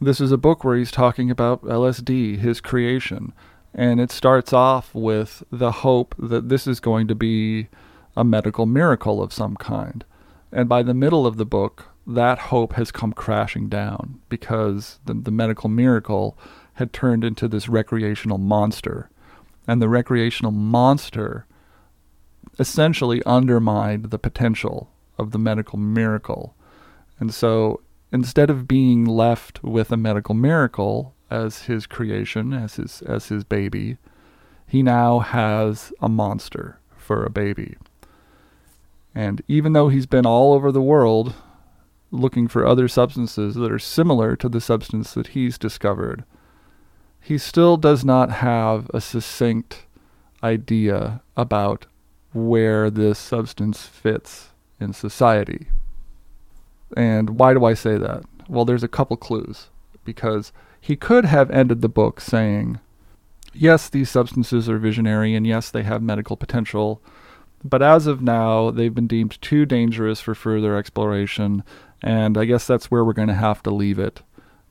this 0.00 0.20
is 0.20 0.32
a 0.32 0.38
book 0.38 0.64
where 0.64 0.76
he's 0.76 0.90
talking 0.90 1.30
about 1.30 1.62
LSD, 1.62 2.38
his 2.38 2.60
creation, 2.60 3.32
And 3.74 4.00
it 4.00 4.10
starts 4.10 4.52
off 4.52 4.94
with 4.94 5.44
the 5.52 5.70
hope 5.70 6.14
that 6.18 6.48
this 6.48 6.66
is 6.66 6.80
going 6.80 7.06
to 7.08 7.14
be 7.14 7.68
a 8.16 8.24
medical 8.24 8.66
miracle 8.66 9.22
of 9.22 9.32
some 9.32 9.56
kind. 9.56 10.04
And 10.52 10.68
by 10.68 10.82
the 10.82 10.94
middle 10.94 11.26
of 11.26 11.36
the 11.36 11.46
book, 11.46 11.86
that 12.06 12.38
hope 12.38 12.72
has 12.74 12.90
come 12.90 13.12
crashing 13.12 13.68
down 13.68 14.20
because 14.28 14.98
the, 15.04 15.14
the 15.14 15.30
medical 15.30 15.68
miracle 15.68 16.36
had 16.74 16.92
turned 16.92 17.24
into 17.24 17.46
this 17.46 17.68
recreational 17.68 18.38
monster. 18.38 19.10
And 19.66 19.80
the 19.80 19.88
recreational 19.88 20.52
monster 20.52 21.46
essentially 22.58 23.22
undermined 23.24 24.10
the 24.10 24.18
potential 24.18 24.90
of 25.18 25.30
the 25.30 25.38
medical 25.38 25.78
miracle. 25.78 26.56
And 27.18 27.32
so 27.32 27.80
instead 28.12 28.50
of 28.50 28.66
being 28.66 29.04
left 29.04 29.62
with 29.62 29.92
a 29.92 29.96
medical 29.96 30.34
miracle 30.34 31.14
as 31.30 31.62
his 31.62 31.86
creation, 31.86 32.52
as 32.52 32.76
his 32.76 33.02
as 33.02 33.26
his 33.26 33.44
baby, 33.44 33.98
he 34.66 34.82
now 34.82 35.20
has 35.20 35.92
a 36.00 36.08
monster 36.08 36.80
for 36.96 37.24
a 37.24 37.30
baby. 37.30 37.76
And 39.14 39.42
even 39.48 39.72
though 39.72 39.88
he's 39.88 40.06
been 40.06 40.26
all 40.26 40.52
over 40.52 40.70
the 40.70 40.82
world 40.82 41.34
looking 42.10 42.48
for 42.48 42.66
other 42.66 42.88
substances 42.88 43.54
that 43.54 43.70
are 43.70 43.78
similar 43.78 44.36
to 44.36 44.48
the 44.48 44.60
substance 44.60 45.14
that 45.14 45.28
he's 45.28 45.58
discovered, 45.58 46.24
he 47.20 47.38
still 47.38 47.76
does 47.76 48.04
not 48.04 48.30
have 48.30 48.90
a 48.94 49.00
succinct 49.00 49.86
idea 50.42 51.22
about 51.36 51.86
where 52.32 52.90
this 52.90 53.18
substance 53.18 53.86
fits 53.86 54.50
in 54.78 54.92
society. 54.92 55.68
And 56.96 57.38
why 57.38 57.52
do 57.54 57.64
I 57.64 57.74
say 57.74 57.98
that? 57.98 58.24
Well, 58.48 58.64
there's 58.64 58.82
a 58.82 58.88
couple 58.88 59.16
clues. 59.16 59.68
Because 60.04 60.52
he 60.80 60.96
could 60.96 61.26
have 61.26 61.50
ended 61.50 61.82
the 61.82 61.88
book 61.88 62.20
saying, 62.20 62.80
yes, 63.52 63.88
these 63.88 64.08
substances 64.10 64.68
are 64.68 64.78
visionary, 64.78 65.34
and 65.34 65.46
yes, 65.46 65.70
they 65.70 65.82
have 65.82 66.02
medical 66.02 66.36
potential, 66.36 67.02
but 67.64 67.82
as 67.82 68.06
of 68.06 68.22
now, 68.22 68.70
they've 68.70 68.94
been 68.94 69.06
deemed 69.06 69.40
too 69.42 69.66
dangerous 69.66 70.20
for 70.20 70.34
further 70.34 70.76
exploration, 70.76 71.62
and 72.02 72.38
I 72.38 72.44
guess 72.44 72.66
that's 72.66 72.90
where 72.90 73.04
we're 73.04 73.12
going 73.12 73.28
to 73.28 73.34
have 73.34 73.62
to 73.64 73.70
leave 73.70 73.98
it, 73.98 74.22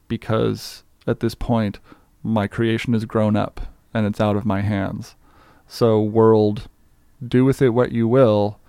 because 0.08 0.84
at 1.06 1.20
this 1.20 1.36
point, 1.36 1.80
my 2.24 2.48
creation 2.48 2.94
has 2.94 3.06
grown 3.06 3.36
up, 3.36 3.62
and 3.94 4.06
it's 4.06 4.22
out 4.22 4.36
of 4.36 4.46
my 4.46 4.62
hands. 4.62 5.16
So, 5.68 6.02
world, 6.02 6.68
do 7.26 7.46
with 7.46 7.62
it 7.62 7.70
what 7.70 7.92
you 7.92 8.08
will. 8.08 8.60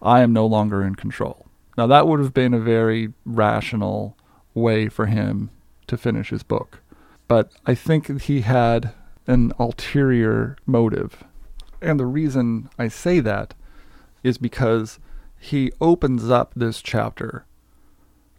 I 0.00 0.20
am 0.20 0.32
no 0.32 0.46
longer 0.46 0.82
in 0.82 0.96
control. 0.96 1.46
Now, 1.78 1.86
that 1.86 2.06
would 2.06 2.20
have 2.20 2.34
been 2.34 2.54
a 2.54 2.58
very 2.58 3.12
rational 3.24 4.16
way 4.54 4.88
for 4.88 5.06
him 5.06 5.50
to 5.86 5.96
finish 5.96 6.30
his 6.30 6.42
book. 6.42 6.80
But 7.28 7.52
I 7.64 7.74
think 7.74 8.22
he 8.22 8.40
had 8.42 8.92
an 9.26 9.52
ulterior 9.58 10.56
motive. 10.66 11.24
And 11.82 11.98
the 11.98 12.06
reason 12.06 12.70
I 12.78 12.88
say 12.88 13.18
that 13.20 13.54
is 14.22 14.38
because 14.38 15.00
he 15.38 15.72
opens 15.80 16.30
up 16.30 16.52
this 16.54 16.80
chapter 16.80 17.44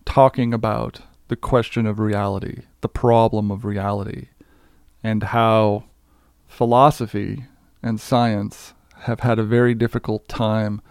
talking 0.05 0.53
about 0.53 1.01
the 1.27 1.35
question 1.35 1.85
of 1.85 1.99
reality, 1.99 2.61
the 2.79 2.87
problem 2.87 3.51
of 3.51 3.65
reality, 3.65 4.27
and 5.03 5.23
how 5.23 5.83
philosophy 6.47 7.45
and 7.81 7.99
science 7.99 8.73
have 8.99 9.19
had 9.19 9.37
a 9.37 9.43
very 9.43 9.75
difficult 9.75 10.29
time 10.29 10.81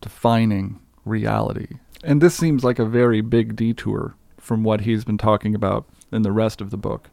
defining 0.00 0.80
reality. 1.04 1.74
And 2.02 2.22
this 2.22 2.34
seems 2.34 2.64
like 2.64 2.78
a 2.78 2.86
very 2.86 3.20
big 3.20 3.54
detour 3.54 4.14
from 4.38 4.64
what 4.64 4.82
he's 4.82 5.04
been 5.04 5.18
talking 5.18 5.54
about 5.54 5.86
in 6.10 6.22
the 6.22 6.32
rest 6.32 6.62
of 6.62 6.70
the 6.70 6.78
book. 6.78 7.10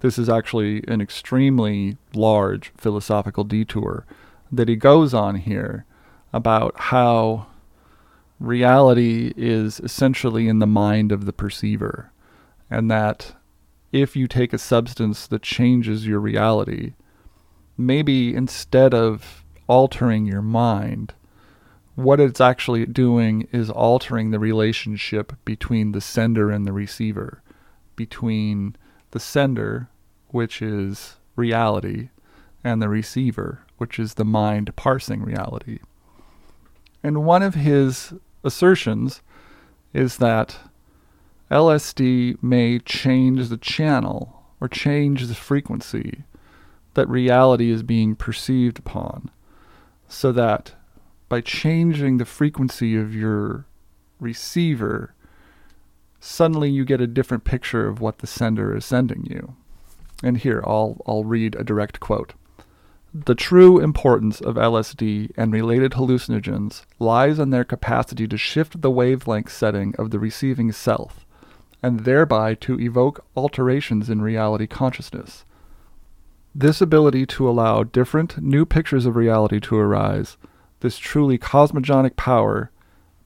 This 0.00 0.18
is 0.18 0.30
actually 0.30 0.82
an 0.88 1.02
extremely 1.02 1.98
large 2.14 2.72
philosophical 2.78 3.44
detour 3.44 4.06
that 4.52 4.68
he 4.68 4.76
goes 4.76 5.14
on 5.14 5.36
here 5.36 5.84
about 6.32 6.74
how 6.76 7.46
reality 8.38 9.32
is 9.36 9.80
essentially 9.80 10.48
in 10.48 10.58
the 10.58 10.66
mind 10.66 11.12
of 11.12 11.26
the 11.26 11.32
perceiver, 11.32 12.10
and 12.70 12.90
that 12.90 13.34
if 13.92 14.16
you 14.16 14.26
take 14.26 14.52
a 14.52 14.58
substance 14.58 15.26
that 15.26 15.42
changes 15.42 16.06
your 16.06 16.20
reality, 16.20 16.94
maybe 17.76 18.34
instead 18.34 18.94
of 18.94 19.44
altering 19.66 20.26
your 20.26 20.42
mind, 20.42 21.14
what 21.96 22.20
it's 22.20 22.40
actually 22.40 22.86
doing 22.86 23.46
is 23.52 23.68
altering 23.68 24.30
the 24.30 24.38
relationship 24.38 25.32
between 25.44 25.92
the 25.92 26.00
sender 26.00 26.50
and 26.50 26.66
the 26.66 26.72
receiver, 26.72 27.42
between 27.94 28.76
the 29.10 29.20
sender, 29.20 29.88
which 30.28 30.62
is 30.62 31.16
reality, 31.36 32.08
and 32.64 32.80
the 32.80 32.88
receiver, 32.88 33.60
which 33.80 33.98
is 33.98 34.14
the 34.14 34.26
mind 34.26 34.76
parsing 34.76 35.22
reality. 35.22 35.78
And 37.02 37.24
one 37.24 37.42
of 37.42 37.54
his 37.54 38.12
assertions 38.44 39.22
is 39.94 40.18
that 40.18 40.58
LSD 41.50 42.42
may 42.42 42.78
change 42.78 43.48
the 43.48 43.56
channel 43.56 44.44
or 44.60 44.68
change 44.68 45.26
the 45.26 45.34
frequency 45.34 46.24
that 46.92 47.08
reality 47.08 47.70
is 47.70 47.82
being 47.82 48.14
perceived 48.14 48.78
upon, 48.78 49.30
so 50.08 50.30
that 50.30 50.74
by 51.30 51.40
changing 51.40 52.18
the 52.18 52.26
frequency 52.26 52.98
of 52.98 53.14
your 53.14 53.64
receiver, 54.18 55.14
suddenly 56.20 56.68
you 56.68 56.84
get 56.84 57.00
a 57.00 57.06
different 57.06 57.44
picture 57.44 57.88
of 57.88 57.98
what 57.98 58.18
the 58.18 58.26
sender 58.26 58.76
is 58.76 58.84
sending 58.84 59.24
you. 59.24 59.56
And 60.22 60.36
here, 60.36 60.62
I'll, 60.66 61.00
I'll 61.06 61.24
read 61.24 61.54
a 61.54 61.64
direct 61.64 61.98
quote. 61.98 62.34
The 63.12 63.34
true 63.34 63.80
importance 63.80 64.40
of 64.40 64.54
LSD 64.54 65.32
and 65.36 65.52
related 65.52 65.92
hallucinogens 65.92 66.84
lies 67.00 67.40
in 67.40 67.50
their 67.50 67.64
capacity 67.64 68.28
to 68.28 68.36
shift 68.36 68.82
the 68.82 68.90
wavelength 68.90 69.50
setting 69.50 69.96
of 69.96 70.12
the 70.12 70.20
receiving 70.20 70.70
self, 70.70 71.26
and 71.82 72.00
thereby 72.00 72.54
to 72.54 72.78
evoke 72.78 73.24
alterations 73.36 74.08
in 74.08 74.22
reality 74.22 74.68
consciousness. 74.68 75.44
This 76.54 76.80
ability 76.80 77.26
to 77.26 77.48
allow 77.48 77.82
different, 77.82 78.38
new 78.38 78.64
pictures 78.64 79.06
of 79.06 79.16
reality 79.16 79.58
to 79.58 79.76
arise, 79.76 80.36
this 80.78 80.96
truly 80.96 81.36
cosmogonic 81.36 82.14
power, 82.14 82.70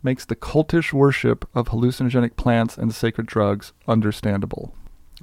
makes 0.02 0.24
the 0.24 0.36
cultish 0.36 0.94
worship 0.94 1.46
of 1.54 1.68
hallucinogenic 1.68 2.36
plants 2.36 2.78
and 2.78 2.94
sacred 2.94 3.26
drugs 3.26 3.74
understandable. 3.86 4.74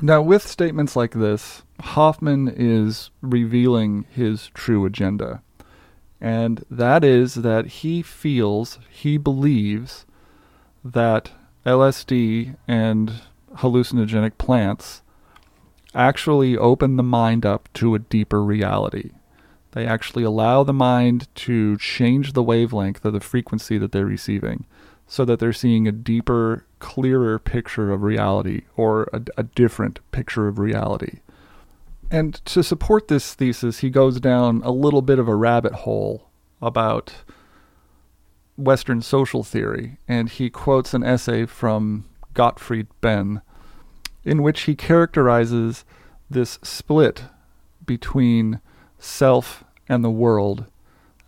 Now, 0.03 0.23
with 0.23 0.47
statements 0.47 0.95
like 0.95 1.11
this, 1.11 1.61
Hofmann 1.79 2.51
is 2.55 3.11
revealing 3.21 4.05
his 4.09 4.47
true 4.55 4.83
agenda. 4.85 5.43
And 6.19 6.65
that 6.71 7.03
is 7.03 7.35
that 7.35 7.67
he 7.67 8.01
feels, 8.01 8.79
he 8.89 9.17
believes 9.17 10.07
that 10.83 11.31
LSD 11.67 12.55
and 12.67 13.21
hallucinogenic 13.57 14.39
plants 14.39 15.03
actually 15.93 16.57
open 16.57 16.95
the 16.95 17.03
mind 17.03 17.45
up 17.45 17.69
to 17.73 17.93
a 17.93 17.99
deeper 17.99 18.43
reality. 18.43 19.11
They 19.73 19.85
actually 19.85 20.23
allow 20.23 20.63
the 20.63 20.73
mind 20.73 21.27
to 21.35 21.77
change 21.77 22.33
the 22.33 22.43
wavelength 22.43 23.05
of 23.05 23.13
the 23.13 23.19
frequency 23.19 23.77
that 23.77 23.91
they're 23.91 24.05
receiving 24.05 24.65
so 25.11 25.25
that 25.25 25.39
they're 25.39 25.51
seeing 25.51 25.89
a 25.89 25.91
deeper, 25.91 26.65
clearer 26.79 27.37
picture 27.37 27.91
of 27.91 28.01
reality 28.01 28.61
or 28.77 29.09
a, 29.11 29.21
a 29.35 29.43
different 29.43 29.99
picture 30.11 30.47
of 30.47 30.57
reality. 30.57 31.19
And 32.09 32.35
to 32.45 32.63
support 32.63 33.09
this 33.09 33.33
thesis, 33.33 33.79
he 33.79 33.89
goes 33.89 34.21
down 34.21 34.61
a 34.63 34.71
little 34.71 35.01
bit 35.01 35.19
of 35.19 35.27
a 35.27 35.35
rabbit 35.35 35.73
hole 35.73 36.29
about 36.61 37.13
Western 38.55 39.01
social 39.01 39.43
theory, 39.43 39.97
and 40.07 40.29
he 40.29 40.49
quotes 40.49 40.93
an 40.93 41.03
essay 41.03 41.45
from 41.45 42.05
Gottfried 42.33 42.87
Benn 43.01 43.41
in 44.23 44.41
which 44.41 44.61
he 44.61 44.75
characterizes 44.75 45.83
this 46.29 46.57
split 46.63 47.23
between 47.85 48.61
self 48.97 49.65
and 49.89 50.05
the 50.05 50.09
world 50.09 50.67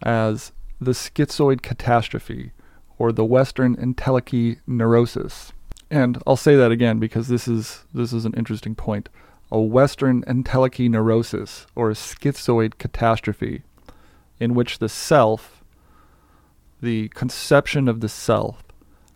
as 0.01 0.53
the 0.79 0.91
schizoid 0.91 1.61
catastrophe 1.61 2.52
or 2.97 3.11
the 3.11 3.25
Western 3.25 3.75
entelechy 3.75 4.59
neurosis. 4.67 5.51
And 5.89 6.21
I'll 6.25 6.35
say 6.37 6.55
that 6.55 6.71
again 6.71 6.99
because 6.99 7.27
this 7.27 7.47
is 7.47 7.85
this 7.93 8.13
is 8.13 8.25
an 8.25 8.33
interesting 8.35 8.75
point. 8.75 9.09
A 9.51 9.59
Western 9.59 10.23
entelechy 10.23 10.89
neurosis 10.89 11.67
or 11.75 11.91
a 11.91 11.93
schizoid 11.93 12.77
catastrophe 12.77 13.63
in 14.39 14.55
which 14.55 14.79
the 14.79 14.89
self, 14.89 15.63
the 16.81 17.09
conception 17.09 17.87
of 17.87 17.99
the 18.01 18.09
self, 18.09 18.63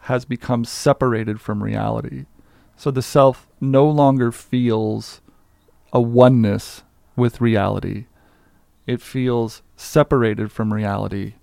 has 0.01 0.25
become 0.25 0.63
separated 0.63 1.41
from 1.41 1.63
reality. 1.63 2.25
So 2.75 2.91
the 2.91 3.01
self 3.01 3.47
no 3.59 3.89
longer 3.89 4.32
feels 4.32 5.21
a 5.91 5.99
oneness 5.99 6.84
with 7.15 7.41
reality. 7.41 8.05
It 8.86 9.01
feels 9.01 9.63
separated 9.75 10.51
from 10.51 10.71
reality 10.71 11.34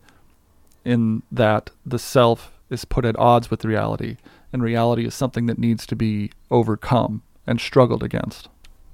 in 0.85 1.22
that 1.30 1.70
the 1.85 1.99
self 1.99 2.53
is 2.70 2.85
put 2.85 3.05
at 3.05 3.18
odds 3.18 3.51
with 3.51 3.64
reality, 3.64 4.16
and 4.53 4.62
reality 4.62 5.07
is 5.07 5.14
something 5.14 5.47
that 5.47 5.59
needs 5.59 5.87
to 5.87 5.97
be 5.97 6.30
overcome 6.51 7.22
and 7.47 7.61
struggled 7.61 8.03
against. 8.03 8.49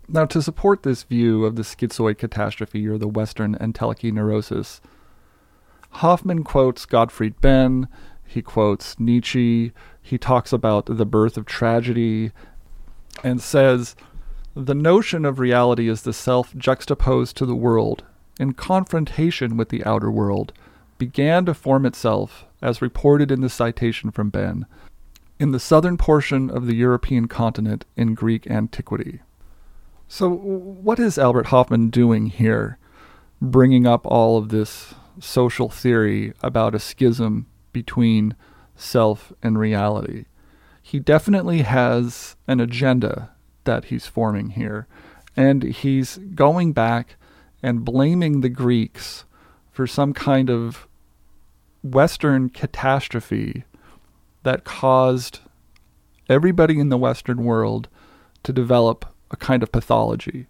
Now, 0.09 0.25
to 0.27 0.43
support 0.43 0.83
this 0.83 1.05
view 1.05 1.45
of 1.45 1.57
the 1.57 1.63
schizoid 1.63 2.19
catastrophe 2.19 2.87
or 2.89 2.99
the 2.99 3.09
Western 3.09 3.55
entelechy 3.57 4.13
neurosis, 4.13 4.81
Hofmann 5.91 6.45
quotes 6.45 6.87
Gottfried 6.87 7.41
Benn, 7.41 7.89
he 8.27 8.43
quotes 8.43 8.99
Nietzsche, 8.99 9.73
he 10.01 10.19
talks 10.19 10.53
about 10.53 10.87
the 10.87 11.07
birth 11.07 11.37
of 11.37 11.47
tragedy, 11.47 12.33
and 13.23 13.41
says 13.41 13.97
the 14.55 14.75
notion 14.75 15.25
of 15.25 15.39
reality 15.39 15.89
is 15.89 16.03
the 16.03 16.13
self 16.13 16.57
juxtaposed 16.57 17.37
to 17.37 17.47
the 17.47 17.57
world, 17.57 18.05
in 18.39 18.53
confrontation 18.53 19.57
with 19.57 19.69
the 19.69 19.85
outer 19.85 20.11
world, 20.11 20.53
began 21.01 21.47
to 21.47 21.55
form 21.55 21.87
itself, 21.87 22.45
as 22.63 22.83
reported 22.83 23.33
in 23.33 23.41
the 23.41 23.49
citation 23.49 24.13
from 24.13 24.29
Benn, 24.31 24.67
in 25.41 25.51
the 25.51 25.59
southern 25.59 25.97
portion 25.97 26.51
of 26.51 26.67
the 26.67 26.77
European 26.77 27.27
continent 27.27 27.87
in 27.97 28.15
Greek 28.15 28.47
antiquity. 28.49 29.21
So, 30.07 30.29
what 30.29 30.99
is 30.99 31.17
Albert 31.17 31.47
Hofmann 31.47 31.89
doing 31.89 32.27
here, 32.27 32.79
bringing 33.41 33.87
up 33.87 34.07
all 34.07 34.37
of 34.37 34.51
this 34.51 34.95
social 35.19 35.71
theory 35.71 36.35
about 36.43 36.75
a 36.75 36.79
schism 36.79 37.47
between 37.73 38.37
self 38.77 39.33
and 39.43 39.59
reality? 39.59 40.27
He 40.83 41.01
definitely 41.01 41.63
has 41.63 42.37
an 42.47 42.61
agenda 42.61 43.31
that 43.65 43.87
he's 43.87 44.07
forming 44.07 44.51
here, 44.51 44.87
and 45.35 45.63
he's 45.63 46.19
going 46.35 46.73
back 46.73 47.17
and 47.63 47.87
blaming 47.87 48.43
the 48.43 48.49
Greeks 48.51 49.25
for 49.73 49.87
some 49.87 50.13
kind 50.13 50.51
of 50.51 50.87
Western 51.83 52.51
catastrophe 52.51 53.65
that 54.43 54.65
caused 54.65 55.41
everybody 56.29 56.79
in 56.79 56.89
the 56.89 56.99
Western 56.99 57.45
world 57.45 57.89
to 58.43 58.53
develop 58.53 59.07
a 59.31 59.37
kind 59.37 59.63
of 59.63 59.73
pathology, 59.73 60.47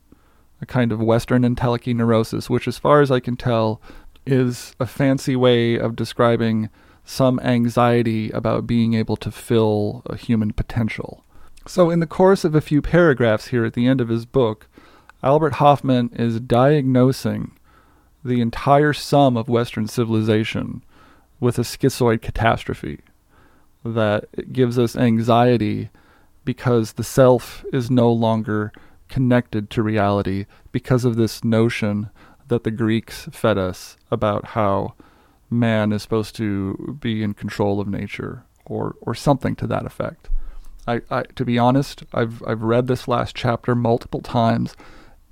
a 0.61 0.67
kind 0.67 0.93
of 0.93 1.01
Western 1.01 1.43
entelechy 1.43 1.95
neurosis, 1.95 2.51
which, 2.51 2.69
as 2.69 2.79
far 2.79 3.01
as 3.01 3.11
I 3.11 3.21
can 3.21 3.37
tell, 3.37 3.81
is 4.27 4.75
a 4.79 4.87
fancy 4.87 5.37
way 5.37 5.79
of 5.79 5.97
describing 5.97 6.69
some 7.05 7.41
anxiety 7.41 8.31
about 8.31 8.67
being 8.67 8.95
able 8.95 9.17
to 9.17 9.31
fill 9.31 10.03
a 10.07 10.17
human 10.17 10.53
potential. 10.53 11.25
So, 11.67 11.91
in 11.91 12.01
the 12.01 12.07
course 12.07 12.45
of 12.45 12.55
a 12.55 12.61
few 12.61 12.83
paragraphs 12.83 13.49
here 13.49 13.65
at 13.65 13.75
the 13.75 13.87
end 13.87 14.01
of 14.01 14.09
his 14.09 14.27
book, 14.27 14.69
Albert 15.23 15.55
Hofmann 15.55 16.11
is 16.15 16.41
diagnosing 16.41 17.53
the 18.25 18.41
entire 18.41 18.93
sum 18.93 19.37
of 19.37 19.49
Western 19.49 19.87
civilization 19.87 20.83
with 21.41 21.59
a 21.59 21.63
schizoid 21.63 22.23
catastrophe 22.23 23.01
that 23.85 24.27
it 24.33 24.53
gives 24.53 24.79
us 24.79 24.95
anxiety 24.95 25.91
because 26.45 26.93
the 26.93 27.05
self 27.05 27.65
is 27.73 27.91
no 27.91 28.13
longer 28.13 28.73
connected 29.09 29.71
to 29.71 29.83
reality 29.83 30.47
because 30.71 31.05
of 31.05 31.17
this 31.17 31.43
notion 31.43 32.11
that 32.49 32.65
the 32.65 32.71
Greeks 32.71 33.29
fed 33.33 33.59
us 33.59 33.97
about 34.11 34.47
how 34.47 34.95
man 35.51 35.93
is 35.93 36.03
supposed 36.03 36.37
to 36.37 36.97
be 37.01 37.23
in 37.23 37.35
control 37.35 37.81
of 37.81 37.89
nature 37.89 38.45
or 38.65 38.95
or 39.01 39.15
something 39.15 39.57
to 39.57 39.67
that 39.67 39.85
effect. 39.85 40.29
I, 40.87 41.01
I 41.11 41.23
to 41.23 41.45
be 41.45 41.59
honest, 41.59 42.05
I've 42.13 42.43
I've 42.47 42.63
read 42.63 42.87
this 42.87 43.09
last 43.09 43.35
chapter 43.35 43.75
multiple 43.75 44.21
times 44.21 44.77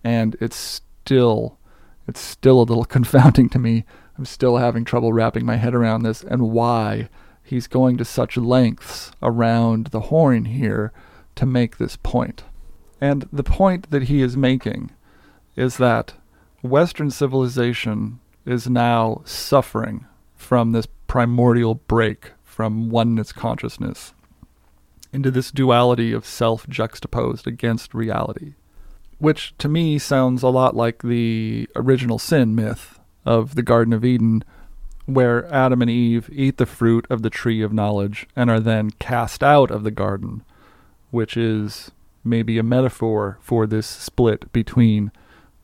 and 0.02 0.36
it's 0.40 0.56
still 0.56 1.58
it's 2.06 2.20
still 2.20 2.60
a 2.60 2.64
little 2.64 2.84
confounding 2.96 3.48
to 3.50 3.58
me. 3.58 3.84
I'm 4.18 4.24
still 4.24 4.56
having 4.56 4.84
trouble 4.84 5.12
wrapping 5.12 5.46
my 5.46 5.56
head 5.56 5.76
around 5.76 6.02
this 6.02 6.24
and 6.24 6.50
why 6.50 7.08
he's 7.44 7.68
going 7.68 7.96
to 7.98 8.04
such 8.04 8.36
lengths 8.36 9.12
around 9.22 9.86
the 9.86 10.00
horn 10.00 10.46
here 10.46 10.92
to 11.36 11.46
make 11.46 11.78
this 11.78 11.96
point. 11.96 12.42
And 13.00 13.28
the 13.32 13.44
point 13.44 13.90
that 13.90 14.04
he 14.04 14.20
is 14.20 14.36
making 14.36 14.90
is 15.54 15.76
that 15.76 16.14
Western 16.62 17.12
civilization 17.12 18.18
is 18.44 18.68
now 18.68 19.22
suffering 19.24 20.04
from 20.34 20.72
this 20.72 20.88
primordial 21.06 21.76
break 21.76 22.32
from 22.42 22.90
oneness 22.90 23.30
consciousness 23.30 24.14
into 25.12 25.30
this 25.30 25.52
duality 25.52 26.12
of 26.12 26.26
self 26.26 26.68
juxtaposed 26.68 27.46
against 27.46 27.94
reality, 27.94 28.54
which 29.18 29.56
to 29.58 29.68
me 29.68 29.96
sounds 29.96 30.42
a 30.42 30.48
lot 30.48 30.74
like 30.74 31.02
the 31.02 31.68
original 31.76 32.18
sin 32.18 32.56
myth 32.56 32.97
of 33.24 33.54
the 33.54 33.62
Garden 33.62 33.92
of 33.92 34.04
Eden, 34.04 34.44
where 35.06 35.52
Adam 35.52 35.80
and 35.80 35.90
Eve 35.90 36.28
eat 36.32 36.58
the 36.58 36.66
fruit 36.66 37.06
of 37.08 37.22
the 37.22 37.30
tree 37.30 37.62
of 37.62 37.72
knowledge 37.72 38.26
and 38.36 38.50
are 38.50 38.60
then 38.60 38.90
cast 38.90 39.42
out 39.42 39.70
of 39.70 39.82
the 39.82 39.90
garden, 39.90 40.42
which 41.10 41.36
is 41.36 41.90
maybe 42.22 42.58
a 42.58 42.62
metaphor 42.62 43.38
for 43.40 43.66
this 43.66 43.86
split 43.86 44.52
between 44.52 45.10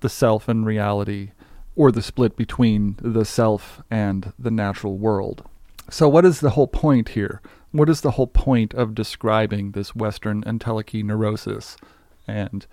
the 0.00 0.08
self 0.08 0.48
and 0.48 0.64
reality, 0.66 1.32
or 1.76 1.90
the 1.90 2.02
split 2.02 2.36
between 2.36 2.96
the 3.00 3.24
self 3.24 3.82
and 3.90 4.32
the 4.38 4.50
natural 4.50 4.96
world. 4.96 5.46
So, 5.90 6.08
what 6.08 6.24
is 6.24 6.40
the 6.40 6.50
whole 6.50 6.68
point 6.68 7.10
here? 7.10 7.42
What 7.72 7.90
is 7.90 8.00
the 8.00 8.12
whole 8.12 8.28
point 8.28 8.72
of 8.72 8.94
describing 8.94 9.72
this 9.72 9.94
Western 9.94 10.42
entelechy 10.44 11.02
neurosis 11.02 11.76
and 12.26 12.66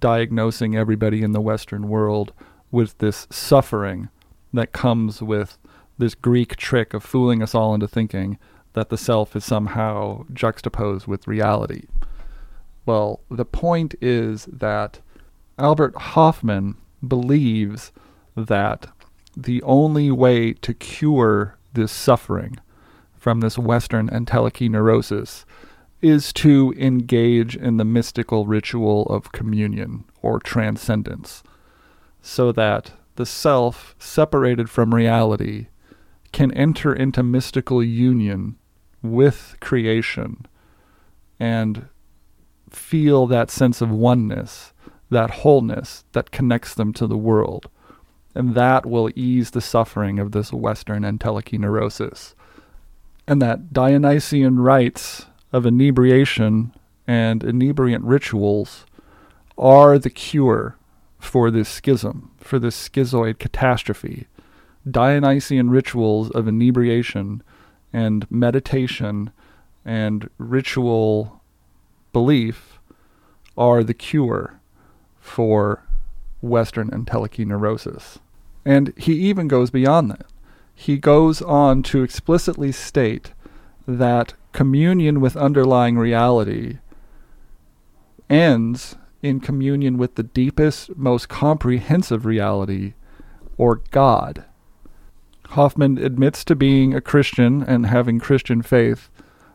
diagnosing 0.00 0.74
everybody 0.74 1.22
in 1.22 1.32
the 1.32 1.40
Western 1.40 1.88
world 1.88 2.32
with 2.70 2.98
this 2.98 3.26
suffering 3.30 4.08
that 4.56 4.72
comes 4.72 5.22
with 5.22 5.58
this 5.98 6.14
Greek 6.14 6.56
trick 6.56 6.92
of 6.94 7.02
fooling 7.02 7.42
us 7.42 7.54
all 7.54 7.74
into 7.74 7.88
thinking 7.88 8.38
that 8.74 8.90
the 8.90 8.98
self 8.98 9.34
is 9.34 9.44
somehow 9.44 10.24
juxtaposed 10.32 11.06
with 11.06 11.26
reality. 11.26 11.84
Well, 12.84 13.20
the 13.30 13.44
point 13.44 13.94
is 14.00 14.44
that 14.46 15.00
Albert 15.58 15.96
Hofmann 15.96 16.76
believes 17.06 17.92
that 18.36 18.88
the 19.36 19.62
only 19.62 20.10
way 20.10 20.52
to 20.52 20.74
cure 20.74 21.56
this 21.72 21.92
suffering 21.92 22.58
from 23.16 23.40
this 23.40 23.58
Western 23.58 24.08
entelechy 24.08 24.70
neurosis 24.70 25.44
is 26.02 26.32
to 26.34 26.74
engage 26.76 27.56
in 27.56 27.78
the 27.78 27.84
mystical 27.84 28.46
ritual 28.46 29.04
of 29.06 29.32
communion 29.32 30.04
or 30.22 30.38
transcendence, 30.38 31.42
so 32.20 32.52
that 32.52 32.92
the 33.16 33.26
self, 33.26 33.94
separated 33.98 34.70
from 34.70 34.94
reality, 34.94 35.68
can 36.32 36.52
enter 36.52 36.92
into 36.92 37.22
mystical 37.22 37.82
union 37.82 38.56
with 39.02 39.56
creation 39.60 40.46
and 41.38 41.86
feel 42.70 43.26
that 43.26 43.50
sense 43.50 43.80
of 43.80 43.90
oneness, 43.90 44.72
that 45.10 45.30
wholeness 45.30 46.04
that 46.12 46.30
connects 46.30 46.74
them 46.74 46.92
to 46.92 47.06
the 47.06 47.16
world. 47.16 47.70
And 48.34 48.54
that 48.54 48.84
will 48.84 49.10
ease 49.14 49.52
the 49.52 49.60
suffering 49.60 50.18
of 50.18 50.32
this 50.32 50.52
Western 50.52 51.02
entelechy 51.02 51.58
neurosis. 51.58 52.34
And 53.26 53.40
that 53.40 53.72
Dionysian 53.72 54.58
rites 54.58 55.26
of 55.52 55.64
inebriation 55.64 56.74
and 57.06 57.42
inebriant 57.42 58.04
rituals 58.04 58.84
are 59.56 59.98
the 59.98 60.10
cure 60.10 60.76
for 61.26 61.50
this 61.50 61.68
schism, 61.68 62.30
for 62.38 62.58
this 62.58 62.88
schizoid 62.88 63.38
catastrophe. 63.38 64.26
Dionysian 64.88 65.70
rituals 65.70 66.30
of 66.30 66.46
inebriation 66.46 67.42
and 67.92 68.30
meditation 68.30 69.30
and 69.84 70.30
ritual 70.38 71.42
belief 72.12 72.78
are 73.56 73.82
the 73.82 73.94
cure 73.94 74.60
for 75.18 75.82
Western 76.40 76.90
entelechy 76.90 77.46
neurosis. 77.46 78.18
And 78.64 78.92
he 78.96 79.14
even 79.14 79.48
goes 79.48 79.70
beyond 79.70 80.10
that. 80.10 80.26
He 80.74 80.98
goes 80.98 81.40
on 81.42 81.82
to 81.84 82.02
explicitly 82.02 82.70
state 82.72 83.32
that 83.86 84.34
communion 84.52 85.20
with 85.20 85.36
underlying 85.36 85.96
reality 85.96 86.78
ends 88.28 88.96
in 89.26 89.40
communion 89.40 89.98
with 89.98 90.14
the 90.14 90.22
deepest, 90.22 90.96
most 90.96 91.28
comprehensive 91.28 92.24
reality, 92.24 92.94
or 93.58 93.82
God. 93.90 94.44
Hofmann 95.50 95.98
admits 95.98 96.44
to 96.44 96.54
being 96.54 96.94
a 96.94 97.00
Christian 97.00 97.62
and 97.62 97.86
having 97.86 98.18
Christian 98.18 98.62
faith, 98.62 99.10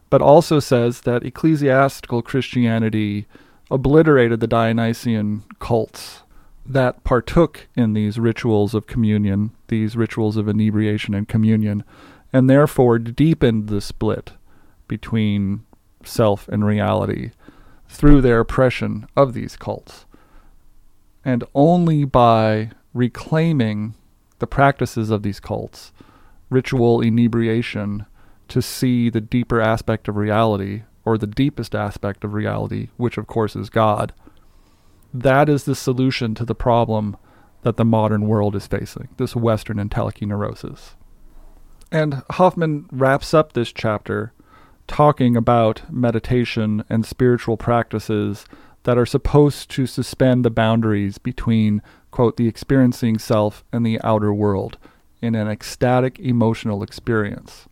but 0.10 0.22
also 0.22 0.60
says 0.60 1.02
that 1.02 1.24
ecclesiastical 1.24 2.22
Christianity 2.22 3.28
obliterated 3.70 4.40
the 4.40 4.48
Dionysian 4.48 5.44
cults 5.60 6.24
that 6.66 7.04
partook 7.04 7.68
in 7.76 7.94
these 7.94 8.20
rituals 8.20 8.74
of 8.74 8.88
communion, 8.88 9.52
these 9.68 9.96
rituals 9.96 10.38
of 10.38 10.48
inebriation 10.48 11.14
and 11.14 11.28
communion, 11.28 11.84
and 12.32 12.50
therefore 12.50 13.00
deepened 13.00 13.68
the 13.68 13.82
split 13.82 14.34
between 14.88 15.64
self 16.04 16.48
and 16.50 16.66
reality 16.66 17.32
through 17.92 18.22
their 18.22 18.40
oppression 18.40 19.06
of 19.18 19.34
these 19.34 19.58
cults. 19.58 20.06
And 21.24 21.44
only 21.54 22.06
by 22.06 22.72
reclaiming 22.94 23.94
the 24.40 24.48
practices 24.48 25.10
of 25.10 25.24
these 25.24 25.40
cults, 25.40 25.92
ritual 26.50 27.02
inebriation, 27.02 28.06
to 28.48 28.62
see 28.62 29.10
the 29.10 29.22
deeper 29.22 29.62
aspect 29.62 30.08
of 30.08 30.16
reality, 30.16 30.84
or 31.04 31.18
the 31.18 31.28
deepest 31.28 31.76
aspect 31.76 32.24
of 32.24 32.34
reality, 32.34 32.88
which 32.98 33.18
of 33.18 33.28
course 33.28 33.56
is 33.56 33.70
God, 33.70 34.14
that 35.14 35.50
is 35.50 35.66
the 35.66 35.76
solution 35.76 36.34
to 36.36 36.46
the 36.46 36.56
problem 36.56 37.18
that 37.64 37.76
the 37.76 37.86
modern 37.86 38.28
world 38.28 38.56
is 38.56 38.68
facing 38.68 39.10
this 39.18 39.36
Western 39.36 39.78
entelechy 39.78 40.26
neurosis. 40.26 40.96
And 41.92 42.24
Hofmann 42.32 42.88
wraps 42.92 43.34
up 43.34 43.54
this 43.54 43.74
chapter 43.74 44.32
talking 44.92 45.38
about 45.38 45.90
meditation 45.90 46.84
and 46.90 47.06
spiritual 47.06 47.56
practices 47.56 48.46
that 48.84 48.98
are 48.98 49.06
supposed 49.06 49.72
to 49.72 49.86
suspend 49.88 50.44
the 50.44 50.50
boundaries 50.50 51.18
between, 51.18 51.82
quote, 52.12 52.36
the 52.36 52.50
experiencing 52.50 53.18
self 53.18 53.64
and 53.72 53.86
the 53.86 54.02
outer 54.04 54.34
world 54.34 54.78
in 55.22 55.34
an 55.34 55.48
ecstatic 55.48 56.20
emotional 56.20 56.84
experience. 56.84 57.70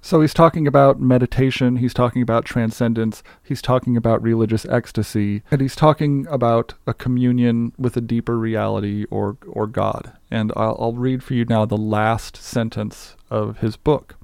So 0.00 0.20
he's 0.20 0.32
talking 0.32 0.68
about 0.68 1.00
meditation, 1.00 1.76
he's 1.76 1.94
talking 1.94 2.22
about 2.22 2.44
transcendence, 2.44 3.24
he's 3.42 3.60
talking 3.60 3.96
about 3.96 4.22
religious 4.22 4.64
ecstasy, 4.66 5.42
and 5.50 5.60
he's 5.60 5.74
talking 5.74 6.28
about 6.28 6.74
a 6.86 6.94
communion 6.94 7.72
with 7.76 7.96
a 7.96 8.00
deeper 8.00 8.38
reality 8.38 9.04
or, 9.10 9.36
or 9.48 9.66
God. 9.66 10.12
And 10.30 10.52
I'll, 10.54 10.76
I'll 10.78 10.92
read 10.92 11.24
for 11.24 11.34
you 11.34 11.44
now 11.44 11.64
the 11.64 11.76
last 11.76 12.36
sentence 12.36 13.16
of 13.30 13.58
his 13.58 13.76
book. 13.76 14.14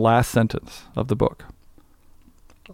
Last 0.00 0.30
sentence 0.30 0.84
of 0.96 1.08
the 1.08 1.14
book. 1.14 1.44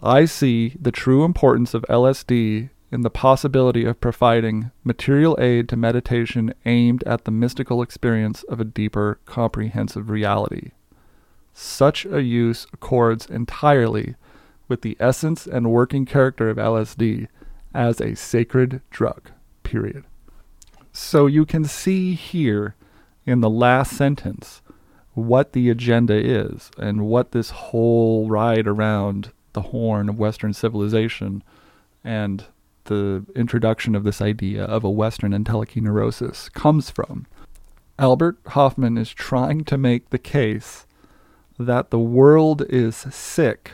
I 0.00 0.26
see 0.26 0.76
the 0.80 0.92
true 0.92 1.24
importance 1.24 1.74
of 1.74 1.84
LSD 1.88 2.70
in 2.92 3.00
the 3.00 3.10
possibility 3.10 3.84
of 3.84 4.00
providing 4.00 4.70
material 4.84 5.36
aid 5.40 5.68
to 5.70 5.76
meditation 5.76 6.54
aimed 6.66 7.02
at 7.02 7.24
the 7.24 7.32
mystical 7.32 7.82
experience 7.82 8.44
of 8.44 8.60
a 8.60 8.64
deeper, 8.64 9.18
comprehensive 9.26 10.08
reality. 10.08 10.70
Such 11.52 12.06
a 12.06 12.22
use 12.22 12.68
accords 12.72 13.26
entirely 13.26 14.14
with 14.68 14.82
the 14.82 14.96
essence 15.00 15.48
and 15.48 15.72
working 15.72 16.06
character 16.06 16.48
of 16.48 16.58
LSD 16.58 17.26
as 17.74 18.00
a 18.00 18.14
sacred 18.14 18.82
drug, 18.90 19.32
period. 19.64 20.04
So 20.92 21.26
you 21.26 21.44
can 21.44 21.64
see 21.64 22.14
here 22.14 22.76
in 23.24 23.40
the 23.40 23.50
last 23.50 23.96
sentence 23.96 24.62
what 25.16 25.54
the 25.54 25.70
agenda 25.70 26.14
is 26.14 26.70
and 26.76 27.06
what 27.06 27.32
this 27.32 27.48
whole 27.48 28.28
ride 28.28 28.66
around 28.66 29.32
the 29.54 29.62
horn 29.62 30.10
of 30.10 30.18
Western 30.18 30.52
civilization 30.52 31.42
and 32.04 32.44
the 32.84 33.24
introduction 33.34 33.94
of 33.94 34.04
this 34.04 34.20
idea 34.20 34.62
of 34.64 34.84
a 34.84 34.90
Western 34.90 35.32
entelechy 35.32 35.80
neurosis 35.80 36.50
comes 36.50 36.90
from. 36.90 37.26
Albert 37.98 38.36
Hofmann 38.48 38.98
is 38.98 39.10
trying 39.10 39.64
to 39.64 39.78
make 39.78 40.10
the 40.10 40.18
case 40.18 40.86
that 41.58 41.88
the 41.88 41.98
world 41.98 42.62
is 42.68 42.94
sick 42.94 43.72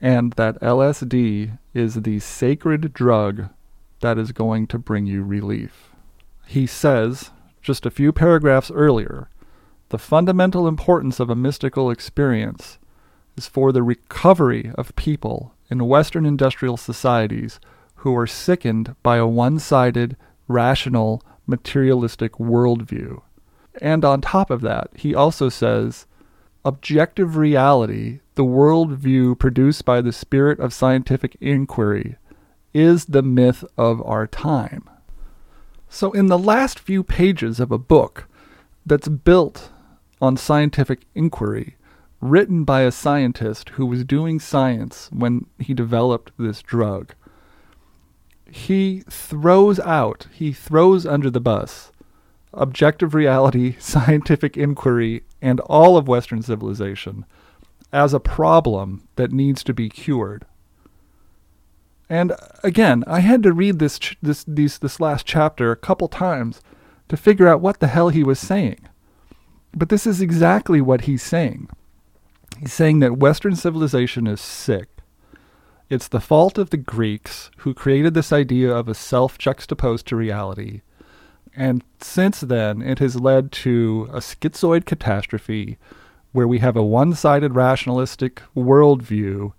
and 0.00 0.34
that 0.34 0.60
LSD 0.60 1.58
is 1.74 2.02
the 2.02 2.20
sacred 2.20 2.92
drug 2.92 3.48
that 3.98 4.16
is 4.16 4.30
going 4.30 4.68
to 4.68 4.78
bring 4.78 5.04
you 5.04 5.24
relief. 5.24 5.90
He 6.46 6.64
says, 6.64 7.32
just 7.60 7.84
a 7.84 7.90
few 7.90 8.12
paragraphs 8.12 8.70
earlier, 8.70 9.28
the 9.90 9.98
fundamental 9.98 10.68
importance 10.68 11.18
of 11.18 11.30
a 11.30 11.36
mystical 11.36 11.90
experience 11.90 12.78
is 13.36 13.46
for 13.46 13.72
the 13.72 13.82
recovery 13.82 14.70
of 14.76 14.94
people 14.96 15.54
in 15.70 15.86
Western 15.86 16.26
industrial 16.26 16.76
societies 16.76 17.58
who 17.96 18.16
are 18.16 18.26
sickened 18.26 18.94
by 19.02 19.16
a 19.16 19.26
one 19.26 19.58
sided, 19.58 20.16
rational, 20.46 21.22
materialistic 21.46 22.32
worldview. 22.34 23.22
And 23.80 24.04
on 24.04 24.20
top 24.20 24.50
of 24.50 24.60
that, 24.62 24.90
he 24.94 25.14
also 25.14 25.48
says 25.48 26.06
objective 26.64 27.36
reality, 27.36 28.20
the 28.34 28.44
worldview 28.44 29.38
produced 29.38 29.84
by 29.84 30.00
the 30.00 30.12
spirit 30.12 30.60
of 30.60 30.74
scientific 30.74 31.36
inquiry, 31.40 32.16
is 32.74 33.06
the 33.06 33.22
myth 33.22 33.64
of 33.76 34.02
our 34.02 34.26
time. 34.26 34.88
So, 35.88 36.12
in 36.12 36.26
the 36.26 36.38
last 36.38 36.78
few 36.78 37.02
pages 37.02 37.58
of 37.60 37.72
a 37.72 37.78
book 37.78 38.28
that's 38.84 39.08
built 39.08 39.70
on 40.20 40.36
scientific 40.36 41.06
inquiry, 41.14 41.76
written 42.20 42.64
by 42.64 42.82
a 42.82 42.90
scientist 42.90 43.70
who 43.70 43.86
was 43.86 44.04
doing 44.04 44.40
science 44.40 45.08
when 45.12 45.46
he 45.58 45.74
developed 45.74 46.32
this 46.38 46.62
drug, 46.62 47.14
he 48.50 49.02
throws 49.08 49.78
out, 49.80 50.26
he 50.32 50.52
throws 50.52 51.06
under 51.06 51.30
the 51.30 51.40
bus 51.40 51.92
objective 52.54 53.14
reality, 53.14 53.76
scientific 53.78 54.56
inquiry, 54.56 55.22
and 55.40 55.60
all 55.60 55.96
of 55.96 56.08
Western 56.08 56.42
civilization 56.42 57.24
as 57.92 58.12
a 58.12 58.20
problem 58.20 59.06
that 59.16 59.32
needs 59.32 59.62
to 59.64 59.72
be 59.72 59.88
cured. 59.88 60.44
And 62.10 62.32
again, 62.62 63.04
I 63.06 63.20
had 63.20 63.42
to 63.42 63.52
read 63.52 63.78
this 63.78 63.98
ch- 63.98 64.16
this 64.22 64.44
these, 64.44 64.78
this 64.78 64.98
last 64.98 65.26
chapter 65.26 65.70
a 65.70 65.76
couple 65.76 66.08
times 66.08 66.60
to 67.08 67.16
figure 67.16 67.46
out 67.46 67.60
what 67.60 67.80
the 67.80 67.86
hell 67.86 68.08
he 68.08 68.24
was 68.24 68.38
saying. 68.38 68.88
But 69.74 69.88
this 69.88 70.06
is 70.06 70.20
exactly 70.20 70.80
what 70.80 71.02
he's 71.02 71.22
saying. 71.22 71.68
He's 72.58 72.72
saying 72.72 73.00
that 73.00 73.18
Western 73.18 73.54
civilization 73.54 74.26
is 74.26 74.40
sick. 74.40 74.88
It's 75.90 76.08
the 76.08 76.20
fault 76.20 76.58
of 76.58 76.70
the 76.70 76.76
Greeks 76.76 77.50
who 77.58 77.72
created 77.72 78.14
this 78.14 78.32
idea 78.32 78.74
of 78.74 78.88
a 78.88 78.94
self 78.94 79.38
juxtaposed 79.38 80.06
to 80.08 80.16
reality. 80.16 80.82
And 81.56 81.82
since 82.00 82.40
then, 82.40 82.82
it 82.82 82.98
has 82.98 83.16
led 83.20 83.52
to 83.52 84.08
a 84.12 84.18
schizoid 84.18 84.84
catastrophe 84.84 85.78
where 86.32 86.48
we 86.48 86.58
have 86.58 86.76
a 86.76 86.82
one 86.82 87.14
sided 87.14 87.54
rationalistic 87.54 88.42
worldview 88.54 89.52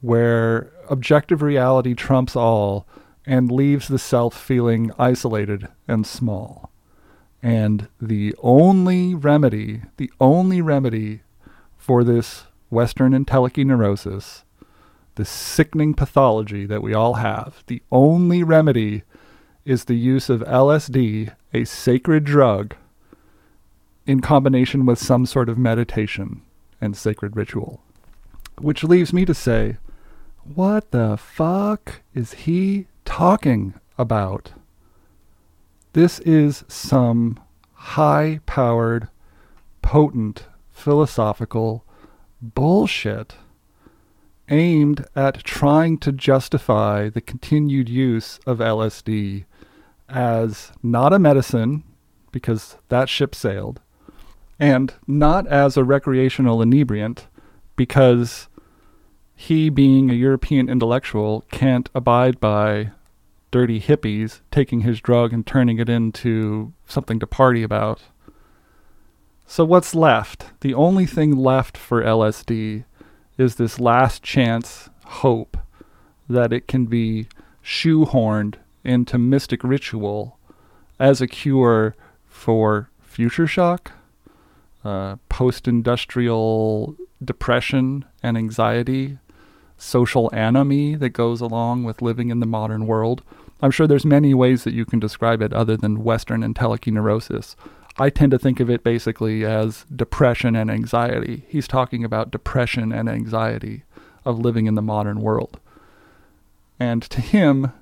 where 0.00 0.70
objective 0.88 1.42
reality 1.42 1.94
trumps 1.94 2.36
all 2.36 2.86
and 3.26 3.50
leaves 3.50 3.88
the 3.88 3.98
self 3.98 4.38
feeling 4.38 4.92
isolated 4.98 5.68
and 5.88 6.06
small. 6.06 6.70
And 7.44 7.88
the 8.00 8.34
only 8.42 9.14
remedy, 9.14 9.82
the 9.98 10.10
only 10.18 10.62
remedy 10.62 11.20
for 11.76 12.02
this 12.02 12.44
Western 12.70 13.12
entelechy 13.12 13.66
neurosis, 13.66 14.44
this 15.16 15.28
sickening 15.28 15.92
pathology 15.92 16.64
that 16.64 16.82
we 16.82 16.94
all 16.94 17.14
have, 17.14 17.62
the 17.66 17.82
only 17.92 18.42
remedy 18.42 19.02
is 19.66 19.84
the 19.84 19.94
use 19.94 20.30
of 20.30 20.40
LSD, 20.40 21.34
a 21.52 21.64
sacred 21.66 22.24
drug, 22.24 22.76
in 24.06 24.20
combination 24.20 24.86
with 24.86 24.98
some 24.98 25.26
sort 25.26 25.50
of 25.50 25.58
meditation 25.58 26.40
and 26.80 26.96
sacred 26.96 27.36
ritual. 27.36 27.82
Which 28.58 28.84
leaves 28.84 29.12
me 29.12 29.26
to 29.26 29.34
say, 29.34 29.76
what 30.54 30.92
the 30.92 31.18
fuck 31.18 32.00
is 32.14 32.32
he 32.32 32.86
talking 33.04 33.74
about? 33.98 34.52
This 35.94 36.18
is 36.20 36.64
some 36.66 37.38
high 37.72 38.40
powered, 38.46 39.10
potent, 39.80 40.46
philosophical 40.72 41.84
bullshit 42.42 43.36
aimed 44.48 45.06
at 45.14 45.44
trying 45.44 45.98
to 45.98 46.10
justify 46.10 47.08
the 47.08 47.20
continued 47.20 47.88
use 47.88 48.40
of 48.44 48.58
LSD 48.58 49.44
as 50.08 50.72
not 50.82 51.12
a 51.12 51.18
medicine, 51.20 51.84
because 52.32 52.76
that 52.88 53.08
ship 53.08 53.32
sailed, 53.32 53.80
and 54.58 54.94
not 55.06 55.46
as 55.46 55.76
a 55.76 55.84
recreational 55.84 56.60
inebriant, 56.60 57.28
because 57.76 58.48
he, 59.36 59.70
being 59.70 60.10
a 60.10 60.14
European 60.14 60.68
intellectual, 60.68 61.44
can't 61.52 61.88
abide 61.94 62.40
by 62.40 62.90
dirty 63.54 63.80
hippies 63.80 64.40
taking 64.50 64.80
his 64.80 65.00
drug 65.00 65.32
and 65.32 65.46
turning 65.46 65.78
it 65.78 65.88
into 65.88 66.72
something 66.88 67.20
to 67.20 67.26
party 67.26 67.62
about. 67.62 68.02
So, 69.46 69.64
what's 69.64 69.94
left? 69.94 70.46
The 70.58 70.74
only 70.74 71.06
thing 71.06 71.36
left 71.36 71.76
for 71.76 72.02
LSD 72.02 72.84
is 73.38 73.54
this 73.54 73.78
last 73.78 74.24
chance 74.24 74.90
hope 75.04 75.56
that 76.28 76.52
it 76.52 76.66
can 76.66 76.86
be 76.86 77.28
shoehorned 77.64 78.56
into 78.82 79.18
mystic 79.18 79.62
ritual 79.62 80.36
as 80.98 81.20
a 81.20 81.28
cure 81.28 81.94
for 82.26 82.90
future 83.02 83.46
shock, 83.46 83.92
uh, 84.84 85.14
post 85.28 85.68
industrial 85.68 86.96
depression 87.24 88.04
and 88.20 88.36
anxiety, 88.36 89.18
social 89.76 90.28
anomie 90.32 90.96
that 90.96 91.10
goes 91.10 91.40
along 91.40 91.84
with 91.84 92.02
living 92.02 92.30
in 92.30 92.40
the 92.40 92.46
modern 92.46 92.88
world. 92.88 93.22
I'm 93.64 93.70
sure 93.70 93.86
there's 93.86 94.04
many 94.04 94.34
ways 94.34 94.64
that 94.64 94.74
you 94.74 94.84
can 94.84 95.00
describe 95.00 95.40
it 95.40 95.54
other 95.54 95.74
than 95.74 96.04
Western 96.04 96.42
entelechy 96.42 96.92
neurosis. 96.92 97.56
I 97.96 98.10
tend 98.10 98.32
to 98.32 98.38
think 98.38 98.60
of 98.60 98.68
it 98.68 98.84
basically 98.84 99.42
as 99.42 99.86
depression 99.96 100.54
and 100.54 100.70
anxiety. 100.70 101.46
He's 101.48 101.66
talking 101.66 102.04
about 102.04 102.30
depression 102.30 102.92
and 102.92 103.08
anxiety 103.08 103.84
of 104.26 104.38
living 104.38 104.66
in 104.66 104.74
the 104.74 104.82
modern 104.82 105.22
world. 105.22 105.60
And 106.78 107.04
to 107.04 107.22
him, 107.22 107.72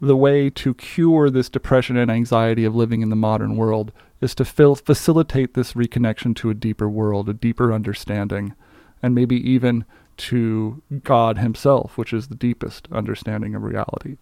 the 0.00 0.16
way 0.16 0.48
to 0.50 0.74
cure 0.74 1.28
this 1.28 1.48
depression 1.48 1.96
and 1.96 2.08
anxiety 2.08 2.64
of 2.64 2.76
living 2.76 3.02
in 3.02 3.10
the 3.10 3.16
modern 3.16 3.56
world 3.56 3.90
is 4.20 4.32
to 4.36 4.44
fil- 4.44 4.76
facilitate 4.76 5.54
this 5.54 5.72
reconnection 5.72 6.36
to 6.36 6.50
a 6.50 6.54
deeper 6.54 6.88
world, 6.88 7.28
a 7.28 7.34
deeper 7.34 7.72
understanding, 7.72 8.54
and 9.02 9.12
maybe 9.12 9.34
even 9.50 9.84
to 10.18 10.84
God 11.02 11.38
Himself, 11.38 11.98
which 11.98 12.12
is 12.12 12.28
the 12.28 12.36
deepest 12.36 12.86
understanding 12.92 13.56
of 13.56 13.64
reality. 13.64 14.18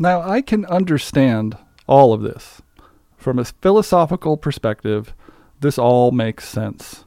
Now, 0.00 0.22
I 0.22 0.42
can 0.42 0.64
understand 0.66 1.56
all 1.88 2.12
of 2.12 2.22
this. 2.22 2.62
From 3.16 3.40
a 3.40 3.44
philosophical 3.44 4.36
perspective, 4.36 5.12
this 5.60 5.76
all 5.76 6.12
makes 6.12 6.48
sense. 6.48 7.04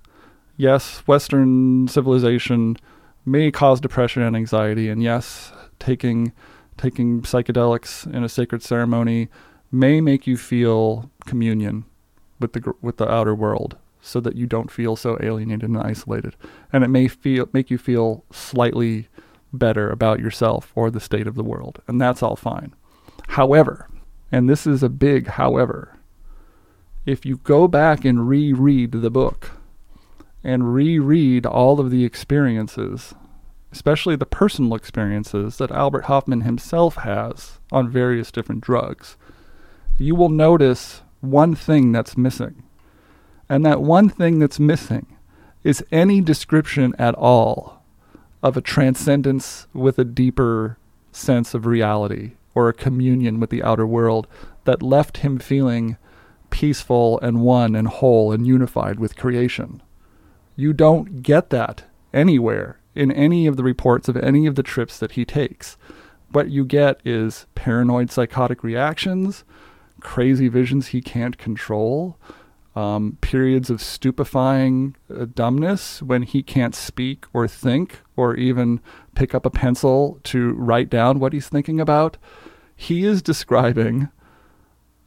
Yes, 0.57 0.97
Western 1.07 1.87
civilization 1.87 2.75
may 3.25 3.49
cause 3.49 3.79
depression 3.79 4.23
and 4.23 4.35
anxiety, 4.35 4.89
and 4.89 5.01
yes, 5.01 5.53
taking 5.79 6.33
taking 6.77 7.21
psychedelics 7.21 8.11
in 8.13 8.23
a 8.23 8.29
sacred 8.29 8.61
ceremony 8.61 9.29
may 9.71 10.01
make 10.01 10.27
you 10.27 10.35
feel 10.35 11.09
communion 11.25 11.85
with 12.39 12.51
the 12.53 12.73
with 12.81 12.97
the 12.97 13.09
outer 13.09 13.33
world, 13.33 13.77
so 14.01 14.19
that 14.19 14.35
you 14.35 14.45
don't 14.45 14.69
feel 14.69 14.97
so 14.97 15.17
alienated 15.21 15.69
and 15.69 15.77
isolated, 15.77 16.35
and 16.73 16.83
it 16.83 16.89
may 16.89 17.07
feel 17.07 17.47
make 17.53 17.71
you 17.71 17.77
feel 17.77 18.25
slightly 18.31 19.07
better 19.53 19.89
about 19.89 20.19
yourself 20.19 20.73
or 20.75 20.91
the 20.91 20.99
state 20.99 21.27
of 21.27 21.35
the 21.35 21.43
world, 21.43 21.81
and 21.87 22.01
that's 22.01 22.21
all 22.21 22.35
fine. 22.35 22.73
However, 23.31 23.87
and 24.29 24.49
this 24.49 24.67
is 24.67 24.83
a 24.83 24.89
big 24.89 25.27
however, 25.27 25.97
if 27.05 27.25
you 27.25 27.37
go 27.37 27.65
back 27.65 28.03
and 28.03 28.27
reread 28.27 28.91
the 28.91 29.09
book 29.09 29.51
and 30.43 30.73
reread 30.73 31.45
all 31.45 31.79
of 31.79 31.91
the 31.91 32.03
experiences, 32.03 33.13
especially 33.71 34.17
the 34.17 34.25
personal 34.25 34.75
experiences 34.75 35.59
that 35.59 35.71
Albert 35.71 36.05
Hofmann 36.05 36.41
himself 36.41 36.95
has 36.95 37.59
on 37.71 37.89
various 37.89 38.33
different 38.33 38.59
drugs, 38.59 39.15
you 39.97 40.13
will 40.13 40.27
notice 40.27 41.01
one 41.21 41.55
thing 41.55 41.93
that's 41.93 42.17
missing. 42.17 42.63
And 43.47 43.65
that 43.65 43.81
one 43.81 44.09
thing 44.09 44.39
that's 44.39 44.59
missing 44.59 45.15
is 45.63 45.85
any 45.89 46.19
description 46.19 46.93
at 46.99 47.15
all 47.15 47.81
of 48.43 48.57
a 48.57 48.61
transcendence 48.61 49.67
with 49.73 49.97
a 49.97 50.03
deeper 50.03 50.77
sense 51.13 51.53
of 51.53 51.65
reality 51.65 52.33
or 52.53 52.67
a 52.67 52.73
communion 52.73 53.39
with 53.39 53.49
the 53.49 53.63
outer 53.63 53.85
world 53.85 54.27
that 54.65 54.83
left 54.83 55.17
him 55.17 55.39
feeling 55.39 55.97
peaceful 56.49 57.19
and 57.21 57.41
one 57.41 57.75
and 57.75 57.87
whole 57.87 58.31
and 58.31 58.45
unified 58.45 58.99
with 58.99 59.15
creation. 59.15 59.81
You 60.55 60.73
don't 60.73 61.23
get 61.23 61.49
that 61.49 61.85
anywhere 62.13 62.79
in 62.93 63.11
any 63.11 63.47
of 63.47 63.57
the 63.57 63.63
reports 63.63 64.07
of 64.07 64.17
any 64.17 64.45
of 64.45 64.55
the 64.55 64.63
trips 64.63 64.99
that 64.99 65.13
he 65.13 65.25
takes. 65.25 65.77
What 66.31 66.49
you 66.49 66.65
get 66.65 66.99
is 67.05 67.45
paranoid 67.55 68.11
psychotic 68.11 68.63
reactions, 68.63 69.43
crazy 70.01 70.47
visions 70.47 70.87
he 70.87 71.01
can't 71.01 71.37
control, 71.37 72.17
um, 72.75 73.17
periods 73.21 73.69
of 73.69 73.81
stupefying 73.81 74.95
uh, 75.13 75.25
dumbness 75.33 76.01
when 76.01 76.23
he 76.23 76.41
can't 76.41 76.73
speak 76.73 77.25
or 77.33 77.47
think 77.47 78.01
or 78.15 78.35
even 78.35 78.79
pick 79.13 79.35
up 79.35 79.45
a 79.45 79.49
pencil 79.49 80.19
to 80.23 80.53
write 80.53 80.89
down 80.89 81.19
what 81.19 81.33
he's 81.33 81.49
thinking 81.49 81.79
about. 81.79 82.17
He 82.75 83.03
is 83.03 83.21
describing 83.21 84.09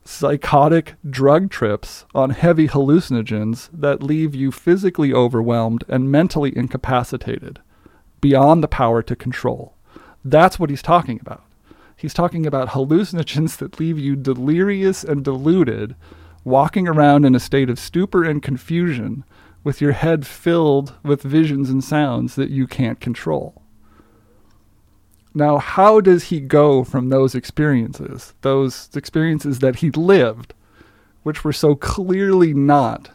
psychotic 0.04 0.94
drug 1.08 1.50
trips 1.50 2.04
on 2.14 2.30
heavy 2.30 2.68
hallucinogens 2.68 3.70
that 3.72 4.02
leave 4.02 4.34
you 4.34 4.52
physically 4.52 5.12
overwhelmed 5.12 5.82
and 5.88 6.12
mentally 6.12 6.54
incapacitated 6.56 7.60
beyond 8.20 8.62
the 8.62 8.68
power 8.68 9.02
to 9.02 9.16
control. 9.16 9.74
That's 10.24 10.58
what 10.58 10.70
he's 10.70 10.82
talking 10.82 11.18
about. 11.20 11.42
He's 11.96 12.14
talking 12.14 12.46
about 12.46 12.70
hallucinogens 12.70 13.56
that 13.58 13.80
leave 13.80 13.98
you 13.98 14.16
delirious 14.16 15.04
and 15.04 15.24
deluded, 15.24 15.94
walking 16.44 16.86
around 16.86 17.24
in 17.24 17.34
a 17.34 17.40
state 17.40 17.70
of 17.70 17.78
stupor 17.78 18.22
and 18.22 18.42
confusion 18.42 19.24
with 19.64 19.80
your 19.80 19.92
head 19.92 20.26
filled 20.26 20.94
with 21.02 21.22
visions 21.22 21.70
and 21.70 21.82
sounds 21.82 22.34
that 22.34 22.50
you 22.50 22.66
can't 22.66 23.00
control. 23.00 23.62
Now, 25.32 25.58
how 25.58 26.00
does 26.00 26.24
he 26.24 26.38
go 26.38 26.84
from 26.84 27.08
those 27.08 27.34
experiences, 27.34 28.34
those 28.42 28.90
experiences 28.94 29.58
that 29.58 29.76
he 29.76 29.90
lived, 29.90 30.54
which 31.24 31.42
were 31.42 31.52
so 31.52 31.74
clearly 31.74 32.54
not 32.54 33.10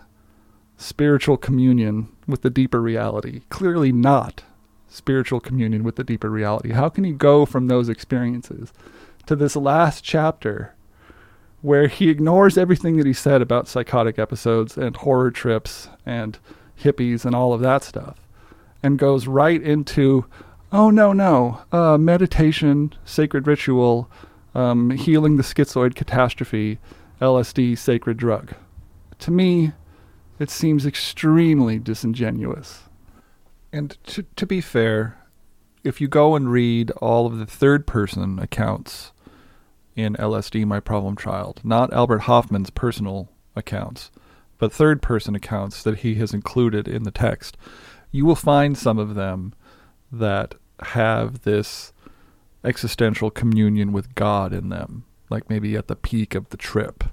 spiritual 0.76 1.38
communion 1.38 2.10
with 2.28 2.42
the 2.42 2.50
deeper 2.50 2.82
reality, 2.82 3.42
clearly 3.50 3.92
not 3.92 4.44
spiritual 4.88 5.40
communion 5.40 5.84
with 5.84 5.96
the 5.96 6.04
deeper 6.04 6.30
reality? 6.30 6.72
How 6.72 6.90
can 6.90 7.04
he 7.06 7.14
go 7.14 7.46
from 7.46 7.68
those 7.68 7.88
experiences 7.88 8.74
to 9.28 9.36
this 9.36 9.56
last 9.56 10.04
chapter 10.04 10.76
where 11.62 11.88
he 11.88 12.10
ignores 12.10 12.58
everything 12.58 12.98
that 12.98 13.06
he 13.06 13.14
said 13.14 13.42
about 13.42 13.68
psychotic 13.68 14.18
episodes 14.18 14.78
and 14.78 14.96
horror 14.98 15.32
trips 15.32 15.90
and 16.06 16.40
hippies 16.82 17.26
and 17.26 17.36
all 17.36 17.54
of 17.54 17.62
that 17.62 17.84
stuff 17.84 18.18
and 18.82 19.00
goes 19.00 19.28
right 19.28 19.62
into 19.62 20.26
oh 20.72 20.90
no 20.90 21.12
no 21.12 21.62
uh, 21.72 21.98
meditation 21.98 22.94
sacred 23.04 23.48
ritual 23.48 24.10
um, 24.56 24.92
healing 24.92 25.38
the 25.38 25.44
schizoid 25.44 25.96
catastrophe 25.96 26.80
lsd 27.22 27.78
sacred 27.78 28.18
drug. 28.18 28.54
To 29.20 29.32
me 29.32 29.74
it 30.40 30.50
seems 30.50 30.86
extremely 30.86 31.80
disingenuous. 31.80 32.84
And 33.74 33.98
to, 34.06 34.24
to 34.38 34.46
be 34.46 34.62
fair 34.62 35.18
if 35.84 36.00
you 36.00 36.08
go 36.08 36.36
and 36.36 36.52
read 36.52 36.92
all 36.92 37.26
of 37.26 37.38
the 37.38 37.46
third 37.46 37.86
person 37.86 38.40
accounts 38.40 39.12
in 40.00 40.16
lsd 40.16 40.66
my 40.66 40.80
problem 40.80 41.16
child 41.16 41.62
not 41.64 41.92
albert 41.94 42.20
hofmann's 42.20 42.70
personal 42.70 43.30
accounts 43.56 44.12
but 44.58 44.74
third 44.74 45.02
person 45.02 45.36
accounts 45.36 45.84
that 45.84 46.00
he 46.00 46.16
has 46.16 46.34
included 46.34 46.88
in 46.88 47.04
the 47.04 47.12
text 47.12 47.58
you 48.12 48.26
will 48.26 48.36
find 48.36 48.78
some 48.78 48.98
of 48.98 49.16
them 49.16 49.54
that 50.12 50.56
have 50.82 51.42
this 51.42 51.94
existential 52.64 53.30
communion 53.30 53.92
with 53.92 54.16
God 54.16 54.54
in 54.54 54.70
them, 54.70 55.06
like 55.30 55.50
maybe 55.50 55.76
at 55.76 55.88
the 55.88 55.96
peak 55.96 56.36
of 56.36 56.50
the 56.50 56.58
trip. 56.58 57.04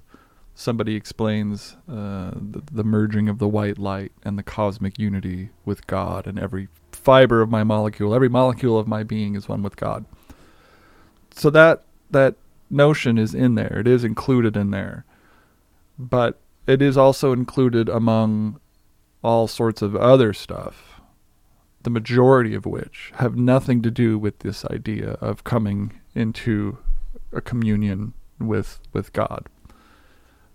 Somebody 0.55 0.95
explains 0.95 1.77
uh, 1.89 2.31
the, 2.35 2.63
the 2.73 2.85
merging 2.85 3.29
of 3.29 3.39
the 3.39 3.49
white 3.49 3.79
light 3.79 4.13
and 4.25 4.39
the 4.39 4.43
cosmic 4.43 4.99
unity 4.99 5.51
with 5.65 5.87
God, 5.87 6.27
and 6.27 6.39
every 6.39 6.69
fiber 6.93 7.43
of 7.43 7.51
my 7.51 7.63
molecule, 7.63 8.15
every 8.15 8.31
molecule 8.31 8.79
of 8.79 8.89
my 8.89 9.03
being 9.03 9.35
is 9.35 9.49
one 9.49 9.63
with 9.63 9.77
God. 9.77 10.07
So 11.33 11.51
that 11.51 11.85
that 12.11 12.37
notion 12.71 13.19
is 13.19 13.35
in 13.35 13.55
there. 13.55 13.79
It 13.81 13.89
is 13.89 14.05
included 14.05 14.57
in 14.57 14.71
there, 14.71 15.05
but 15.99 16.41
it 16.67 16.83
is 16.83 16.97
also 16.97 17.33
included 17.33 17.89
among 17.89 18.61
all 19.23 19.47
sorts 19.47 19.83
of 19.83 19.97
other 19.97 20.33
stuff 20.33 20.97
the 21.87 21.91
majority 21.91 22.53
of 22.53 22.67
which 22.67 23.13
have 23.15 23.37
nothing 23.37 23.81
to 23.81 23.93
do 23.93 24.19
with 24.19 24.41
this 24.41 24.65
idea 24.65 25.11
of 25.21 25.45
coming 25.45 25.93
into 26.17 26.79
a 27.33 27.41
communion 27.41 28.13
with 28.41 28.81
with 28.93 29.13
God. 29.13 29.47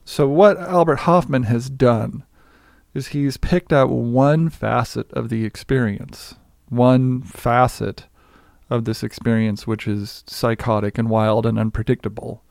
So 0.04 0.28
what 0.28 0.58
Albert 0.58 1.00
Hofmann 1.08 1.44
has 1.44 1.70
done 1.70 2.26
is 2.94 3.08
he's 3.08 3.38
picked 3.38 3.72
out 3.72 3.90
one 3.90 4.50
facet 4.50 5.10
of 5.14 5.30
the 5.30 5.46
experience, 5.46 6.36
one 6.68 7.22
facet 7.22 8.08
of 8.72 8.86
this 8.86 9.04
experience 9.04 9.68
which 9.68 9.88
is 9.88 10.24
psychotic 10.26 10.98
and 10.98 11.10
wild 11.10 11.46
and 11.46 11.60
unpredictable, 11.60 12.42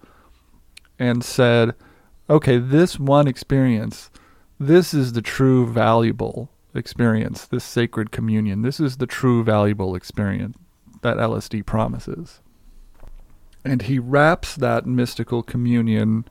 and 0.98 1.24
said, 1.24 1.74
okay, 2.28 2.58
this 2.58 3.00
one 3.00 3.26
experience, 3.26 4.10
this 4.60 4.92
is 4.92 5.14
the 5.14 5.22
true 5.22 5.66
valuable 5.66 6.50
experience, 6.74 7.46
this 7.46 7.64
sacred 7.64 8.12
communion. 8.12 8.62
This 8.62 8.78
is 8.78 8.98
the 8.98 9.06
true 9.06 9.42
valuable 9.42 9.94
experience 9.94 10.56
that 11.00 11.16
LSD 11.16 11.64
promises. 11.64 12.40
And 13.64 13.82
he 13.82 13.98
wraps 13.98 14.54
that 14.56 14.86
mystical 14.86 15.42
communion 15.42 16.26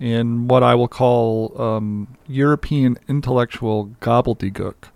in 0.00 0.48
what 0.48 0.62
I 0.62 0.74
will 0.74 0.88
call 0.88 1.60
um, 1.60 2.16
European 2.26 2.96
intellectual 3.08 3.88
gobbledygook 4.00 4.88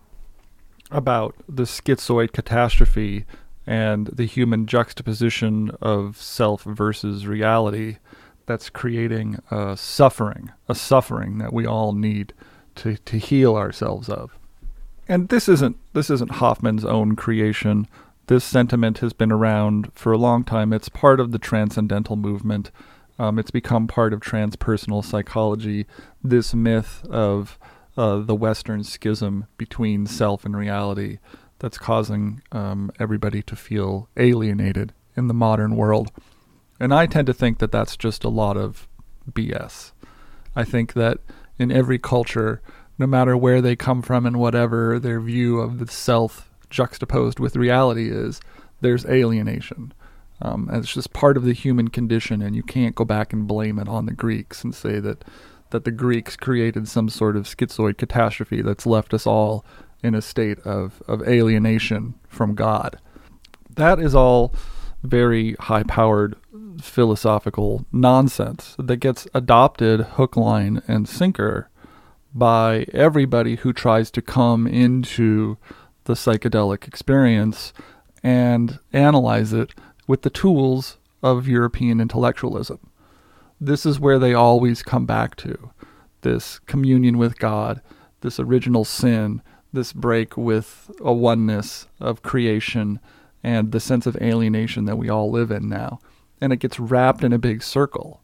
about 0.90 1.34
the 1.46 1.64
schizoid 1.64 2.32
catastrophe 2.32 3.26
and 3.68 4.06
the 4.08 4.24
human 4.24 4.66
juxtaposition 4.66 5.70
of 5.80 6.20
self 6.20 6.62
versus 6.64 7.26
reality 7.26 7.98
that's 8.46 8.70
creating 8.70 9.38
a 9.50 9.76
suffering, 9.76 10.50
a 10.68 10.74
suffering 10.74 11.38
that 11.38 11.52
we 11.52 11.66
all 11.66 11.92
need 11.92 12.32
to, 12.76 12.96
to 12.96 13.18
heal 13.18 13.56
ourselves 13.56 14.08
of 14.08 14.38
and 15.08 15.30
this 15.30 15.48
isn't 15.48 15.76
this 15.94 16.10
isn't 16.10 16.32
Hofmann's 16.32 16.84
own 16.84 17.16
creation. 17.16 17.88
This 18.26 18.44
sentiment 18.44 18.98
has 18.98 19.14
been 19.14 19.32
around 19.32 19.90
for 19.94 20.12
a 20.12 20.18
long 20.18 20.44
time. 20.44 20.72
It's 20.72 20.90
part 20.90 21.18
of 21.18 21.32
the 21.32 21.38
transcendental 21.38 22.16
movement. 22.16 22.70
Um, 23.18 23.38
it's 23.38 23.50
become 23.50 23.88
part 23.88 24.12
of 24.12 24.20
transpersonal 24.20 25.02
psychology. 25.02 25.86
This 26.22 26.54
myth 26.54 27.04
of 27.08 27.58
uh, 27.96 28.18
the 28.18 28.34
Western 28.34 28.84
schism 28.84 29.46
between 29.56 30.06
self 30.06 30.44
and 30.44 30.56
reality 30.56 31.18
that's 31.58 31.78
causing 31.78 32.42
um, 32.52 32.90
everybody 32.98 33.42
to 33.42 33.56
feel 33.56 34.08
alienated 34.16 34.92
in 35.16 35.28
the 35.28 35.34
modern 35.34 35.76
world. 35.76 36.10
And 36.80 36.94
I 36.94 37.06
tend 37.06 37.26
to 37.26 37.34
think 37.34 37.58
that 37.58 37.72
that's 37.72 37.96
just 37.96 38.24
a 38.24 38.28
lot 38.28 38.56
of 38.56 38.86
BS. 39.30 39.92
I 40.54 40.64
think 40.64 40.92
that 40.94 41.18
in 41.58 41.72
every 41.72 41.98
culture, 41.98 42.62
no 42.98 43.06
matter 43.06 43.36
where 43.36 43.60
they 43.60 43.76
come 43.76 44.02
from 44.02 44.26
and 44.26 44.38
whatever 44.38 44.98
their 44.98 45.20
view 45.20 45.60
of 45.60 45.78
the 45.78 45.86
self 45.88 46.50
juxtaposed 46.70 47.40
with 47.40 47.56
reality 47.56 48.10
is 48.10 48.40
there's 48.80 49.06
alienation. 49.06 49.92
Um, 50.40 50.68
and 50.68 50.78
it's 50.78 50.94
just 50.94 51.12
part 51.12 51.36
of 51.36 51.44
the 51.44 51.52
human 51.52 51.88
condition, 51.88 52.42
and 52.42 52.54
you 52.54 52.62
can't 52.62 52.94
go 52.94 53.04
back 53.04 53.32
and 53.32 53.48
blame 53.48 53.78
it 53.78 53.88
on 53.88 54.06
the 54.06 54.12
Greeks 54.12 54.62
and 54.62 54.74
say 54.74 55.00
that 55.00 55.24
that 55.70 55.84
the 55.84 55.90
Greeks 55.90 56.34
created 56.34 56.88
some 56.88 57.10
sort 57.10 57.36
of 57.36 57.44
schizoid 57.44 57.98
catastrophe 57.98 58.62
that's 58.62 58.86
left 58.86 59.12
us 59.12 59.26
all 59.26 59.66
in 60.02 60.14
a 60.14 60.22
state 60.22 60.58
of, 60.60 61.02
of 61.08 61.26
alienation 61.26 62.14
from 62.28 62.54
God. 62.54 62.98
That 63.74 63.98
is 63.98 64.14
all 64.14 64.54
very 65.02 65.54
high 65.54 65.84
powered 65.84 66.36
philosophical 66.80 67.84
nonsense 67.92 68.76
that 68.78 68.96
gets 68.96 69.26
adopted 69.34 70.00
hook, 70.00 70.36
line, 70.36 70.82
and 70.88 71.08
sinker 71.08 71.68
by 72.34 72.86
everybody 72.92 73.56
who 73.56 73.72
tries 73.72 74.10
to 74.12 74.22
come 74.22 74.66
into 74.66 75.56
the 76.04 76.14
psychedelic 76.14 76.86
experience 76.86 77.72
and 78.22 78.78
analyze 78.92 79.52
it 79.52 79.74
with 80.06 80.22
the 80.22 80.30
tools 80.30 80.98
of 81.22 81.48
European 81.48 82.00
intellectualism. 82.00 82.78
This 83.60 83.84
is 83.84 83.98
where 83.98 84.18
they 84.18 84.34
always 84.34 84.82
come 84.82 85.04
back 85.04 85.36
to 85.36 85.70
this 86.22 86.58
communion 86.60 87.18
with 87.18 87.38
God, 87.38 87.80
this 88.20 88.38
original 88.38 88.84
sin, 88.84 89.42
this 89.72 89.92
break 89.92 90.36
with 90.36 90.90
a 91.00 91.12
oneness 91.12 91.86
of 92.00 92.22
creation, 92.22 93.00
and 93.42 93.72
the 93.72 93.80
sense 93.80 94.06
of 94.06 94.16
alienation 94.16 94.84
that 94.86 94.96
we 94.96 95.08
all 95.08 95.30
live 95.30 95.50
in 95.50 95.68
now. 95.68 96.00
And 96.40 96.52
it 96.52 96.58
gets 96.58 96.80
wrapped 96.80 97.22
in 97.22 97.32
a 97.32 97.38
big 97.38 97.62
circle. 97.62 98.22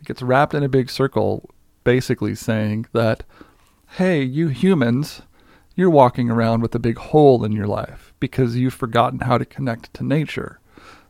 It 0.00 0.06
gets 0.06 0.22
wrapped 0.22 0.54
in 0.54 0.62
a 0.62 0.68
big 0.68 0.90
circle, 0.90 1.50
basically 1.84 2.34
saying 2.34 2.86
that, 2.92 3.24
hey, 3.96 4.22
you 4.22 4.48
humans, 4.48 5.22
you're 5.74 5.90
walking 5.90 6.30
around 6.30 6.60
with 6.60 6.74
a 6.74 6.80
big 6.80 6.98
hole 6.98 7.44
in 7.44 7.52
your 7.52 7.66
life 7.66 8.12
because 8.20 8.56
you've 8.56 8.74
forgotten 8.74 9.20
how 9.20 9.38
to 9.38 9.44
connect 9.44 9.94
to 9.94 10.04
nature. 10.04 10.58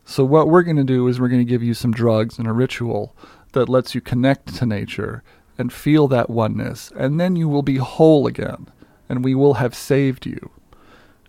So, 0.05 0.23
what 0.23 0.47
we're 0.47 0.63
going 0.63 0.77
to 0.77 0.83
do 0.83 1.07
is 1.07 1.19
we're 1.19 1.27
going 1.27 1.45
to 1.45 1.49
give 1.49 1.63
you 1.63 1.73
some 1.73 1.91
drugs 1.91 2.39
and 2.39 2.47
a 2.47 2.53
ritual 2.53 3.15
that 3.53 3.69
lets 3.69 3.93
you 3.93 4.01
connect 4.01 4.55
to 4.55 4.65
nature 4.65 5.23
and 5.57 5.73
feel 5.73 6.07
that 6.07 6.29
oneness, 6.29 6.91
and 6.95 7.19
then 7.19 7.35
you 7.35 7.49
will 7.49 7.61
be 7.61 7.77
whole 7.77 8.25
again, 8.25 8.67
and 9.09 9.25
we 9.25 9.35
will 9.35 9.55
have 9.55 9.75
saved 9.75 10.25
you. 10.25 10.51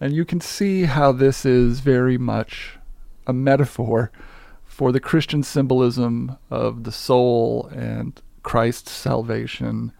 And 0.00 0.12
you 0.12 0.24
can 0.24 0.40
see 0.40 0.84
how 0.84 1.12
this 1.12 1.44
is 1.44 1.80
very 1.80 2.18
much 2.18 2.78
a 3.26 3.32
metaphor 3.32 4.12
for 4.64 4.92
the 4.92 5.00
Christian 5.00 5.42
symbolism 5.42 6.36
of 6.50 6.84
the 6.84 6.92
soul 6.92 7.70
and 7.74 8.20
Christ's 8.42 8.92
salvation, 8.92 9.92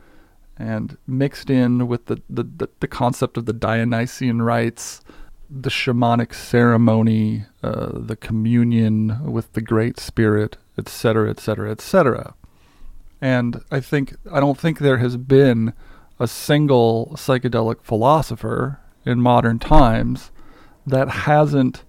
and 0.57 0.97
mixed 1.07 1.51
in 1.51 1.89
with 1.89 2.07
the, 2.07 2.23
the, 2.31 2.45
the, 2.45 2.69
the 2.81 2.89
concept 2.89 3.37
of 3.37 3.47
the 3.47 3.53
Dionysian 3.53 4.43
rites, 4.43 5.01
the 5.51 5.71
shamanic 5.71 6.35
ceremony, 6.35 7.45
uh, 7.63 7.91
the 7.93 8.17
communion 8.17 9.31
with 9.31 9.53
the 9.53 9.61
Great 9.61 9.99
Spirit, 9.99 10.57
etc., 10.79 11.29
etc., 11.31 11.71
etc. 11.71 12.35
And 13.21 13.63
I 13.71 13.81
think 13.81 14.17
I 14.33 14.41
don't 14.41 14.59
think 14.59 14.79
there 14.79 14.99
has 14.99 15.17
been 15.17 15.75
a 16.21 16.29
single 16.29 17.13
psychedelic 17.15 17.83
philosopher 17.83 18.79
in 19.05 19.21
modern 19.21 19.59
times 19.59 20.31
that 20.87 21.09
hasn't 21.09 21.83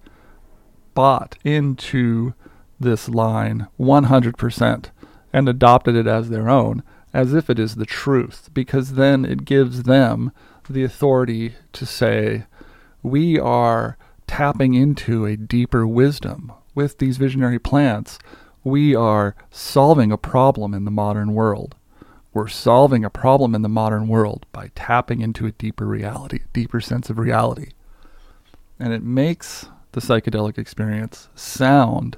bought 0.94 1.36
into 1.44 2.34
this 2.80 3.08
line 3.08 3.68
100% 3.78 4.90
and 5.32 5.48
adopted 5.48 5.94
it 5.94 6.06
as 6.06 6.28
their 6.28 6.48
own 6.48 6.82
as 7.14 7.34
if 7.34 7.50
it 7.50 7.58
is 7.58 7.74
the 7.74 7.86
truth 7.86 8.48
because 8.54 8.94
then 8.94 9.24
it 9.24 9.44
gives 9.44 9.82
them 9.84 10.32
the 10.68 10.82
authority 10.82 11.54
to 11.72 11.84
say 11.84 12.44
we 13.02 13.38
are 13.38 13.98
tapping 14.26 14.74
into 14.74 15.26
a 15.26 15.36
deeper 15.36 15.86
wisdom 15.86 16.50
with 16.74 16.98
these 16.98 17.18
visionary 17.18 17.58
plants 17.58 18.18
we 18.64 18.94
are 18.94 19.34
solving 19.50 20.12
a 20.12 20.16
problem 20.16 20.72
in 20.72 20.84
the 20.84 20.90
modern 20.90 21.34
world. 21.34 21.74
We're 22.32 22.48
solving 22.48 23.04
a 23.04 23.10
problem 23.10 23.54
in 23.54 23.62
the 23.62 23.68
modern 23.68 24.08
world 24.08 24.46
by 24.52 24.70
tapping 24.74 25.20
into 25.20 25.46
a 25.46 25.52
deeper 25.52 25.86
reality, 25.86 26.40
a 26.44 26.48
deeper 26.52 26.80
sense 26.80 27.10
of 27.10 27.18
reality. 27.18 27.72
And 28.78 28.92
it 28.92 29.02
makes 29.02 29.66
the 29.92 30.00
psychedelic 30.00 30.56
experience 30.56 31.28
sound 31.34 32.16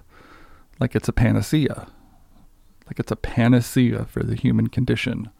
like 0.79 0.95
it's 0.95 1.09
a 1.09 1.12
panacea, 1.12 1.89
like 2.87 3.01
it's 3.01 3.11
a 3.12 3.17
panacea 3.17 4.05
for 4.05 4.23
the 4.23 4.37
human 4.37 4.69
condition. 4.69 5.31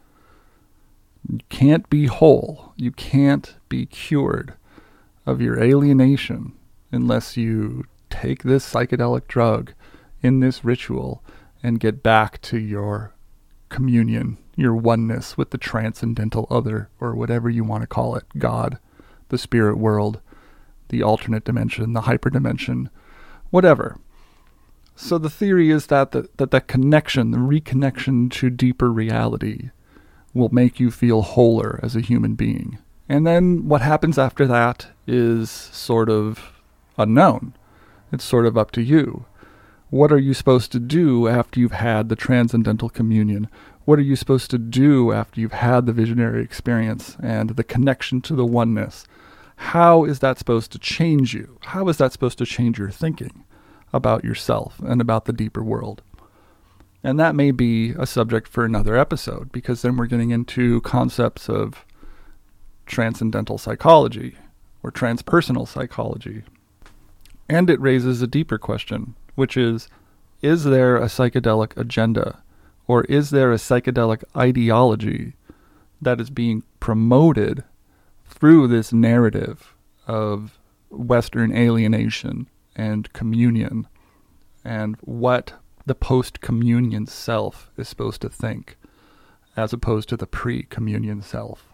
You 1.29 1.39
can't 1.49 1.89
be 1.89 2.07
whole, 2.07 2.73
you 2.75 2.91
can't 2.91 3.55
be 3.69 3.85
cured 3.85 4.53
of 5.25 5.41
your 5.41 5.61
alienation 5.61 6.53
unless 6.91 7.37
you 7.37 7.85
take 8.09 8.43
this 8.43 8.71
psychedelic 8.71 9.27
drug 9.27 9.73
in 10.21 10.39
this 10.39 10.63
ritual 10.63 11.23
and 11.63 11.79
get 11.79 12.03
back 12.03 12.41
to 12.41 12.59
your 12.59 13.13
communion, 13.69 14.37
your 14.55 14.75
oneness 14.75 15.37
with 15.37 15.49
the 15.49 15.57
transcendental 15.57 16.47
other, 16.49 16.89
or 16.99 17.15
whatever 17.15 17.49
you 17.49 17.63
want 17.63 17.81
to 17.81 17.87
call 17.87 18.15
it 18.15 18.23
God, 18.37 18.77
the 19.29 19.37
spirit 19.37 19.77
world, 19.77 20.21
the 20.89 21.03
alternate 21.03 21.43
dimension, 21.43 21.93
the 21.93 22.01
hyperdimension, 22.01 22.89
whatever. 23.49 23.97
So 24.95 25.17
the 25.17 25.29
theory 25.29 25.71
is 25.71 25.87
that 25.87 26.11
the, 26.11 26.29
that 26.37 26.51
that 26.51 26.67
connection, 26.67 27.31
the 27.31 27.37
reconnection 27.37 28.31
to 28.31 28.49
deeper 28.49 28.91
reality, 28.91 29.71
will 30.33 30.49
make 30.49 30.79
you 30.79 30.91
feel 30.91 31.21
wholer 31.21 31.79
as 31.83 31.95
a 31.95 32.01
human 32.01 32.35
being. 32.35 32.77
And 33.07 33.25
then 33.25 33.67
what 33.67 33.81
happens 33.81 34.17
after 34.17 34.47
that 34.47 34.87
is 35.05 35.49
sort 35.51 36.09
of 36.09 36.61
unknown. 36.97 37.53
It's 38.11 38.23
sort 38.23 38.45
of 38.45 38.57
up 38.57 38.71
to 38.71 38.81
you. 38.81 39.25
What 39.89 40.11
are 40.11 40.17
you 40.17 40.33
supposed 40.33 40.71
to 40.71 40.79
do 40.79 41.27
after 41.27 41.59
you've 41.59 41.71
had 41.71 42.09
the 42.09 42.15
transcendental 42.15 42.89
communion? 42.89 43.49
What 43.85 43.99
are 43.99 44.03
you 44.03 44.15
supposed 44.15 44.49
to 44.51 44.57
do 44.57 45.11
after 45.11 45.39
you've 45.39 45.53
had 45.53 45.85
the 45.85 45.93
visionary 45.93 46.43
experience 46.43 47.15
and 47.21 47.51
the 47.51 47.63
connection 47.63 48.19
to 48.21 48.35
the 48.35 48.45
oneness? 48.45 49.05
How 49.57 50.03
is 50.03 50.19
that 50.19 50.39
supposed 50.39 50.71
to 50.71 50.79
change 50.79 51.33
you? 51.33 51.59
How 51.61 51.87
is 51.87 51.97
that 51.97 52.11
supposed 52.11 52.39
to 52.39 52.45
change 52.45 52.79
your 52.79 52.89
thinking 52.89 53.43
about 53.93 54.23
yourself 54.23 54.79
and 54.79 54.99
about 54.99 55.25
the 55.25 55.33
deeper 55.33 55.63
world? 55.63 56.01
And 57.03 57.19
that 57.19 57.35
may 57.35 57.51
be 57.51 57.91
a 57.91 58.07
subject 58.07 58.47
for 58.47 58.65
another 58.65 58.97
episode 58.97 59.51
because 59.51 59.83
then 59.83 59.95
we're 59.95 60.07
getting 60.07 60.31
into 60.31 60.81
concepts 60.81 61.47
of 61.47 61.85
transcendental 62.87 63.59
psychology 63.59 64.35
or 64.81 64.91
transpersonal 64.91 65.67
psychology. 65.67 66.41
And 67.47 67.69
it 67.69 67.79
raises 67.79 68.21
a 68.23 68.27
deeper 68.27 68.57
question 68.57 69.15
which 69.35 69.57
is 69.57 69.89
is 70.41 70.63
there 70.63 70.97
a 70.97 71.05
psychedelic 71.05 71.77
agenda 71.77 72.41
or 72.87 73.03
is 73.05 73.29
there 73.29 73.51
a 73.51 73.55
psychedelic 73.57 74.23
ideology 74.35 75.33
that 76.01 76.19
is 76.21 76.29
being 76.29 76.63
promoted 76.79 77.63
through 78.25 78.67
this 78.67 78.93
narrative 78.93 79.75
of 80.07 80.59
Western 80.89 81.55
alienation 81.55 82.47
and 82.75 83.11
communion 83.13 83.87
and 84.63 84.97
what 85.01 85.53
the 85.85 85.95
post 85.95 86.41
communion 86.41 87.05
self 87.05 87.71
is 87.77 87.87
supposed 87.87 88.21
to 88.21 88.29
think 88.29 88.77
as 89.55 89.71
opposed 89.73 90.09
to 90.09 90.17
the 90.17 90.27
pre 90.27 90.63
communion 90.63 91.21
self? 91.21 91.67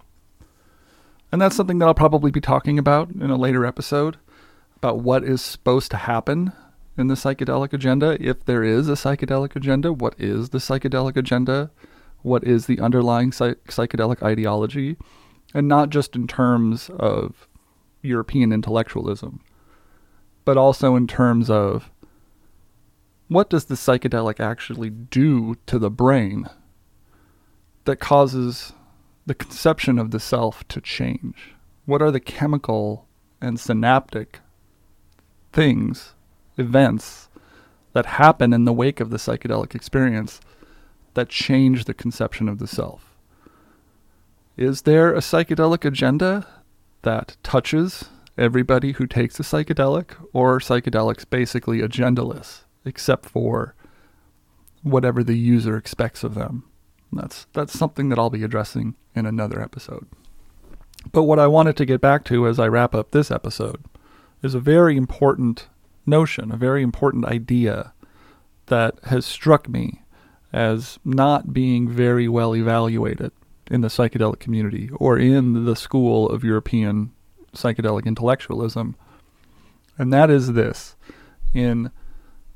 And 1.31 1.41
that's 1.41 1.55
something 1.55 1.79
that 1.79 1.87
I'll 1.87 1.93
probably 1.93 2.31
be 2.31 2.41
talking 2.41 2.77
about 2.77 3.09
in 3.11 3.29
a 3.29 3.37
later 3.37 3.65
episode 3.65 4.17
about 4.75 4.99
what 4.99 5.23
is 5.23 5.41
supposed 5.41 5.91
to 5.91 5.97
happen 5.97 6.51
in 6.97 7.07
the 7.07 7.15
psychedelic 7.15 7.73
agenda? 7.73 8.17
If 8.19 8.45
there 8.45 8.63
is 8.63 8.89
a 8.89 8.93
psychedelic 8.93 9.55
agenda, 9.55 9.93
what 9.93 10.15
is 10.17 10.49
the 10.49 10.57
psychedelic 10.57 11.15
agenda? 11.17 11.71
What 12.21 12.43
is 12.43 12.65
the 12.65 12.79
underlying 12.79 13.31
psych- 13.31 13.63
psychedelic 13.65 14.21
ideology? 14.21 14.97
And 15.53 15.67
not 15.67 15.89
just 15.89 16.15
in 16.15 16.27
terms 16.27 16.89
of 16.97 17.47
European 18.01 18.51
intellectualism, 18.51 19.41
but 20.45 20.57
also 20.57 20.95
in 20.95 21.07
terms 21.07 21.49
of 21.49 21.89
what 23.27 23.49
does 23.49 23.65
the 23.65 23.75
psychedelic 23.75 24.39
actually 24.39 24.89
do 24.89 25.55
to 25.65 25.79
the 25.79 25.89
brain 25.89 26.47
that 27.85 27.99
causes 27.99 28.73
the 29.25 29.35
conception 29.35 29.97
of 29.97 30.11
the 30.11 30.19
self 30.19 30.67
to 30.67 30.81
change? 30.81 31.55
What 31.85 32.01
are 32.01 32.11
the 32.11 32.19
chemical 32.19 33.07
and 33.39 33.59
synaptic 33.59 34.39
things 35.53 36.13
events 36.57 37.29
that 37.93 38.05
happen 38.05 38.53
in 38.53 38.65
the 38.65 38.73
wake 38.73 38.99
of 38.99 39.09
the 39.09 39.17
psychedelic 39.17 39.75
experience 39.75 40.39
that 41.13 41.29
change 41.29 41.85
the 41.85 41.93
conception 41.93 42.47
of 42.47 42.59
the 42.59 42.67
self. 42.67 43.17
Is 44.57 44.83
there 44.83 45.13
a 45.13 45.19
psychedelic 45.19 45.85
agenda 45.85 46.47
that 47.01 47.35
touches 47.43 48.05
everybody 48.37 48.93
who 48.93 49.07
takes 49.07 49.39
a 49.39 49.43
psychedelic, 49.43 50.15
or 50.33 50.59
psychedelics 50.59 51.29
basically 51.29 51.79
agendaless, 51.79 52.61
except 52.85 53.25
for 53.25 53.75
whatever 54.83 55.23
the 55.23 55.37
user 55.37 55.77
expects 55.77 56.23
of 56.23 56.35
them? 56.35 56.63
That's 57.11 57.45
that's 57.53 57.77
something 57.77 58.09
that 58.09 58.19
I'll 58.19 58.29
be 58.29 58.43
addressing 58.43 58.95
in 59.15 59.25
another 59.25 59.61
episode. 59.61 60.07
But 61.11 61.23
what 61.23 61.39
I 61.39 61.47
wanted 61.47 61.75
to 61.77 61.85
get 61.85 61.99
back 61.99 62.23
to 62.25 62.47
as 62.47 62.59
I 62.59 62.67
wrap 62.67 62.95
up 62.95 63.11
this 63.11 63.31
episode 63.31 63.83
is 64.43 64.53
a 64.53 64.59
very 64.59 64.95
important 64.95 65.67
notion, 66.05 66.51
a 66.51 66.57
very 66.57 66.83
important 66.83 67.25
idea 67.25 67.93
that 68.67 68.95
has 69.05 69.25
struck 69.25 69.67
me 69.67 70.03
as 70.53 70.99
not 71.05 71.53
being 71.53 71.89
very 71.89 72.27
well 72.27 72.55
evaluated 72.55 73.31
in 73.69 73.81
the 73.81 73.87
psychedelic 73.87 74.39
community 74.39 74.89
or 74.95 75.17
in 75.17 75.65
the 75.65 75.75
school 75.75 76.29
of 76.29 76.43
European 76.43 77.11
psychedelic 77.53 78.05
intellectualism. 78.05 78.95
And 79.97 80.11
that 80.11 80.29
is 80.29 80.53
this 80.53 80.95
in 81.53 81.91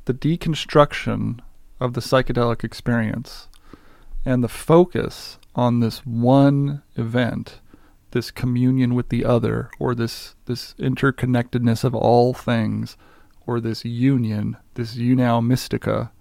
the 0.06 0.14
deconstruction 0.14 1.40
of 1.80 1.94
the 1.94 2.02
psychedelic 2.02 2.64
experience 2.64 3.48
and 4.26 4.44
the 4.44 4.50
focus 4.50 5.38
on 5.56 5.80
this 5.80 6.00
one 6.06 6.82
event, 6.96 7.60
this 8.12 8.32
communion 8.32 8.96
with 8.96 9.10
the 9.10 9.24
other, 9.24 9.70
or 9.80 9.96
this, 9.96 10.36
this 10.46 10.74
interconnectedness 10.80 11.84
of 11.84 11.96
all 11.96 12.34
things, 12.34 12.98
or 13.48 13.60
this 13.60 13.86
union, 13.86 14.58
this 14.76 14.96
unio 14.96 15.46
mystica, 15.46 16.12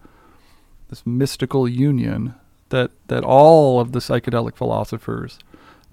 this 0.88 1.06
mystical 1.06 1.68
union 1.68 2.34
that, 2.68 2.90
that 3.08 3.24
all 3.24 3.80
of 3.80 3.92
the 3.92 3.98
psychedelic 3.98 4.56
philosophers 4.56 5.38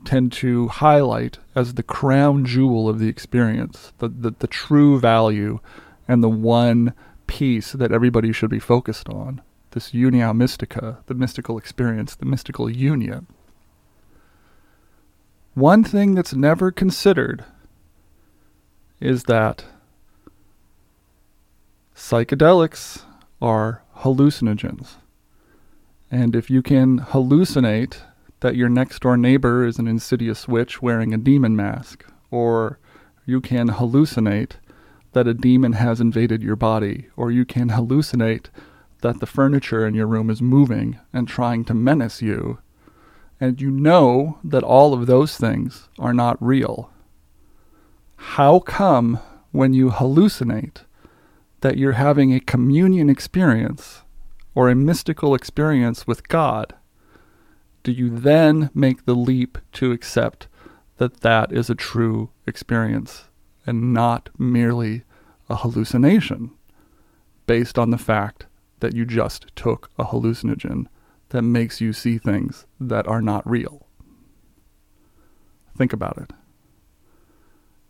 tend 0.04 0.32
to 0.32 0.68
highlight 0.68 1.38
as 1.56 1.76
the 1.76 1.84
crown 1.84 2.46
jewel 2.46 2.90
of 2.90 3.00
the 3.00 3.08
experience, 3.08 3.94
the, 4.00 4.08
the, 4.08 4.32
the 4.40 4.48
true 4.48 5.00
value 5.00 5.60
and 6.08 6.24
the 6.24 6.30
one 6.30 6.94
piece 7.28 7.72
that 7.72 7.92
everybody 7.92 8.32
should 8.32 8.50
be 8.50 8.60
focused 8.60 9.08
on. 9.10 9.42
This 9.72 9.92
unio 9.92 10.36
mystica, 10.36 11.00
the 11.06 11.14
mystical 11.14 11.58
experience, 11.58 12.16
the 12.16 12.26
mystical 12.26 12.70
union. 12.70 13.28
One 15.54 15.84
thing 15.84 16.16
that's 16.16 16.34
never 16.34 16.72
considered 16.72 17.46
is 19.00 19.24
that 19.24 19.66
psychedelics 22.02 23.04
are 23.40 23.84
hallucinogens. 24.00 24.96
And 26.10 26.36
if 26.36 26.50
you 26.50 26.64
can 26.64 27.00
hallucinate 27.00 27.98
that 28.40 28.56
your 28.56 28.70
next 28.70 29.04
door 29.04 29.16
neighbor 29.16 29.64
is 29.68 29.78
an 29.78 29.88
insidious 29.88 30.48
witch 30.48 30.82
wearing 30.82 31.14
a 31.14 31.20
demon 31.20 31.56
mask, 31.56 32.04
or 32.32 32.80
you 33.28 33.40
can 33.40 33.70
hallucinate 33.70 34.54
that 35.14 35.28
a 35.28 35.36
demon 35.36 35.74
has 35.74 36.02
invaded 36.02 36.42
your 36.42 36.56
body, 36.56 37.08
or 37.16 37.30
you 37.30 37.46
can 37.46 37.70
hallucinate 37.70 38.48
that 39.02 39.20
the 39.20 39.28
furniture 39.28 39.86
in 39.86 39.94
your 39.94 40.08
room 40.08 40.32
is 40.32 40.42
moving 40.42 41.00
and 41.14 41.28
trying 41.28 41.64
to 41.66 41.76
menace 41.76 42.20
you, 42.20 42.58
and 43.40 43.62
you 43.62 43.70
know 43.70 44.40
that 44.44 44.64
all 44.64 44.96
of 44.96 45.06
those 45.06 45.38
things 45.38 45.88
are 46.00 46.16
not 46.16 46.42
real. 46.42 46.90
How 48.16 48.58
come 48.58 49.20
when 49.52 49.76
you 49.76 49.92
hallucinate 49.92 50.82
that 51.62 51.78
you're 51.78 51.94
having 51.94 52.34
a 52.34 52.40
communion 52.40 53.10
experience 53.10 54.02
or 54.54 54.70
a 54.70 54.76
mystical 54.76 55.34
experience 55.34 56.06
with 56.06 56.28
God, 56.28 56.76
do 57.84 57.92
you 57.92 58.10
then 58.10 58.70
make 58.74 59.06
the 59.06 59.16
leap 59.16 59.58
to 59.74 59.92
accept 59.92 60.48
that 60.98 61.22
that 61.22 61.52
is 61.52 61.70
a 61.70 61.76
true 61.76 62.30
experience 62.46 63.26
and 63.66 63.94
not 63.94 64.30
merely 64.38 65.04
a 65.50 65.56
hallucination 65.56 66.52
based 67.48 67.80
on 67.80 67.90
the 67.90 67.98
fact 67.98 68.46
that 68.80 68.96
you 68.96 69.06
just 69.06 69.48
took 69.56 69.90
a 69.98 70.06
hallucinogen 70.06 70.86
that 71.30 71.42
makes 71.42 71.82
you 71.82 71.94
see 71.94 72.18
things 72.18 72.66
that 72.80 73.08
are 73.08 73.22
not 73.22 73.50
real? 73.50 73.88
Think 75.78 75.94
about 75.94 76.18
it. 76.18 76.34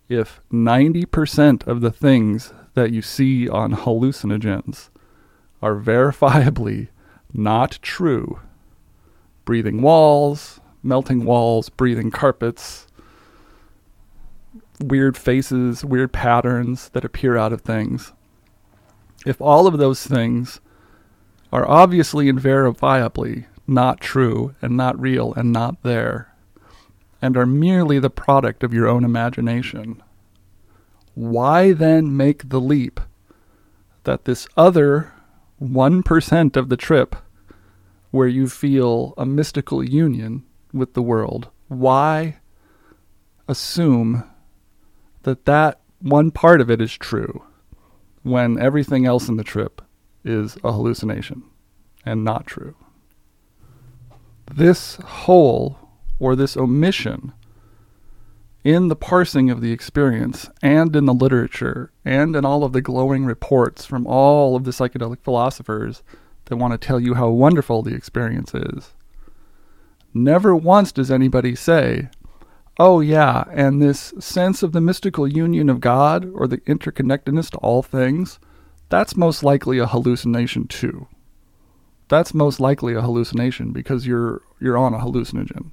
If 0.08 0.42
90% 0.52 1.68
of 1.68 1.82
the 1.82 1.92
things 1.92 2.54
that 2.74 2.92
you 2.92 3.02
see 3.02 3.48
on 3.50 3.74
hallucinogens 3.74 4.90
are 5.62 5.76
verifiably 5.76 6.88
not 7.34 7.80
true. 7.82 8.40
Breathing 9.46 9.82
walls, 9.82 10.60
melting 10.84 11.26
walls, 11.26 11.70
breathing 11.70 12.12
carpets, 12.12 12.88
weird 14.80 15.18
faces, 15.18 15.86
weird 15.86 16.12
patterns 16.12 16.90
that 16.90 17.06
appear 17.06 17.38
out 17.38 17.54
of 17.54 17.62
things. 17.62 18.14
If 19.26 19.40
all 19.40 19.68
of 19.68 19.78
those 19.78 20.06
things 20.06 20.60
are 21.54 21.68
obviously 21.68 22.30
and 22.30 22.40
verifiably 22.40 23.46
not 23.68 24.02
true 24.02 24.56
and 24.62 24.76
not 24.76 25.00
real 25.00 25.34
and 25.34 25.52
not 25.52 25.84
there, 25.84 26.34
and 27.22 27.38
are 27.38 27.46
merely 27.46 28.00
the 28.00 28.10
product 28.10 28.64
of 28.64 28.74
your 28.74 28.88
own 28.88 29.04
imagination, 29.04 30.02
why 31.22 31.72
then 31.72 32.18
make 32.18 32.50
the 32.50 32.60
leap 32.60 33.00
that 34.06 34.26
this 34.26 34.48
other 34.58 35.14
1% 35.62 36.56
of 36.56 36.70
the 36.70 36.78
trip 36.78 37.16
where 38.10 38.28
you 38.28 38.50
feel 38.50 39.14
a 39.18 39.26
mystical 39.26 39.84
union 39.84 40.44
with 40.74 40.96
the 40.96 41.02
world, 41.02 41.50
why 41.68 42.40
assume 43.48 44.24
that 45.22 45.46
that 45.46 45.80
one 46.00 46.32
part 46.32 46.60
of 46.60 46.72
it 46.72 46.82
is 46.82 46.98
true 46.98 47.44
when 48.24 48.60
everything 48.60 49.06
else 49.06 49.30
in 49.30 49.38
the 49.38 49.44
trip 49.44 49.80
is 50.26 50.58
a 50.64 50.72
hallucination 50.72 51.44
and 52.04 52.24
not 52.24 52.48
true? 52.48 52.76
This 54.52 54.96
whole 54.96 55.78
or 56.20 56.36
this 56.36 56.58
omission 56.58 57.32
in 58.64 58.88
the 58.90 58.96
parsing 58.96 59.50
of 59.50 59.62
the 59.62 59.72
experience 59.72 60.50
and 60.62 60.96
in 60.96 61.06
the 61.06 61.14
literature 61.14 61.92
and 62.06 62.36
in 62.36 62.46
all 62.46 62.64
of 62.64 62.74
the 62.74 62.82
glowing 62.82 63.26
reports 63.26 63.86
from 63.86 64.06
all 64.06 64.56
of 64.56 64.64
the 64.64 64.72
psychedelic 64.72 65.20
philosophers 65.22 66.04
that 66.46 66.58
want 66.58 66.72
to 66.74 66.78
tell 66.78 67.00
you 67.00 67.16
how 67.16 67.30
wonderful 67.30 67.82
the 67.82 67.96
experience 67.96 68.54
is. 68.54 68.94
Never 70.14 70.56
once 70.56 70.92
does 70.92 71.10
anybody 71.10 71.56
say, 71.56 72.10
oh, 72.78 73.00
yeah, 73.00 73.46
and 73.52 73.82
this 73.82 74.14
sense 74.20 74.62
of 74.62 74.72
the 74.72 74.82
mystical 74.82 75.28
union 75.28 75.70
of 75.70 75.80
God 75.80 76.30
or 76.34 76.48
the 76.48 76.58
interconnectedness 76.60 77.50
to 77.52 77.58
all 77.58 77.82
things, 77.82 78.40
that's 78.90 79.16
most 79.16 79.44
likely 79.44 79.80
a 79.80 79.88
hallucination 79.88 80.68
too. 80.68 81.08
That's 82.10 82.34
most 82.34 82.60
likely 82.60 82.94
a 82.94 83.02
hallucination 83.02 83.72
because 83.72 84.06
you're 84.06 84.42
you're 84.60 84.78
on 84.78 84.94
a 84.94 85.00
hallucinogen. 85.00 85.72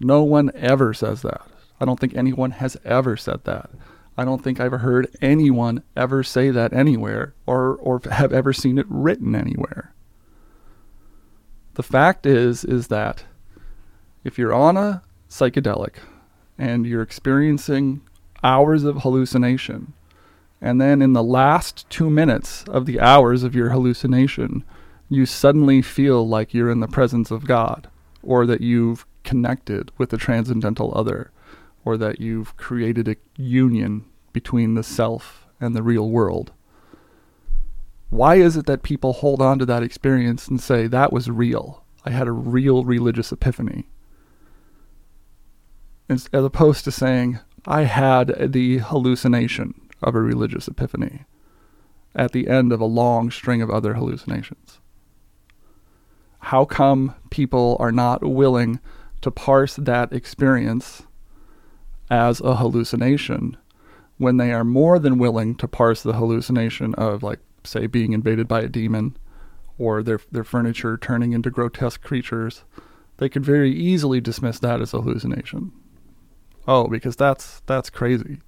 No 0.00 0.24
one 0.24 0.50
ever 0.56 0.92
says 0.92 1.22
that. 1.22 1.42
I 1.80 1.84
don't 1.84 1.98
think 1.98 2.14
anyone 2.14 2.52
has 2.52 2.76
ever 2.84 3.16
said 3.16 3.44
that. 3.44 3.70
I 4.16 4.24
don't 4.24 4.42
think 4.42 4.60
I've 4.60 4.72
heard 4.72 5.08
anyone 5.22 5.82
ever 5.96 6.22
say 6.22 6.50
that 6.50 6.72
anywhere 6.72 7.34
or, 7.46 7.76
or 7.76 8.00
have 8.10 8.32
ever 8.32 8.52
seen 8.52 8.78
it 8.78 8.86
written 8.88 9.34
anywhere. 9.34 9.94
The 11.74 11.82
fact 11.82 12.26
is 12.26 12.64
is 12.64 12.88
that 12.88 13.24
if 14.22 14.36
you're 14.36 14.52
on 14.52 14.76
a 14.76 15.02
psychedelic 15.30 15.94
and 16.58 16.84
you're 16.84 17.00
experiencing 17.00 18.02
hours 18.42 18.84
of 18.84 18.98
hallucination, 18.98 19.94
and 20.60 20.80
then 20.80 21.00
in 21.00 21.14
the 21.14 21.22
last 21.22 21.88
two 21.88 22.10
minutes 22.10 22.64
of 22.64 22.84
the 22.84 23.00
hours 23.00 23.42
of 23.42 23.54
your 23.54 23.70
hallucination, 23.70 24.64
you 25.08 25.24
suddenly 25.24 25.80
feel 25.80 26.28
like 26.28 26.52
you're 26.52 26.70
in 26.70 26.80
the 26.80 26.86
presence 26.86 27.30
of 27.30 27.46
God, 27.46 27.88
or 28.22 28.44
that 28.44 28.60
you've 28.60 29.06
connected 29.24 29.90
with 29.96 30.10
the 30.10 30.18
transcendental 30.18 30.92
other, 30.94 31.30
or 31.84 31.96
that 31.96 32.20
you've 32.20 32.56
created 32.56 33.08
a 33.08 33.16
union 33.36 34.04
between 34.32 34.74
the 34.74 34.82
self 34.82 35.46
and 35.60 35.74
the 35.74 35.82
real 35.82 36.10
world. 36.10 36.52
Why 38.10 38.36
is 38.36 38.56
it 38.56 38.66
that 38.66 38.82
people 38.82 39.12
hold 39.12 39.40
on 39.40 39.58
to 39.60 39.66
that 39.66 39.82
experience 39.82 40.48
and 40.48 40.60
say, 40.60 40.86
that 40.86 41.12
was 41.12 41.30
real? 41.30 41.84
I 42.04 42.10
had 42.10 42.26
a 42.26 42.32
real 42.32 42.84
religious 42.84 43.30
epiphany. 43.30 43.86
As, 46.08 46.28
opposed 46.32 46.84
to 46.84 46.90
saying, 46.90 47.38
I 47.66 47.82
had 47.82 48.52
the 48.52 48.78
hallucination 48.78 49.74
of 50.02 50.14
a 50.14 50.20
religious 50.20 50.66
epiphany 50.66 51.24
at 52.14 52.32
the 52.32 52.48
end 52.48 52.72
of 52.72 52.80
a 52.80 52.86
long 52.86 53.30
string 53.30 53.62
of 53.62 53.70
other 53.70 53.94
hallucinations. 53.94 54.80
How 56.40 56.64
come 56.64 57.14
people 57.30 57.76
are 57.78 57.92
not 57.92 58.24
willing 58.24 58.80
to 59.20 59.30
parse 59.30 59.76
that 59.76 60.12
experience 60.12 61.02
as 62.10 62.40
a 62.40 62.56
hallucination 62.56 63.56
when 64.18 64.36
they 64.36 64.52
are 64.52 64.64
more 64.64 64.98
than 64.98 65.18
willing 65.18 65.54
to 65.54 65.68
parse 65.68 66.02
the 66.02 66.14
hallucination 66.14 66.94
of 66.96 67.22
like 67.22 67.38
say 67.64 67.86
being 67.86 68.12
invaded 68.12 68.48
by 68.48 68.60
a 68.60 68.68
demon 68.68 69.16
or 69.78 70.02
their 70.02 70.20
their 70.30 70.44
furniture 70.44 70.98
turning 70.98 71.32
into 71.32 71.50
grotesque 71.50 72.02
creatures 72.02 72.64
they 73.20 73.28
could 73.28 73.44
very 73.44 73.70
easily 73.70 74.18
dismiss 74.18 74.58
that 74.60 74.80
as 74.80 74.94
a 74.94 75.02
hallucination. 75.02 75.72
Oh 76.66 76.88
because 76.88 77.16
that's 77.16 77.60
that's 77.66 77.90
crazy. 77.90 78.38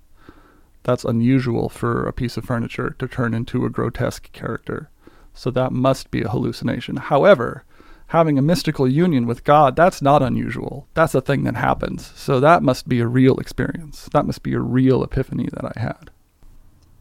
That's 0.82 1.04
unusual 1.04 1.68
for 1.68 2.06
a 2.06 2.12
piece 2.12 2.38
of 2.38 2.44
furniture 2.44 2.96
to 2.98 3.06
turn 3.06 3.34
into 3.34 3.66
a 3.66 3.70
grotesque 3.70 4.32
character. 4.32 4.88
So 5.34 5.50
that 5.50 5.72
must 5.72 6.10
be 6.10 6.22
a 6.22 6.30
hallucination. 6.30 6.96
However 6.96 7.64
having 8.12 8.38
a 8.38 8.42
mystical 8.42 8.86
union 8.86 9.26
with 9.26 9.42
God, 9.42 9.74
that's 9.74 10.02
not 10.02 10.22
unusual. 10.22 10.86
That's 10.92 11.14
a 11.14 11.22
thing 11.22 11.44
that 11.44 11.56
happens. 11.56 12.12
So 12.14 12.40
that 12.40 12.62
must 12.62 12.86
be 12.86 13.00
a 13.00 13.06
real 13.06 13.38
experience. 13.38 14.06
That 14.12 14.26
must 14.26 14.42
be 14.42 14.52
a 14.52 14.60
real 14.60 15.02
epiphany 15.02 15.48
that 15.54 15.64
I 15.64 15.80
had. 15.80 16.10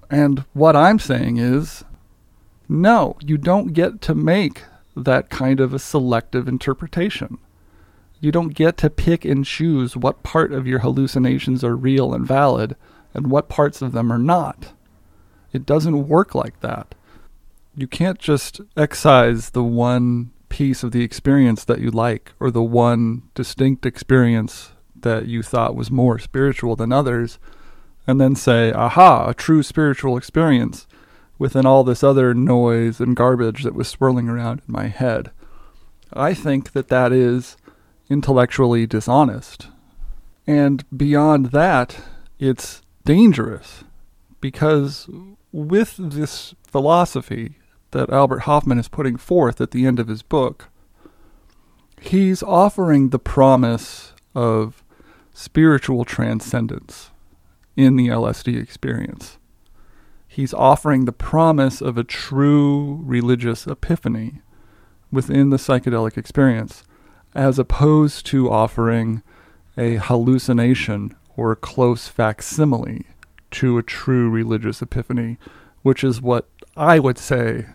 And 0.09 0.45
what 0.53 0.73
I'm 0.73 0.99
saying 0.99 1.35
is 1.35 1.83
no, 2.69 3.17
you 3.19 3.38
don't 3.38 3.73
get 3.73 3.99
to 4.03 4.15
make 4.15 4.63
that 4.95 5.29
kind 5.29 5.59
of 5.59 5.73
a 5.73 5.79
selective 5.79 6.47
interpretation. 6.47 7.39
You 8.21 8.31
don't 8.31 8.55
get 8.55 8.77
to 8.77 8.89
pick 8.89 9.25
and 9.25 9.43
choose 9.43 9.97
what 9.97 10.23
part 10.23 10.53
of 10.53 10.65
your 10.65 10.79
hallucinations 10.79 11.61
are 11.61 11.75
real 11.75 12.13
and 12.13 12.25
valid 12.25 12.77
and 13.13 13.27
what 13.27 13.49
parts 13.49 13.81
of 13.81 13.91
them 13.91 14.13
are 14.13 14.17
not. 14.17 14.71
It 15.51 15.65
doesn't 15.65 16.07
work 16.07 16.33
like 16.33 16.61
that. 16.61 16.95
You 17.75 17.88
can't 17.88 18.17
just 18.19 18.61
excise 18.77 19.49
the 19.49 19.63
one 19.63 20.31
piece 20.52 20.84
of 20.84 20.91
the 20.91 21.02
experience 21.02 21.64
that 21.64 21.80
you 21.80 21.90
like 21.90 22.34
or 22.38 22.52
the 22.52 22.61
one 22.61 23.23
distinct 23.36 23.86
experience 23.86 24.73
that 24.99 25.26
you 25.26 25.41
thought 25.41 25.78
was 25.78 25.90
more 25.90 26.19
spiritual 26.19 26.76
than 26.76 26.91
others 26.91 27.40
and 28.06 28.19
then 28.19 28.36
say, 28.36 28.73
aha, 28.73 29.30
a 29.30 29.34
true 29.34 29.64
spiritual 29.64 30.18
experience 30.18 30.88
within 31.40 31.65
all 31.65 31.86
this 31.86 32.03
other 32.03 32.34
noise 32.34 32.99
and 32.99 33.15
garbage 33.15 33.64
that 33.64 33.73
was 33.73 33.88
swirling 33.88 34.28
around 34.28 34.61
in 34.68 34.73
my 34.73 34.88
head. 34.88 35.32
I 36.11 36.34
think 36.34 36.73
that 36.73 36.90
that 36.90 37.14
is 37.14 37.56
intellectually 38.10 38.86
dishonest. 38.86 39.69
And 40.45 40.84
beyond 40.95 41.48
that, 41.48 41.98
it's 42.40 42.82
dangerous 43.06 43.86
because 44.41 45.10
with 45.53 45.95
this 45.98 46.53
philosophy 46.68 47.60
that 47.91 48.09
Albert 48.09 48.39
Hofmann 48.39 48.80
is 48.80 48.88
putting 48.88 49.18
forth 49.18 49.61
at 49.61 49.72
the 49.72 49.85
end 49.85 49.99
of 49.99 50.07
his 50.07 50.22
book, 50.22 50.69
he's 51.99 52.41
offering 52.41 53.09
the 53.09 53.19
promise 53.19 54.13
of 54.34 54.84
spiritual 55.34 56.05
transcendence 56.05 57.11
in 57.76 57.95
the 57.95 58.07
LSD 58.07 58.61
experience. 58.61 59.38
He's 60.27 60.53
offering 60.53 61.05
the 61.05 61.11
promise 61.11 61.81
of 61.81 61.97
a 61.97 62.03
true 62.03 63.01
religious 63.03 63.68
epiphany 63.68 64.41
within 65.11 65.49
the 65.49 65.57
psychedelic 65.57 66.18
experience, 66.18 66.84
as 67.35 67.59
opposed 67.59 68.26
to 68.27 68.49
offering 68.49 69.23
a 69.77 69.95
hallucination 69.95 71.15
or 71.35 71.51
a 71.51 71.57
close 71.57 72.07
facsimile 72.07 73.05
to 73.51 73.77
a 73.77 73.84
true 73.84 74.30
religious 74.30 74.81
epiphany, 74.81 75.38
which 75.81 76.03
is 76.03 76.22
what 76.22 76.47
I 76.77 76.99
would 76.99 77.18
say 77.18 77.65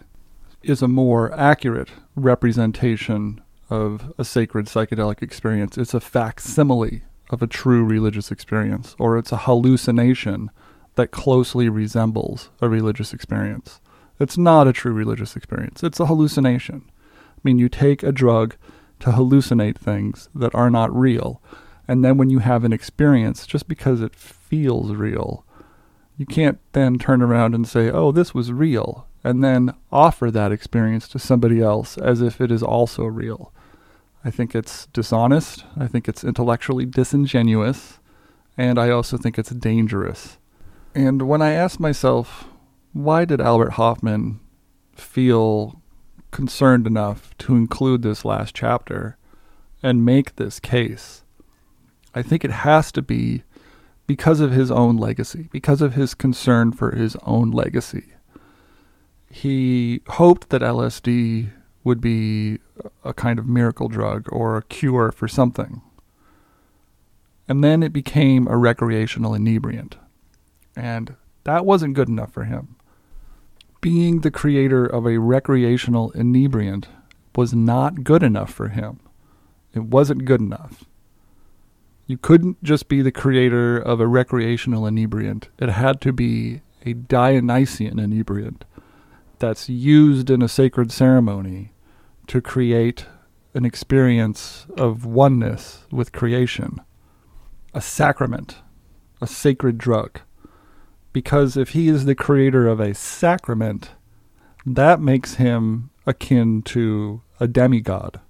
is 0.68 0.82
a 0.82 0.88
more 0.88 1.32
accurate 1.32 1.90
representation 2.14 3.40
of 3.70 4.12
a 4.18 4.24
sacred 4.24 4.66
psychedelic 4.66 5.22
experience. 5.22 5.78
It's 5.78 5.94
a 5.94 6.00
facsimile 6.00 7.02
of 7.30 7.42
a 7.42 7.46
true 7.46 7.84
religious 7.84 8.30
experience, 8.30 8.94
or 8.98 9.18
it's 9.18 9.32
a 9.32 9.38
hallucination 9.38 10.50
that 10.94 11.10
closely 11.10 11.68
resembles 11.68 12.50
a 12.60 12.68
religious 12.68 13.12
experience. 13.12 13.80
It's 14.18 14.38
not 14.38 14.68
a 14.68 14.72
true 14.72 14.92
religious 14.92 15.36
experience, 15.36 15.82
it's 15.82 16.00
a 16.00 16.06
hallucination. 16.06 16.84
I 16.88 17.40
mean, 17.42 17.58
you 17.58 17.68
take 17.68 18.02
a 18.02 18.12
drug 18.12 18.56
to 19.00 19.10
hallucinate 19.10 19.76
things 19.76 20.28
that 20.34 20.54
are 20.54 20.70
not 20.70 20.94
real, 20.94 21.42
and 21.86 22.04
then 22.04 22.16
when 22.16 22.30
you 22.30 22.38
have 22.38 22.64
an 22.64 22.72
experience, 22.72 23.46
just 23.46 23.68
because 23.68 24.00
it 24.00 24.14
feels 24.14 24.92
real, 24.92 25.44
you 26.16 26.24
can't 26.24 26.58
then 26.72 26.98
turn 26.98 27.20
around 27.20 27.54
and 27.54 27.68
say, 27.68 27.90
oh, 27.90 28.10
this 28.10 28.34
was 28.34 28.52
real, 28.52 29.06
and 29.26 29.42
then 29.42 29.74
offer 29.90 30.30
that 30.30 30.52
experience 30.52 31.08
to 31.08 31.18
somebody 31.18 31.60
else 31.60 31.98
as 31.98 32.22
if 32.22 32.40
it 32.40 32.52
is 32.52 32.62
also 32.62 33.04
real. 33.04 33.52
I 34.24 34.30
think 34.30 34.54
it's 34.54 34.86
dishonest. 34.86 35.64
I 35.76 35.88
think 35.88 36.08
it's 36.08 36.22
intellectually 36.22 36.86
disingenuous. 36.86 37.98
And 38.56 38.78
I 38.78 38.90
also 38.90 39.16
think 39.16 39.36
it's 39.36 39.50
dangerous. 39.50 40.38
And 40.94 41.22
when 41.22 41.42
I 41.42 41.54
ask 41.54 41.80
myself, 41.80 42.44
why 42.92 43.24
did 43.24 43.40
Albert 43.40 43.72
Hofmann 43.72 44.38
feel 44.94 45.82
concerned 46.30 46.86
enough 46.86 47.36
to 47.38 47.56
include 47.56 48.02
this 48.02 48.24
last 48.24 48.54
chapter 48.54 49.18
and 49.82 50.04
make 50.04 50.36
this 50.36 50.60
case? 50.60 51.24
I 52.14 52.22
think 52.22 52.44
it 52.44 52.52
has 52.52 52.92
to 52.92 53.02
be 53.02 53.42
because 54.06 54.38
of 54.38 54.52
his 54.52 54.70
own 54.70 54.96
legacy, 54.96 55.48
because 55.50 55.82
of 55.82 55.94
his 55.94 56.14
concern 56.14 56.70
for 56.70 56.94
his 56.94 57.16
own 57.24 57.50
legacy. 57.50 58.12
He 59.30 60.00
hoped 60.08 60.50
that 60.50 60.62
LSD 60.62 61.50
would 61.84 62.00
be 62.00 62.58
a 63.04 63.14
kind 63.14 63.38
of 63.38 63.46
miracle 63.46 63.88
drug 63.88 64.26
or 64.32 64.56
a 64.56 64.62
cure 64.62 65.12
for 65.12 65.28
something. 65.28 65.82
And 67.48 67.62
then 67.62 67.82
it 67.82 67.92
became 67.92 68.48
a 68.48 68.56
recreational 68.56 69.34
inebriant. 69.34 69.96
And 70.74 71.16
that 71.44 71.64
wasn't 71.64 71.94
good 71.94 72.08
enough 72.08 72.32
for 72.32 72.44
him. 72.44 72.76
Being 73.80 74.20
the 74.20 74.32
creator 74.32 74.84
of 74.84 75.06
a 75.06 75.18
recreational 75.18 76.10
inebriant 76.10 76.88
was 77.36 77.54
not 77.54 78.02
good 78.02 78.22
enough 78.22 78.52
for 78.52 78.68
him. 78.68 78.98
It 79.72 79.84
wasn't 79.84 80.24
good 80.24 80.40
enough. 80.40 80.84
You 82.06 82.16
couldn't 82.16 82.62
just 82.64 82.88
be 82.88 83.02
the 83.02 83.12
creator 83.12 83.76
of 83.76 84.00
a 84.00 84.06
recreational 84.06 84.86
inebriant. 84.86 85.48
It 85.58 85.68
had 85.68 86.00
to 86.00 86.12
be 86.12 86.62
a 86.84 86.94
Dionysian 86.94 87.98
inebriant 87.98 88.64
that's 89.38 89.68
used 89.68 90.30
in 90.30 90.42
a 90.42 90.48
sacred 90.48 90.90
ceremony 90.90 91.72
to 92.26 92.40
create 92.40 93.06
an 93.54 93.64
experience 93.64 94.66
of 94.76 95.04
oneness 95.04 95.84
with 95.90 96.12
creation, 96.12 96.80
a 97.72 97.80
sacrament, 97.80 98.58
a 99.20 99.26
sacred 99.26 99.78
drug. 99.78 100.20
Because 101.12 101.56
if 101.56 101.70
he 101.70 101.88
is 101.88 102.04
the 102.04 102.14
creator 102.14 102.68
of 102.68 102.80
a 102.80 102.94
sacrament, 102.94 103.90
that 104.64 105.00
makes 105.00 105.34
him 105.34 105.90
akin 106.06 106.62
to 106.62 107.22
a 107.40 107.46
demigod 107.46 108.20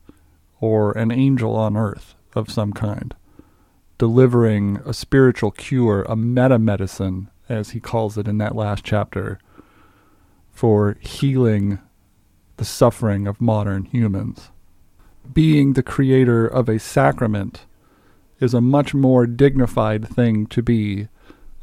or 0.61 0.93
an 0.93 1.11
angel 1.11 1.57
on 1.57 1.77
earth 1.77 2.15
of 2.35 2.51
some 2.51 2.73
kind 2.73 3.15
delivering 3.99 4.79
a 4.85 4.93
spiritual 4.93 5.51
cure, 5.51 6.03
a 6.03 6.17
meta 6.17 6.59
medicine, 6.59 7.31
as 7.49 7.71
he 7.71 7.81
calls 7.81 8.19
it 8.19 8.29
in 8.29 8.39
that 8.39 8.55
last 8.55 8.85
chapter, 8.85 9.39
for 10.57 10.97
healing 11.01 11.79
the 12.57 12.65
suffering 12.65 13.27
of 13.27 13.41
modern 13.41 13.85
humans. 13.85 14.51
Being 15.33 15.75
the 15.75 15.83
creator 15.83 16.47
of 16.47 16.69
a 16.69 16.79
sacrament 16.79 17.67
is 18.41 18.55
a 18.55 18.61
much 18.61 18.95
more 18.95 19.27
dignified 19.27 20.09
thing 20.09 20.47
to 20.47 20.63
be 20.63 21.09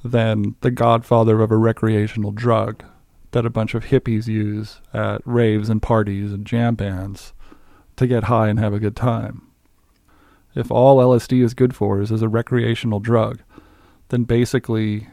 than 0.04 0.56
the 0.62 0.72
godfather 0.72 1.42
of 1.42 1.52
a 1.52 1.58
recreational 1.58 2.32
drug 2.32 2.84
that 3.32 3.46
a 3.46 3.50
bunch 3.50 3.74
of 3.74 3.86
hippies 3.86 4.28
use 4.28 4.80
at 4.94 5.22
raves 5.26 5.70
and 5.70 5.82
parties 5.82 6.32
and 6.32 6.46
jam 6.46 6.76
bands 6.76 7.34
to 7.96 8.06
get 8.06 8.26
high 8.26 8.48
and 8.48 8.60
have 8.60 8.74
a 8.74 8.80
good 8.80 8.96
time 8.96 9.54
if 10.56 10.72
all 10.72 10.98
LSD 10.98 11.44
is 11.44 11.54
good 11.54 11.76
for 11.76 12.02
is 12.02 12.12
as 12.12 12.22
a 12.22 12.30
recreational 12.30 13.00
drug, 13.00 13.42
then 14.10 14.24
basically 14.24 15.08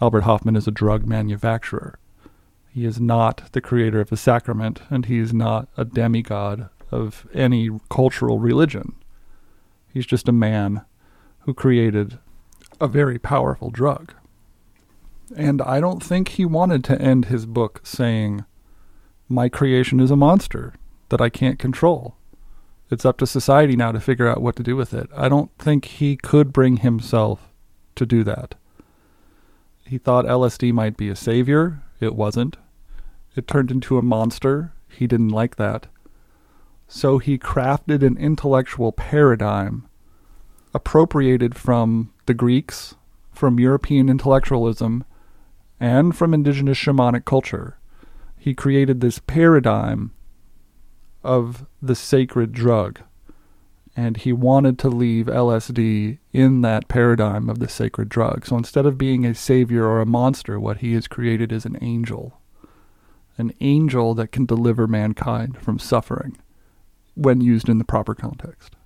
Albert 0.00 0.22
Hofmann 0.22 0.56
is 0.56 0.68
a 0.68 0.72
drug 0.72 1.06
manufacturer. 1.06 1.98
He 2.76 2.84
is 2.84 3.00
not 3.00 3.52
the 3.52 3.62
creator 3.62 4.02
of 4.02 4.10
the 4.10 4.18
sacrament, 4.18 4.82
and 4.90 5.06
he 5.06 5.18
is 5.18 5.32
not 5.32 5.66
a 5.78 5.84
demigod 5.86 6.68
of 6.90 7.26
any 7.32 7.70
cultural 7.88 8.38
religion. 8.38 8.94
He's 9.94 10.04
just 10.04 10.28
a 10.28 10.32
man 10.32 10.82
who 11.40 11.54
created 11.54 12.18
a 12.78 12.86
very 12.86 13.18
powerful 13.18 13.70
drug. 13.70 14.12
And 15.34 15.62
I 15.62 15.80
don't 15.80 16.02
think 16.02 16.28
he 16.28 16.44
wanted 16.44 16.84
to 16.84 17.00
end 17.00 17.24
his 17.24 17.46
book 17.46 17.80
saying, 17.82 18.44
My 19.26 19.48
creation 19.48 19.98
is 19.98 20.10
a 20.10 20.14
monster 20.14 20.74
that 21.08 21.22
I 21.22 21.30
can't 21.30 21.58
control. 21.58 22.16
It's 22.90 23.06
up 23.06 23.16
to 23.20 23.26
society 23.26 23.74
now 23.74 23.92
to 23.92 24.00
figure 24.00 24.28
out 24.28 24.42
what 24.42 24.54
to 24.56 24.62
do 24.62 24.76
with 24.76 24.92
it. 24.92 25.08
I 25.16 25.30
don't 25.30 25.50
think 25.58 25.86
he 25.86 26.14
could 26.14 26.52
bring 26.52 26.76
himself 26.76 27.48
to 27.94 28.04
do 28.04 28.22
that. 28.24 28.54
He 29.86 29.96
thought 29.96 30.26
LSD 30.26 30.74
might 30.74 30.98
be 30.98 31.08
a 31.08 31.16
savior. 31.16 31.82
It 32.00 32.14
wasn't. 32.14 32.58
It 33.36 33.46
turned 33.46 33.70
into 33.70 33.98
a 33.98 34.02
monster. 34.02 34.72
He 34.88 35.06
didn't 35.06 35.28
like 35.28 35.56
that. 35.56 35.86
So 36.88 37.18
he 37.18 37.38
crafted 37.38 38.02
an 38.02 38.16
intellectual 38.16 38.92
paradigm 38.92 39.86
appropriated 40.72 41.54
from 41.54 42.12
the 42.26 42.34
Greeks, 42.34 42.94
from 43.32 43.60
European 43.60 44.08
intellectualism, 44.08 45.04
and 45.78 46.16
from 46.16 46.32
indigenous 46.32 46.78
shamanic 46.78 47.24
culture. 47.24 47.78
He 48.38 48.54
created 48.54 49.00
this 49.00 49.18
paradigm 49.18 50.12
of 51.22 51.66
the 51.82 51.94
sacred 51.94 52.52
drug. 52.52 53.00
And 53.96 54.18
he 54.18 54.32
wanted 54.32 54.78
to 54.80 54.88
leave 54.88 55.26
LSD 55.26 56.18
in 56.32 56.60
that 56.60 56.86
paradigm 56.88 57.48
of 57.48 57.58
the 57.58 57.68
sacred 57.68 58.08
drug. 58.08 58.46
So 58.46 58.56
instead 58.56 58.86
of 58.86 58.98
being 58.98 59.24
a 59.24 59.34
savior 59.34 59.86
or 59.86 60.00
a 60.00 60.06
monster, 60.06 60.60
what 60.60 60.78
he 60.78 60.92
has 60.94 61.08
created 61.08 61.50
is 61.50 61.64
an 61.64 61.78
angel. 61.80 62.38
An 63.38 63.52
angel 63.60 64.14
that 64.14 64.32
can 64.32 64.46
deliver 64.46 64.86
mankind 64.86 65.58
from 65.58 65.78
suffering 65.78 66.36
when 67.14 67.40
used 67.40 67.68
in 67.68 67.78
the 67.78 67.84
proper 67.84 68.14
context. 68.14 68.76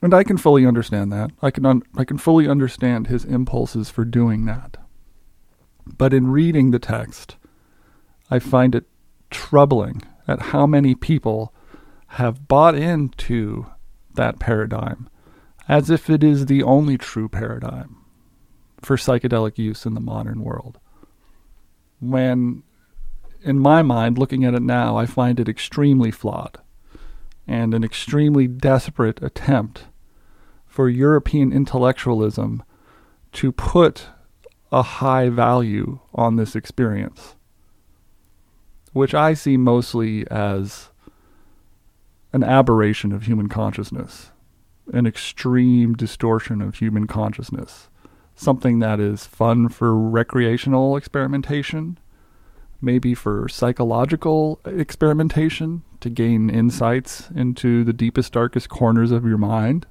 And 0.00 0.14
I 0.14 0.22
can 0.22 0.36
fully 0.36 0.64
understand 0.64 1.12
that. 1.12 1.32
I 1.42 1.50
can 1.50 1.66
un- 1.66 1.82
I 1.96 2.04
can 2.04 2.18
fully 2.18 2.48
understand 2.48 3.08
his 3.08 3.24
impulses 3.24 3.90
for 3.90 4.04
doing 4.04 4.44
that. 4.44 4.76
But 5.86 6.14
in 6.14 6.30
reading 6.30 6.70
the 6.70 6.78
text, 6.78 7.36
I 8.30 8.38
find 8.38 8.74
it 8.74 8.86
troubling 9.30 10.02
at 10.28 10.42
how 10.42 10.66
many 10.66 10.94
people 10.94 11.52
have 12.12 12.46
bought 12.46 12.74
into 12.74 13.66
that 14.14 14.38
paradigm 14.38 15.08
as 15.68 15.90
if 15.90 16.08
it 16.08 16.24
is 16.24 16.46
the 16.46 16.62
only 16.62 16.96
true 16.96 17.28
paradigm 17.28 17.96
for 18.80 18.96
psychedelic 18.96 19.58
use 19.58 19.84
in 19.84 19.94
the 19.94 20.00
modern 20.00 20.42
world. 20.42 20.78
When, 22.00 22.62
in 23.42 23.58
my 23.58 23.82
mind, 23.82 24.18
looking 24.18 24.44
at 24.44 24.54
it 24.54 24.62
now, 24.62 24.96
I 24.96 25.06
find 25.06 25.38
it 25.38 25.48
extremely 25.48 26.10
flawed 26.10 26.58
and 27.46 27.72
an 27.72 27.82
extremely 27.82 28.46
desperate 28.46 29.22
attempt 29.22 29.84
for 30.66 30.88
European 30.88 31.52
intellectualism 31.52 32.62
to 33.32 33.50
put 33.50 34.06
a 34.70 34.82
high 34.82 35.30
value 35.30 35.98
on 36.14 36.36
this 36.36 36.54
experience, 36.54 37.36
which 38.92 39.14
I 39.14 39.32
see 39.34 39.56
mostly 39.56 40.28
as 40.30 40.90
an 42.32 42.44
aberration 42.44 43.12
of 43.12 43.24
human 43.24 43.48
consciousness, 43.48 44.30
an 44.92 45.06
extreme 45.06 45.94
distortion 45.94 46.60
of 46.60 46.76
human 46.76 47.06
consciousness, 47.06 47.88
something 48.34 48.78
that 48.80 49.00
is 49.00 49.24
fun 49.24 49.70
for 49.70 49.96
recreational 49.98 50.96
experimentation, 50.96 51.98
maybe 52.80 53.14
for 53.14 53.48
psychological 53.48 54.60
experimentation 54.64 55.82
to 56.00 56.10
gain 56.10 56.48
insights 56.48 57.30
into 57.34 57.84
the 57.84 57.92
deepest, 57.92 58.32
darkest 58.32 58.68
corners 58.68 59.10
of 59.10 59.24
your 59.24 59.38
mind, 59.38 59.86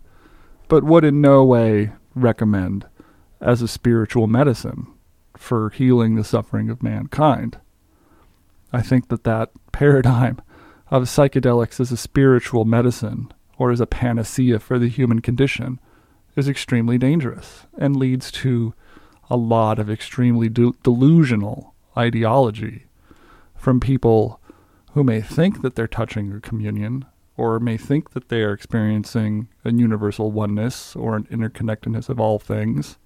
but 0.67 0.83
would 0.83 1.03
in 1.03 1.21
no 1.21 1.43
way 1.43 1.91
recommend 2.15 2.85
as 3.41 3.61
a 3.61 3.67
spiritual 3.67 4.27
medicine 4.27 4.87
for 5.35 5.69
healing 5.69 6.15
the 6.15 6.23
suffering 6.23 6.69
of 6.69 6.81
mankind. 6.81 7.59
I 8.73 8.81
think 8.81 9.09
that 9.09 9.23
that 9.23 9.51
paradigm 9.71 10.41
of 10.89 11.03
psychedelics 11.03 11.79
as 11.79 11.91
a 11.91 11.97
spiritual 11.97 12.65
medicine 12.65 13.31
or 13.57 13.71
as 13.71 13.79
a 13.79 13.87
panacea 13.87 14.59
for 14.59 14.79
the 14.79 14.89
human 14.89 15.21
condition 15.21 15.79
is 16.35 16.47
extremely 16.47 16.97
dangerous 16.97 17.65
and 17.77 17.95
leads 17.95 18.31
to 18.31 18.73
a 19.29 19.35
lot 19.35 19.79
of 19.79 19.89
extremely 19.89 20.47
de- 20.47 20.71
delusional 20.83 21.73
ideology 21.97 22.85
from 23.55 23.79
people 23.79 24.39
who 24.93 25.03
may 25.03 25.21
think 25.21 25.61
that 25.61 25.75
they're 25.75 25.87
touching 25.87 26.31
a 26.31 26.39
communion 26.39 27.05
or 27.35 27.59
may 27.59 27.77
think 27.77 28.11
that 28.11 28.29
they 28.29 28.41
are 28.41 28.53
experiencing 28.53 29.47
a 29.63 29.71
universal 29.71 30.31
oneness 30.31 30.95
or 30.95 31.15
an 31.15 31.25
interconnectedness 31.25 32.09
of 32.09 32.19
all 32.19 32.39
things, 32.39 32.97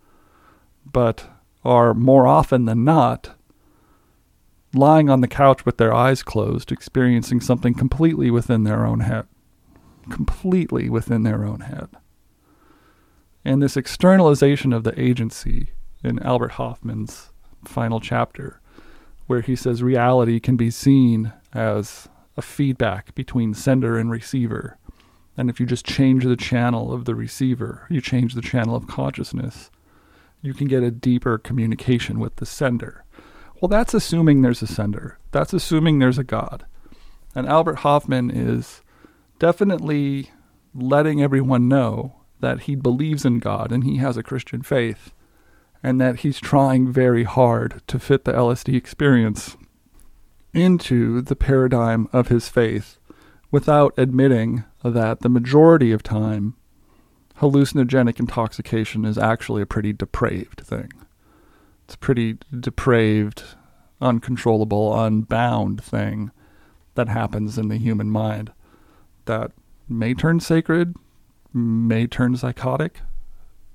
but 0.85 1.29
are 1.63 1.93
more 1.93 2.25
often 2.25 2.65
than 2.65 2.83
not 2.83 3.35
lying 4.73 5.09
on 5.09 5.21
the 5.21 5.27
couch 5.27 5.65
with 5.65 5.77
their 5.77 5.93
eyes 5.93 6.23
closed, 6.23 6.71
experiencing 6.71 7.41
something 7.41 7.73
completely 7.73 8.31
within 8.31 8.63
their 8.63 8.85
own 8.85 9.01
head. 9.01 9.27
Completely 10.09 10.89
within 10.89 11.23
their 11.23 11.43
own 11.43 11.61
head. 11.61 11.89
And 13.43 13.61
this 13.61 13.75
externalization 13.75 14.71
of 14.71 14.83
the 14.83 14.99
agency 14.99 15.71
in 16.03 16.19
Albert 16.19 16.53
Hofmann's 16.53 17.31
final 17.65 17.99
chapter, 17.99 18.60
where 19.31 19.39
he 19.39 19.55
says 19.55 19.81
reality 19.81 20.41
can 20.41 20.57
be 20.57 20.69
seen 20.69 21.31
as 21.53 22.09
a 22.35 22.41
feedback 22.41 23.15
between 23.15 23.53
sender 23.53 23.97
and 23.97 24.11
receiver. 24.11 24.77
And 25.37 25.49
if 25.49 25.57
you 25.57 25.65
just 25.65 25.85
change 25.85 26.25
the 26.25 26.35
channel 26.35 26.91
of 26.91 27.05
the 27.05 27.15
receiver, 27.15 27.87
you 27.89 28.01
change 28.01 28.35
the 28.35 28.41
channel 28.41 28.75
of 28.75 28.87
consciousness, 28.87 29.71
you 30.41 30.53
can 30.53 30.67
get 30.67 30.83
a 30.83 30.91
deeper 30.91 31.37
communication 31.37 32.19
with 32.19 32.35
the 32.35 32.45
sender. 32.45 33.05
Well, 33.61 33.69
that's 33.69 33.93
assuming 33.93 34.41
there's 34.41 34.61
a 34.61 34.67
sender. 34.67 35.17
That's 35.31 35.53
assuming 35.53 35.99
there's 35.99 36.17
a 36.17 36.25
God. 36.25 36.65
And 37.33 37.47
Albert 37.47 37.75
Hofmann 37.75 38.31
is 38.31 38.81
definitely 39.39 40.31
letting 40.75 41.23
everyone 41.23 41.69
know 41.69 42.17
that 42.41 42.63
he 42.63 42.75
believes 42.75 43.23
in 43.23 43.39
God 43.39 43.71
and 43.71 43.85
he 43.85 43.95
has 43.95 44.17
a 44.17 44.23
Christian 44.23 44.61
faith 44.61 45.13
and 45.83 45.99
that 45.99 46.17
he's 46.17 46.39
trying 46.39 46.91
very 46.91 47.23
hard 47.23 47.81
to 47.87 47.99
fit 47.99 48.25
the 48.25 48.33
LSD 48.33 48.75
experience 48.75 49.57
into 50.53 51.21
the 51.21 51.35
paradigm 51.35 52.07
of 52.13 52.27
his 52.27 52.49
faith 52.49 52.97
without 53.49 53.93
admitting 53.97 54.63
that 54.83 55.21
the 55.21 55.29
majority 55.29 55.91
of 55.91 56.03
time 56.03 56.55
hallucinogenic 57.39 58.19
intoxication 58.19 59.03
is 59.03 59.17
actually 59.17 59.61
a 59.61 59.65
pretty 59.65 59.91
depraved 59.91 60.61
thing. 60.61 60.91
It's 61.85 61.95
a 61.95 61.97
pretty 61.97 62.37
depraved, 62.57 63.43
uncontrollable, 63.99 64.97
unbound 64.97 65.83
thing 65.83 66.31
that 66.93 67.09
happens 67.09 67.57
in 67.57 67.67
the 67.67 67.77
human 67.77 68.11
mind 68.11 68.51
that 69.25 69.51
may 69.89 70.13
turn 70.13 70.39
sacred, 70.39 70.95
may 71.53 72.05
turn 72.05 72.37
psychotic, 72.37 72.99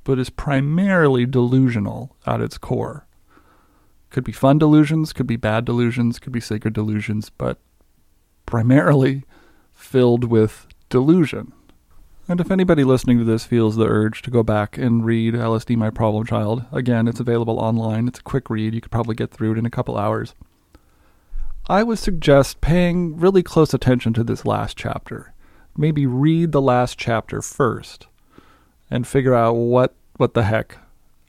but 0.07 0.21
is 0.21 0.31
primarily 0.31 1.27
delusional 1.27 2.15
at 2.25 2.41
its 2.41 2.57
core. 2.59 3.09
Could 4.11 4.23
be 4.23 4.31
fun 4.31 4.57
delusions, 4.57 5.13
could 5.13 5.27
be 5.27 5.35
bad 5.35 5.65
delusions, 5.65 6.21
could 6.21 6.33
be 6.33 6.41
sacred 6.41 6.75
delusions, 6.75 7.29
but 7.29 7.59
primarily 8.47 9.25
filled 9.75 10.23
with 10.23 10.69
delusion. 10.89 11.53
And 12.29 12.41
if 12.41 12.53
anybody 12.53 12.85
listening 12.85 13.19
to 13.19 13.25
this 13.25 13.47
feels 13.47 13.75
the 13.75 13.89
urge 13.89 14.23
to 14.23 14.31
go 14.31 14.45
back 14.45 14.79
and 14.79 15.05
read 15.05 15.35
LSD 15.35 15.77
My 15.77 15.91
Problem 15.91 16.25
Child, 16.25 16.65
again, 16.71 17.09
it's 17.09 17.21
available 17.21 17.59
online. 17.59 18.07
It's 18.07 18.21
a 18.21 18.23
quick 18.23 18.49
read. 18.49 18.75
You 18.75 18.81
could 18.81 18.93
probably 18.93 19.17
get 19.17 19.33
through 19.33 19.53
it 19.53 19.59
in 19.59 19.67
a 19.67 19.71
couple 19.71 19.99
hours. 19.99 20.35
I 21.67 21.83
would 21.83 21.99
suggest 21.99 22.61
paying 22.61 23.17
really 23.17 23.43
close 23.43 23.75
attention 23.75 24.13
to 24.15 24.23
this 24.23 24.45
last 24.45 24.77
chapter. 24.77 25.35
Maybe 25.77 26.07
read 26.07 26.53
the 26.53 26.63
last 26.63 26.97
chapter 26.97 27.43
first 27.43 28.07
and 28.91 29.07
figure 29.07 29.35
out 29.35 29.55
what, 29.55 29.95
what 30.17 30.35
the 30.35 30.45
heck 30.45 30.79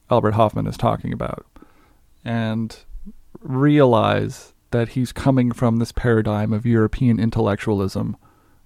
Albert 0.09 0.33
Hofmann 0.33 0.67
is 0.67 0.77
talking 0.77 1.13
about. 1.13 1.45
And 2.23 2.77
realize 3.39 4.53
that 4.71 4.89
he's 4.89 5.11
coming 5.11 5.51
from 5.51 5.77
this 5.77 5.91
paradigm 5.91 6.51
of 6.51 6.65
European 6.65 7.19
intellectualism 7.19 8.17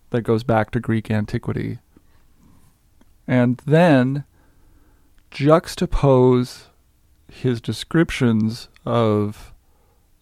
that 0.09 0.21
goes 0.21 0.43
back 0.43 0.71
to 0.71 0.79
Greek 0.79 1.11
antiquity 1.11 1.79
and 3.27 3.61
then 3.65 4.25
juxtapose 5.31 6.63
his 7.31 7.61
descriptions 7.61 8.67
of 8.85 9.53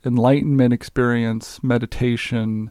enlightenment 0.06 0.74
experience, 0.74 1.64
meditation, 1.64 2.70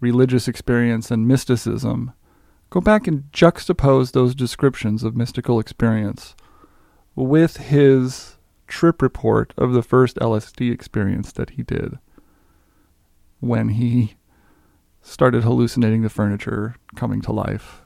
religious 0.00 0.48
experience, 0.48 1.10
and 1.10 1.28
mysticism. 1.28 2.12
Go 2.72 2.80
back 2.80 3.06
and 3.06 3.24
juxtapose 3.32 4.12
those 4.12 4.34
descriptions 4.34 5.02
of 5.04 5.14
mystical 5.14 5.60
experience 5.60 6.34
with 7.14 7.58
his 7.58 8.38
trip 8.66 9.02
report 9.02 9.52
of 9.58 9.74
the 9.74 9.82
first 9.82 10.16
LSD 10.16 10.72
experience 10.72 11.32
that 11.32 11.50
he 11.50 11.62
did 11.62 11.98
when 13.40 13.68
he 13.68 14.14
started 15.02 15.44
hallucinating 15.44 16.00
the 16.00 16.08
furniture 16.08 16.76
coming 16.96 17.20
to 17.20 17.30
life 17.30 17.82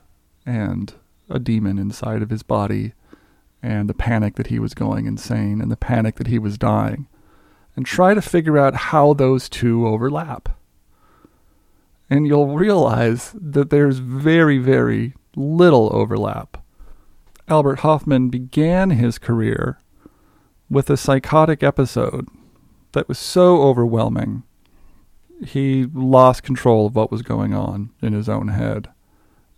and 0.46 0.94
a 1.28 1.40
demon 1.40 1.80
inside 1.80 2.22
of 2.22 2.30
his 2.30 2.44
body 2.44 2.92
and 3.60 3.88
the 3.88 3.94
panic 3.94 4.36
that 4.36 4.46
he 4.46 4.60
was 4.60 4.72
going 4.72 5.06
insane 5.06 5.60
and 5.60 5.72
the 5.72 5.76
panic 5.76 6.14
that 6.14 6.28
he 6.28 6.38
was 6.38 6.56
dying 6.56 7.08
and 7.74 7.86
try 7.86 8.14
to 8.14 8.22
figure 8.22 8.56
out 8.56 8.76
how 8.76 9.14
those 9.14 9.48
two 9.48 9.84
overlap. 9.84 10.55
And 12.08 12.26
you'll 12.26 12.56
realize 12.56 13.34
that 13.34 13.70
there's 13.70 13.98
very, 13.98 14.58
very 14.58 15.14
little 15.34 15.90
overlap. 15.92 16.62
Albert 17.48 17.80
Hofmann 17.80 18.28
began 18.28 18.90
his 18.90 19.18
career 19.18 19.78
with 20.68 20.90
a 20.90 20.96
psychotic 20.96 21.62
episode 21.62 22.28
that 22.92 23.08
was 23.08 23.18
so 23.18 23.62
overwhelming, 23.62 24.42
he 25.44 25.86
lost 25.92 26.42
control 26.42 26.86
of 26.86 26.96
what 26.96 27.10
was 27.10 27.22
going 27.22 27.54
on 27.54 27.90
in 28.00 28.12
his 28.12 28.28
own 28.28 28.48
head 28.48 28.88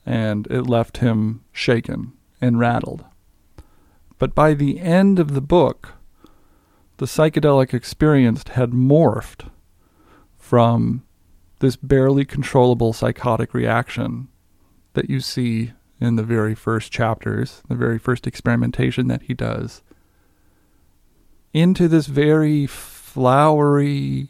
and 0.09 0.47
it 0.47 0.63
left 0.63 0.99
him 0.99 1.45
shaken 1.53 2.15
and 2.41 2.59
rattled. 2.59 3.05
But 4.19 4.35
by 4.35 4.55
the 4.55 4.81
end 4.81 5.19
of 5.19 5.35
the 5.35 5.43
book, 5.43 5.93
the 6.97 7.05
psychedelic 7.05 7.75
experience 7.75 8.43
had 8.49 8.71
morphed 8.71 9.51
from 10.39 11.05
this 11.61 11.77
barely 11.77 12.25
controllable 12.25 12.93
psychotic 12.93 13.53
reaction 13.53 14.29
that 14.95 15.11
you 15.11 15.21
see 15.21 15.73
in 16.01 16.17
the 16.17 16.23
very 16.23 16.55
first 16.55 16.93
chapters, 16.93 17.63
the 17.69 17.75
very 17.75 17.99
first 17.99 18.27
experimentation 18.27 19.09
that 19.09 19.23
he 19.23 19.35
does, 19.35 19.83
into 21.53 21.89
this 21.89 22.07
very 22.07 22.67
flowery, 22.67 24.29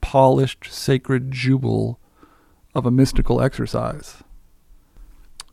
polished, 0.00 0.66
sacred 0.70 1.32
jewel 1.32 1.98
of 2.74 2.86
a 2.86 2.90
mystical 2.90 3.40
exercise. 3.40 4.22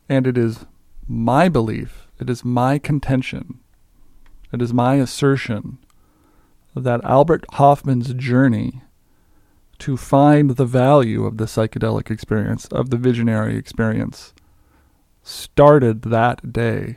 And 0.08 0.26
it 0.26 0.38
is 0.38 0.64
my 1.08 1.48
belief, 1.48 2.06
it 2.20 2.30
is 2.30 2.44
my 2.44 2.78
contention, 2.78 3.60
it 4.52 4.62
is 4.62 4.72
my 4.72 4.94
assertion 4.96 5.78
that 6.74 7.04
Albert 7.04 7.44
Hofmann's 7.54 8.14
journey 8.14 8.82
to 9.80 9.96
find 9.96 10.50
the 10.50 10.64
value 10.64 11.24
of 11.24 11.36
the 11.36 11.44
psychedelic 11.44 12.10
experience, 12.10 12.66
of 12.66 12.90
the 12.90 12.96
visionary 12.96 13.56
experience, 13.56 14.34
started 15.22 16.02
that 16.02 16.52
day 16.52 16.96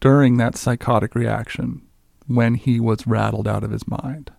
during 0.00 0.36
that 0.36 0.56
psychotic 0.56 1.14
reaction 1.14 1.82
when 2.26 2.54
he 2.54 2.80
was 2.80 3.06
rattled 3.06 3.46
out 3.46 3.62
of 3.62 3.70
his 3.70 3.86
mind. 3.86 4.32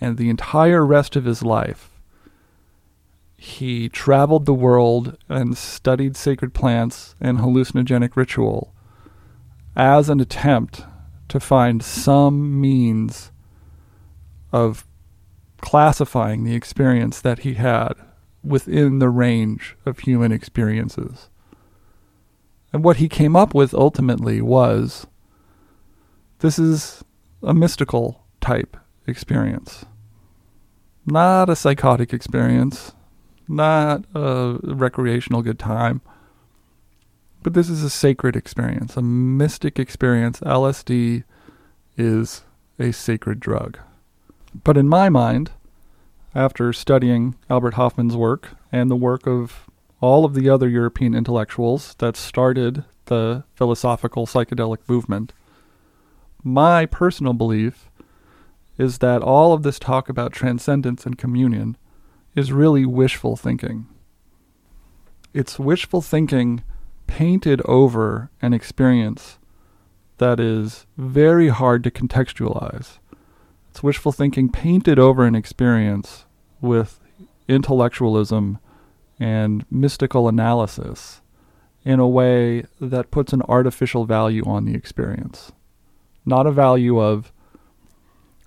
And 0.00 0.16
the 0.16 0.30
entire 0.30 0.84
rest 0.84 1.16
of 1.16 1.24
his 1.24 1.42
life, 1.42 1.90
he 3.36 3.88
traveled 3.88 4.46
the 4.46 4.54
world 4.54 5.16
and 5.28 5.56
studied 5.56 6.16
sacred 6.16 6.54
plants 6.54 7.14
and 7.20 7.38
hallucinogenic 7.38 8.16
ritual 8.16 8.72
as 9.76 10.08
an 10.08 10.20
attempt 10.20 10.84
to 11.28 11.38
find 11.38 11.82
some 11.82 12.60
means 12.60 13.30
of 14.52 14.85
classifying 15.66 16.44
the 16.44 16.54
experience 16.54 17.20
that 17.20 17.40
he 17.40 17.54
had 17.54 17.94
within 18.44 19.00
the 19.00 19.08
range 19.08 19.76
of 19.84 19.98
human 19.98 20.30
experiences. 20.30 21.28
And 22.72 22.84
what 22.84 22.98
he 22.98 23.08
came 23.08 23.34
up 23.34 23.52
with 23.52 23.74
ultimately 23.74 24.40
was 24.40 25.08
this 26.38 26.56
is 26.56 27.02
a 27.42 27.52
mystical 27.52 28.22
type 28.40 28.76
experience, 29.08 29.84
not 31.04 31.50
a 31.50 31.56
psychotic 31.56 32.12
experience, 32.12 32.92
not 33.48 34.04
a 34.14 34.58
recreational 34.62 35.42
good 35.42 35.58
time, 35.58 36.00
but 37.42 37.54
this 37.54 37.68
is 37.68 37.82
a 37.82 37.90
sacred 37.90 38.36
experience, 38.36 38.96
a 38.96 39.02
mystic 39.02 39.80
experience. 39.80 40.38
LSD 40.42 41.24
is 41.96 42.44
a 42.78 42.92
sacred 42.92 43.40
drug. 43.40 43.80
But 44.62 44.76
in 44.76 44.88
my 44.88 45.08
mind, 45.08 45.50
after 46.36 46.70
studying 46.70 47.34
Albert 47.48 47.74
Hofmann's 47.74 48.14
work 48.14 48.50
and 48.70 48.90
the 48.90 48.94
work 48.94 49.26
of 49.26 49.70
all 50.02 50.26
of 50.26 50.34
the 50.34 50.50
other 50.50 50.68
European 50.68 51.14
intellectuals 51.14 51.94
that 51.94 52.14
started 52.14 52.84
the 53.06 53.42
philosophical 53.54 54.26
psychedelic 54.26 54.80
movement, 54.86 55.32
my 56.44 56.84
personal 56.84 57.32
belief 57.32 57.88
is 58.76 58.98
that 58.98 59.22
all 59.22 59.54
of 59.54 59.62
this 59.62 59.78
talk 59.78 60.10
about 60.10 60.30
transcendence 60.30 61.06
and 61.06 61.16
communion 61.16 61.78
is 62.34 62.52
really 62.52 62.84
wishful 62.84 63.34
thinking. 63.34 63.86
It's 65.32 65.58
wishful 65.58 66.02
thinking 66.02 66.62
painted 67.06 67.62
over 67.64 68.30
an 68.42 68.52
experience 68.52 69.38
that 70.18 70.38
is 70.38 70.84
very 70.98 71.48
hard 71.48 71.82
to 71.84 71.90
contextualize. 71.90 72.98
It's 73.70 73.82
wishful 73.82 74.12
thinking 74.12 74.50
painted 74.50 74.98
over 74.98 75.24
an 75.24 75.34
experience 75.34 76.25
with 76.60 77.00
intellectualism 77.48 78.58
and 79.18 79.64
mystical 79.70 80.28
analysis 80.28 81.20
in 81.84 82.00
a 82.00 82.08
way 82.08 82.64
that 82.80 83.10
puts 83.10 83.32
an 83.32 83.42
artificial 83.42 84.04
value 84.04 84.42
on 84.44 84.64
the 84.64 84.74
experience. 84.74 85.52
Not 86.24 86.46
a 86.46 86.52
value 86.52 86.98
of, 86.98 87.32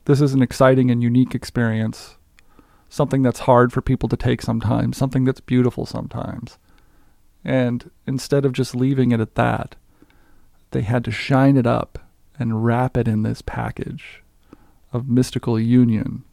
this 0.06 0.19
is 0.19 0.34
an 0.34 0.41
exciting 0.41 0.91
and 0.91 1.02
unique 1.02 1.34
experience, 1.34 2.18
something 2.90 3.22
that's 3.22 3.40
hard 3.41 3.72
for 3.72 3.81
people 3.81 4.10
to 4.10 4.18
take 4.18 4.41
sometimes, 4.41 4.98
something 4.98 5.23
that's 5.23 5.40
beautiful 5.40 5.86
sometimes. 5.86 6.57
And 7.45 7.90
instead 8.06 8.44
of 8.44 8.52
just 8.52 8.76
leaving 8.76 9.11
it 9.11 9.22
at 9.22 9.36
that, 9.36 9.76
they 10.72 10.81
had 10.81 11.06
to 11.06 11.11
shine 11.11 11.56
it 11.56 11.65
up 11.65 11.99
and 12.38 12.65
wrap 12.65 12.98
it 12.98 13.07
in 13.07 13.23
this 13.23 13.41
package 13.41 14.23
of 14.91 15.07
mystical 15.07 15.60
union 15.60 16.23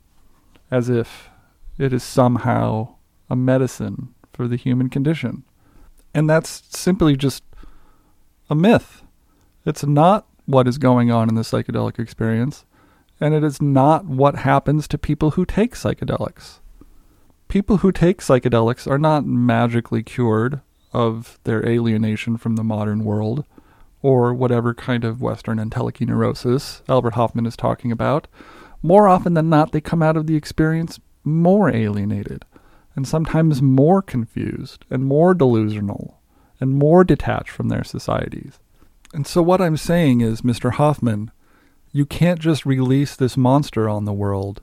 as 0.71 0.89
if 0.89 1.31
it 1.79 1.93
is 1.93 2.03
somehow 2.03 2.95
a 3.29 3.37
medicine 3.37 4.15
for 4.33 4.49
the 4.49 4.57
human 4.57 4.89
condition. 4.89 5.45
And 6.15 6.29
that's 6.29 6.63
simply 6.71 7.17
just 7.17 7.43
a 8.49 8.55
myth. 8.55 9.03
It's 9.65 9.85
not 9.85 10.27
what 10.47 10.69
is 10.69 10.79
going 10.79 11.11
on 11.11 11.29
in 11.29 11.35
the 11.35 11.43
psychedelic 11.43 11.99
experience, 11.99 12.65
and 13.21 13.35
it 13.35 13.43
is 13.43 13.61
not 13.61 14.07
what 14.07 14.37
happens 14.37 14.87
to 14.89 14.99
people 14.99 15.33
who 15.33 15.45
take 15.45 15.75
psychedelics. 15.75 16.61
People 17.49 17.79
who 17.79 17.93
take 17.93 18.21
psychedelics 18.21 18.91
are 18.91 18.99
not 18.99 19.27
magically 19.27 20.03
cured 20.03 20.61
of 20.93 21.39
their 21.45 21.67
alienation 21.67 22.37
from 22.37 22.57
the 22.57 22.65
modern 22.65 23.05
world 23.05 23.45
or 24.03 24.33
whatever 24.33 24.73
kind 24.73 25.05
of 25.05 25.21
Western 25.21 25.59
entelechy 25.59 26.07
neurosis 26.07 26.83
Albert 26.89 27.15
Hofmann 27.15 27.47
is 27.47 27.57
talking 27.57 27.91
about. 27.91 28.29
More 28.83 29.09
often 29.09 29.35
than 29.35 29.49
not, 29.49 29.73
they 29.73 29.81
come 29.81 30.03
out 30.03 30.17
of 30.17 30.27
the 30.27 30.37
experience 30.37 31.01
more 31.27 31.75
alienated 31.75 32.45
and 32.95 33.07
sometimes 33.07 33.61
more 33.61 34.01
confused 34.01 34.85
and 34.89 35.05
more 35.05 35.35
delusional 35.35 36.21
and 36.61 36.75
more 36.75 37.05
detached 37.05 37.51
from 37.51 37.69
their 37.69 37.85
societies. 37.85 38.59
And 39.13 39.27
so, 39.27 39.43
what 39.43 39.61
I'm 39.61 39.77
saying 39.77 40.21
is, 40.21 40.41
Mr. 40.43 40.73
Hofmann, 40.73 41.31
you 41.93 42.07
can't 42.07 42.41
just 42.41 42.67
release 42.67 43.17
this 43.17 43.37
monster 43.37 43.89
on 43.89 44.05
the 44.05 44.13
world 44.13 44.63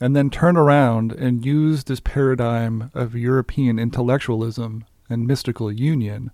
and 0.00 0.14
then 0.14 0.30
turn 0.30 0.56
around 0.56 1.12
and 1.12 1.44
use 1.44 1.84
this 1.84 2.00
paradigm 2.00 2.90
of 2.94 3.14
European 3.14 3.78
intellectualism 3.78 4.84
and 5.10 5.26
mystical 5.26 5.72
union 5.72 6.30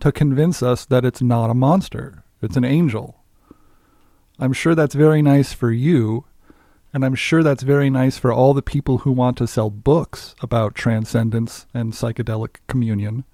to 0.00 0.12
convince 0.12 0.62
us 0.62 0.84
that 0.84 1.04
it's 1.04 1.22
not 1.22 1.50
a 1.50 1.54
monster, 1.54 2.24
it's 2.42 2.56
an 2.56 2.64
angel. 2.64 3.22
I'm 4.38 4.52
sure 4.52 4.74
that's 4.74 4.94
very 4.94 5.22
nice 5.22 5.52
for 5.52 5.72
you, 5.72 6.24
and 6.92 7.04
I'm 7.04 7.14
sure 7.14 7.42
that's 7.42 7.62
very 7.62 7.90
nice 7.90 8.18
for 8.18 8.32
all 8.32 8.54
the 8.54 8.62
people 8.62 8.98
who 8.98 9.12
want 9.12 9.36
to 9.38 9.46
sell 9.46 9.70
books 9.70 10.34
about 10.40 10.74
transcendence 10.74 11.66
and 11.74 11.92
psychedelic 11.92 12.56
communion. 12.66 13.24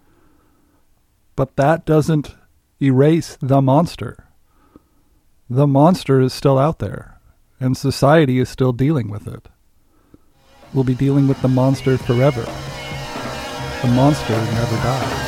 But 1.37 1.57
that 1.57 1.85
doesn't 1.85 2.35
erase 2.81 3.39
the 3.41 3.63
monster. 3.63 4.29
The 5.49 5.67
monster 5.67 6.21
is 6.21 6.33
still 6.33 6.59
out 6.59 6.79
there, 6.79 7.21
and 7.61 7.77
society 7.77 8.39
is 8.39 8.49
still 8.49 8.73
dealing 8.73 9.09
with 9.09 9.27
it. 9.27 9.49
We'll 10.73 10.85
be 10.85 10.95
dealing 10.95 11.29
with 11.29 11.41
the 11.43 11.49
monster 11.49 11.97
forever. 11.97 12.43
The 13.83 13.89
monster 13.89 14.33
never 14.33 14.77
dies. 14.77 15.25